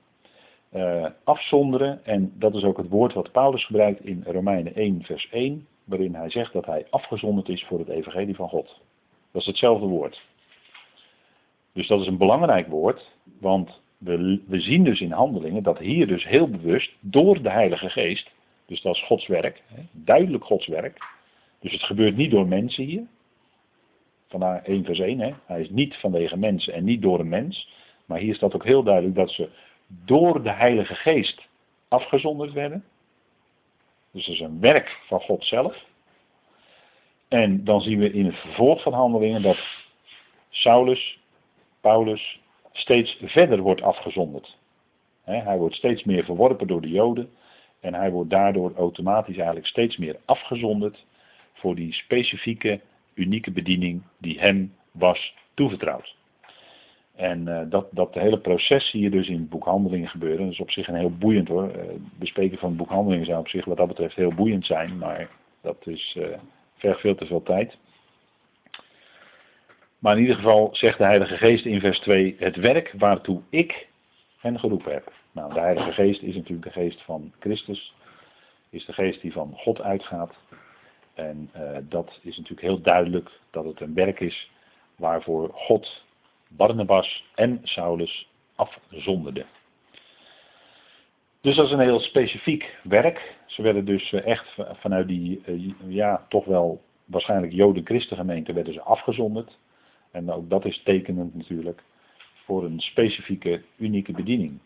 Afzonderen, 1.24 2.06
en 2.06 2.34
dat 2.36 2.56
is 2.56 2.64
ook 2.64 2.78
het 2.78 2.90
woord 2.90 3.14
wat 3.14 3.32
Paulus 3.32 3.66
gebruikt 3.66 4.06
in 4.06 4.24
Romeinen 4.26 4.76
1, 4.76 5.04
vers 5.04 5.30
1, 5.30 5.68
waarin 5.84 6.16
hij 6.16 6.30
zegt 6.30 6.54
dat 6.54 6.66
hij 6.66 6.86
afgezonderd 6.90 7.50
is 7.50 7.66
voor 7.66 7.80
het 7.80 7.88
evangelie 7.88 8.36
van 8.36 8.50
God. 8.50 8.82
Dat 9.32 9.42
is 9.42 9.48
hetzelfde 9.48 9.86
woord. 9.86 10.22
Dus 11.74 11.88
dat 11.88 12.02
is 12.02 12.08
een 12.08 12.18
belangrijk 12.18 12.68
woord, 12.68 13.12
want 13.40 13.82
we, 13.98 14.42
zien 14.48 14.84
dus 14.84 15.02
in 15.02 15.12
handelingen 15.12 15.64
dat 15.64 15.80
hier 15.80 16.08
dus 16.08 16.26
heel 16.26 16.50
bewust 16.50 16.92
door 17.00 17.42
de 17.42 17.50
Heilige 17.50 17.90
Geest, 17.90 18.32
dus 18.66 18.82
dat 18.82 18.96
is 18.96 19.04
Gods 19.04 19.28
werk, 19.28 19.64
duidelijk 19.92 20.44
Gods 20.44 20.68
werk. 20.68 20.98
Dus 21.60 21.72
het 21.72 21.84
gebeurt 21.84 22.16
niet 22.16 22.32
door 22.32 22.48
mensen 22.48 22.84
hier. 22.84 23.04
Vandaar 24.28 24.64
1 24.64 24.86
vers 24.86 25.00
1, 25.00 25.20
hè. 25.20 25.34
hij 25.46 25.62
is 25.62 25.70
niet 25.70 25.96
vanwege 25.96 26.38
mensen 26.38 26.74
en 26.74 26.84
niet 26.84 27.02
door 27.02 27.20
een 27.20 27.30
mens. 27.30 27.70
Maar 28.06 28.20
hier 28.20 28.36
staat 28.36 28.56
ook 28.56 28.64
heel 28.64 28.84
duidelijk 28.84 29.16
dat 29.16 29.32
ze 29.32 29.50
door 29.88 30.44
de 30.44 30.52
Heilige 30.52 30.96
Geest 30.96 31.48
afgezonderd 31.88 32.54
werden. 32.54 32.84
Dus 34.12 34.26
dat 34.26 34.36
is 34.36 34.42
een 34.42 34.60
werk 34.60 35.00
van 35.08 35.20
God 35.20 35.44
zelf. 35.44 35.86
En 37.28 37.64
dan 37.64 37.82
zien 37.82 38.00
we 38.00 38.12
in 38.12 38.26
het 38.26 38.36
vervolg 38.36 38.82
van 38.82 38.94
handelingen 38.94 39.42
dat 39.42 39.58
Saulus, 40.50 41.20
Paulus 41.82 42.40
steeds 42.78 43.18
verder 43.22 43.60
wordt 43.62 43.82
afgezonderd. 43.82 44.58
hij 45.24 45.58
wordt 45.58 45.76
steeds 45.76 46.04
meer 46.04 46.24
verworpen 46.24 46.68
door 46.68 46.82
de 46.82 46.90
Joden 46.90 47.30
en 47.80 47.94
hij 47.94 48.12
wordt 48.12 48.30
daardoor 48.30 48.74
automatisch 48.76 49.36
eigenlijk 49.36 49.68
steeds 49.68 49.98
meer 49.98 50.16
afgezonderd 50.26 51.06
voor 51.54 51.76
die 51.76 51.94
specifieke, 51.94 52.82
unieke 53.14 53.52
bediening 53.52 54.02
die 54.18 54.40
hem 54.40 54.74
was 54.92 55.34
toevertrouwd. 55.54 56.16
En 57.16 57.48
uh, 57.48 57.62
dat, 57.70 57.88
dat 57.92 58.14
hele 58.14 58.40
proces 58.40 58.92
hier 58.92 59.12
dus 59.12 59.28
in 59.28 59.40
het 59.40 59.50
boek 59.50 59.66
Handelingen 59.66 60.10
gebeuren, 60.10 60.44
dat 60.44 60.54
is 60.54 60.60
op 60.60 60.72
zich 60.72 60.88
een 60.88 60.96
heel 60.96 61.18
boeiend 61.18 61.48
hoor. 61.48 61.76
Uh, 61.76 61.84
bespreken 62.20 62.58
van 62.58 62.70
het 62.70 62.78
boek 62.78 62.90
Handelingen 62.90 63.26
zou 63.26 63.40
op 63.40 63.48
zich 63.48 63.66
wat 63.66 63.78
dat 63.78 63.88
betreft 63.88 64.16
heel 64.16 64.34
boeiend 64.34 64.66
zijn, 64.66 64.98
maar 64.98 65.30
dat 65.62 65.88
is 65.88 66.16
uh, 66.18 66.28
vergt 66.76 67.00
veel 67.00 67.16
te 67.16 67.26
veel 67.26 67.44
tijd. 67.44 67.78
Maar 70.08 70.16
in 70.16 70.22
ieder 70.22 70.36
geval 70.36 70.70
zegt 70.72 70.98
de 70.98 71.04
Heilige 71.04 71.38
Geest 71.38 71.66
in 71.66 71.80
vers 71.80 72.00
2 72.00 72.36
het 72.40 72.56
werk 72.56 72.94
waartoe 72.98 73.42
ik 73.50 73.88
hen 74.38 74.60
geroepen 74.60 74.94
heb. 74.94 75.14
Nou, 75.32 75.54
de 75.54 75.60
Heilige 75.60 75.92
Geest 75.92 76.22
is 76.22 76.36
natuurlijk 76.36 76.64
de 76.64 76.80
geest 76.80 77.02
van 77.02 77.34
Christus, 77.40 77.94
is 78.70 78.86
de 78.86 78.94
geest 78.94 79.22
die 79.22 79.32
van 79.32 79.54
God 79.56 79.82
uitgaat. 79.82 80.34
En 81.14 81.50
uh, 81.56 81.78
dat 81.82 82.20
is 82.22 82.38
natuurlijk 82.38 82.68
heel 82.68 82.82
duidelijk 82.82 83.30
dat 83.52 83.66
het 83.66 83.80
een 83.80 83.94
werk 83.94 84.20
is 84.20 84.52
waarvoor 84.96 85.50
God 85.54 86.04
Barnabas 86.48 87.26
en 87.36 87.60
Saulus 87.64 88.30
afzonderde. 88.56 89.46
Dus 91.42 91.56
dat 91.56 91.66
is 91.66 91.72
een 91.72 91.80
heel 91.80 92.00
specifiek 92.00 92.78
werk. 92.84 93.36
Ze 93.46 93.62
werden 93.62 93.86
dus 93.86 94.14
eh, 94.14 94.26
echt 94.26 94.58
vanuit 94.74 95.08
die, 95.08 95.42
eh, 95.46 95.54
ja, 95.88 96.26
toch 96.30 96.46
wel 96.46 96.82
waarschijnlijk 97.06 97.54
Joden-Christengemeente 97.54 98.54
werden 98.54 98.74
ze 98.74 98.82
afgezonderd. 98.82 99.58
En 100.18 100.32
ook 100.32 100.50
dat 100.50 100.66
is 100.66 100.82
tekenend 100.84 101.36
natuurlijk 101.36 101.84
voor 102.46 102.64
een 102.64 102.80
specifieke, 102.80 103.62
unieke 103.78 104.12
bediening. 104.12 104.60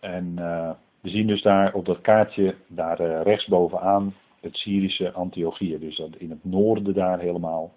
En 0.00 0.34
uh, 0.38 0.70
we 1.00 1.08
zien 1.08 1.26
dus 1.26 1.42
daar 1.42 1.74
op 1.74 1.84
dat 1.84 2.00
kaartje, 2.00 2.54
daar 2.66 3.00
uh, 3.00 3.22
rechtsbovenaan, 3.22 4.14
het 4.40 4.56
Syrische 4.56 5.12
Antiochieën. 5.12 5.80
Dus 5.80 5.96
dat 5.96 6.16
in 6.16 6.30
het 6.30 6.44
noorden 6.44 6.94
daar 6.94 7.18
helemaal. 7.18 7.72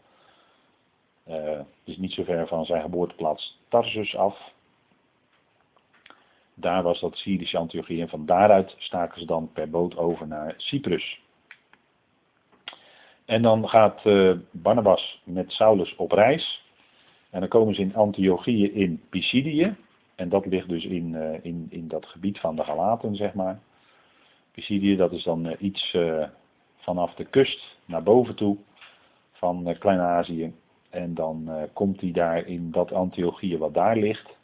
Dus 1.84 1.98
niet 1.98 2.14
zo 2.14 2.24
ver 2.24 2.48
van 2.48 2.66
zijn 2.66 2.82
geboorteplaats 2.82 3.60
Tarsus 3.68 4.16
af. 4.16 4.54
Daar 6.54 6.84
was 6.84 7.00
dat 7.00 7.18
Syrische 7.18 7.58
Antiochieën 7.58 8.02
en 8.02 8.10
van 8.10 8.26
daaruit 8.26 8.76
staken 8.78 9.20
ze 9.20 9.26
dan 9.26 9.50
per 9.54 9.70
boot 9.70 9.98
over 9.98 10.28
naar 10.28 10.54
Cyprus. 10.58 11.22
En 13.28 13.42
dan 13.42 13.70
gaat 13.70 14.06
uh, 14.06 14.34
Barnabas 14.52 15.22
met 15.24 15.52
Saulus 15.52 15.96
op 15.96 16.12
reis. 16.12 16.64
En 17.30 17.40
dan 17.40 17.50
komen 17.50 17.76
ze 17.76 17.82
in 17.82 17.96
Antiochieën 17.96 18.74
in 18.74 19.02
Pisidië. 19.10 19.76
En 20.16 20.30
dat 20.30 20.46
ligt 20.46 20.70
dus 20.70 20.86
in, 20.86 21.14
uh, 21.14 21.34
in, 21.42 21.68
in 21.70 21.88
dat 21.88 22.06
gebied 22.06 22.40
van 22.40 22.56
de 22.56 22.64
Galaten, 22.64 23.16
zeg 23.16 23.34
maar. 23.34 23.60
Pisidië, 24.52 24.96
dat 24.96 25.12
is 25.12 25.24
dan 25.24 25.46
uh, 25.46 25.54
iets 25.60 25.98
vanaf 26.78 27.14
de 27.14 27.26
kust 27.26 27.78
naar 27.86 28.04
boven 28.04 28.36
toe 28.36 28.58
van 29.32 29.76
Klein-Azië. 29.80 30.54
En 30.90 31.14
dan 31.14 31.50
komt 31.74 32.02
hij 32.02 32.12
daar 32.12 32.46
in 32.46 32.72
dat 32.72 32.92
Antiochieën 32.92 33.60
wat 33.60 33.74
daar 33.74 33.98
ligt. 33.98 34.36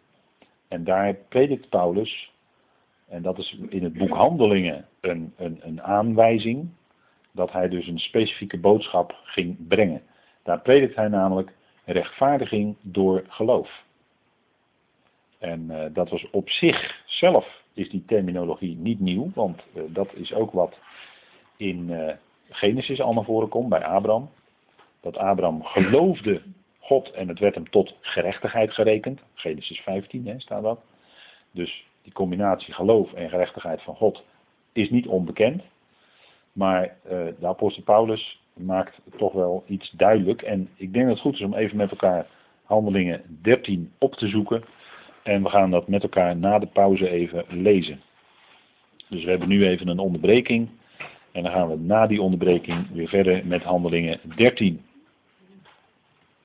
En 0.67 0.83
daar 0.83 1.13
predikt 1.29 1.69
Paulus, 1.69 2.31
en 3.07 3.21
dat 3.21 3.37
is 3.37 3.57
in 3.69 3.83
het 3.83 3.93
boek 3.93 4.15
Handelingen 4.15 4.85
een, 5.01 5.33
een, 5.37 5.59
een 5.61 5.81
aanwijzing 5.81 6.69
dat 7.33 7.51
hij 7.51 7.69
dus 7.69 7.87
een 7.87 7.99
specifieke 7.99 8.57
boodschap 8.57 9.15
ging 9.23 9.67
brengen. 9.67 10.01
Daar 10.43 10.59
predikt 10.59 10.95
hij 10.95 11.07
namelijk 11.07 11.51
rechtvaardiging 11.85 12.75
door 12.81 13.23
geloof. 13.27 13.83
En 15.39 15.67
uh, 15.69 15.85
dat 15.93 16.09
was 16.09 16.29
op 16.29 16.49
zichzelf 16.49 17.61
is 17.73 17.89
die 17.89 18.03
terminologie 18.05 18.75
niet 18.75 18.99
nieuw, 18.99 19.31
want 19.33 19.61
uh, 19.73 19.83
dat 19.87 20.13
is 20.13 20.33
ook 20.33 20.51
wat 20.51 20.77
in 21.57 21.89
uh, 21.89 22.13
Genesis 22.49 23.01
allemaal 23.01 23.23
voorkomt 23.23 23.69
bij 23.69 23.83
Abraham. 23.85 24.29
Dat 25.01 25.17
Abraham 25.17 25.63
geloofde 25.63 26.41
God 26.79 27.11
en 27.11 27.27
het 27.27 27.39
werd 27.39 27.55
hem 27.55 27.69
tot 27.69 27.95
gerechtigheid 28.01 28.73
gerekend. 28.73 29.21
Genesis 29.33 29.79
15 29.79 30.27
hè, 30.27 30.39
staat 30.39 30.63
dat. 30.63 30.79
Dus 31.51 31.85
die 32.01 32.13
combinatie 32.13 32.73
geloof 32.73 33.13
en 33.13 33.29
gerechtigheid 33.29 33.81
van 33.81 33.95
God 33.95 34.23
is 34.71 34.89
niet 34.89 35.07
onbekend. 35.07 35.63
Maar 36.53 36.83
uh, 36.83 37.11
de 37.39 37.47
apostel 37.47 37.83
Paulus 37.83 38.41
maakt 38.53 39.01
toch 39.17 39.33
wel 39.33 39.63
iets 39.67 39.91
duidelijk. 39.91 40.41
En 40.41 40.69
ik 40.75 40.93
denk 40.93 41.05
dat 41.05 41.13
het 41.13 41.23
goed 41.23 41.33
is 41.33 41.41
om 41.41 41.53
even 41.53 41.77
met 41.77 41.91
elkaar 41.91 42.27
handelingen 42.63 43.21
13 43.41 43.91
op 43.97 44.15
te 44.15 44.27
zoeken. 44.27 44.63
En 45.23 45.43
we 45.43 45.49
gaan 45.49 45.71
dat 45.71 45.87
met 45.87 46.03
elkaar 46.03 46.37
na 46.37 46.59
de 46.59 46.65
pauze 46.65 47.09
even 47.09 47.45
lezen. 47.49 48.01
Dus 49.09 49.23
we 49.23 49.29
hebben 49.29 49.47
nu 49.47 49.67
even 49.67 49.87
een 49.87 49.99
onderbreking. 49.99 50.69
En 51.31 51.43
dan 51.43 51.51
gaan 51.51 51.69
we 51.69 51.77
na 51.77 52.07
die 52.07 52.21
onderbreking 52.21 52.91
weer 52.91 53.07
verder 53.07 53.45
met 53.45 53.63
handelingen 53.63 54.19
13. 54.35 54.81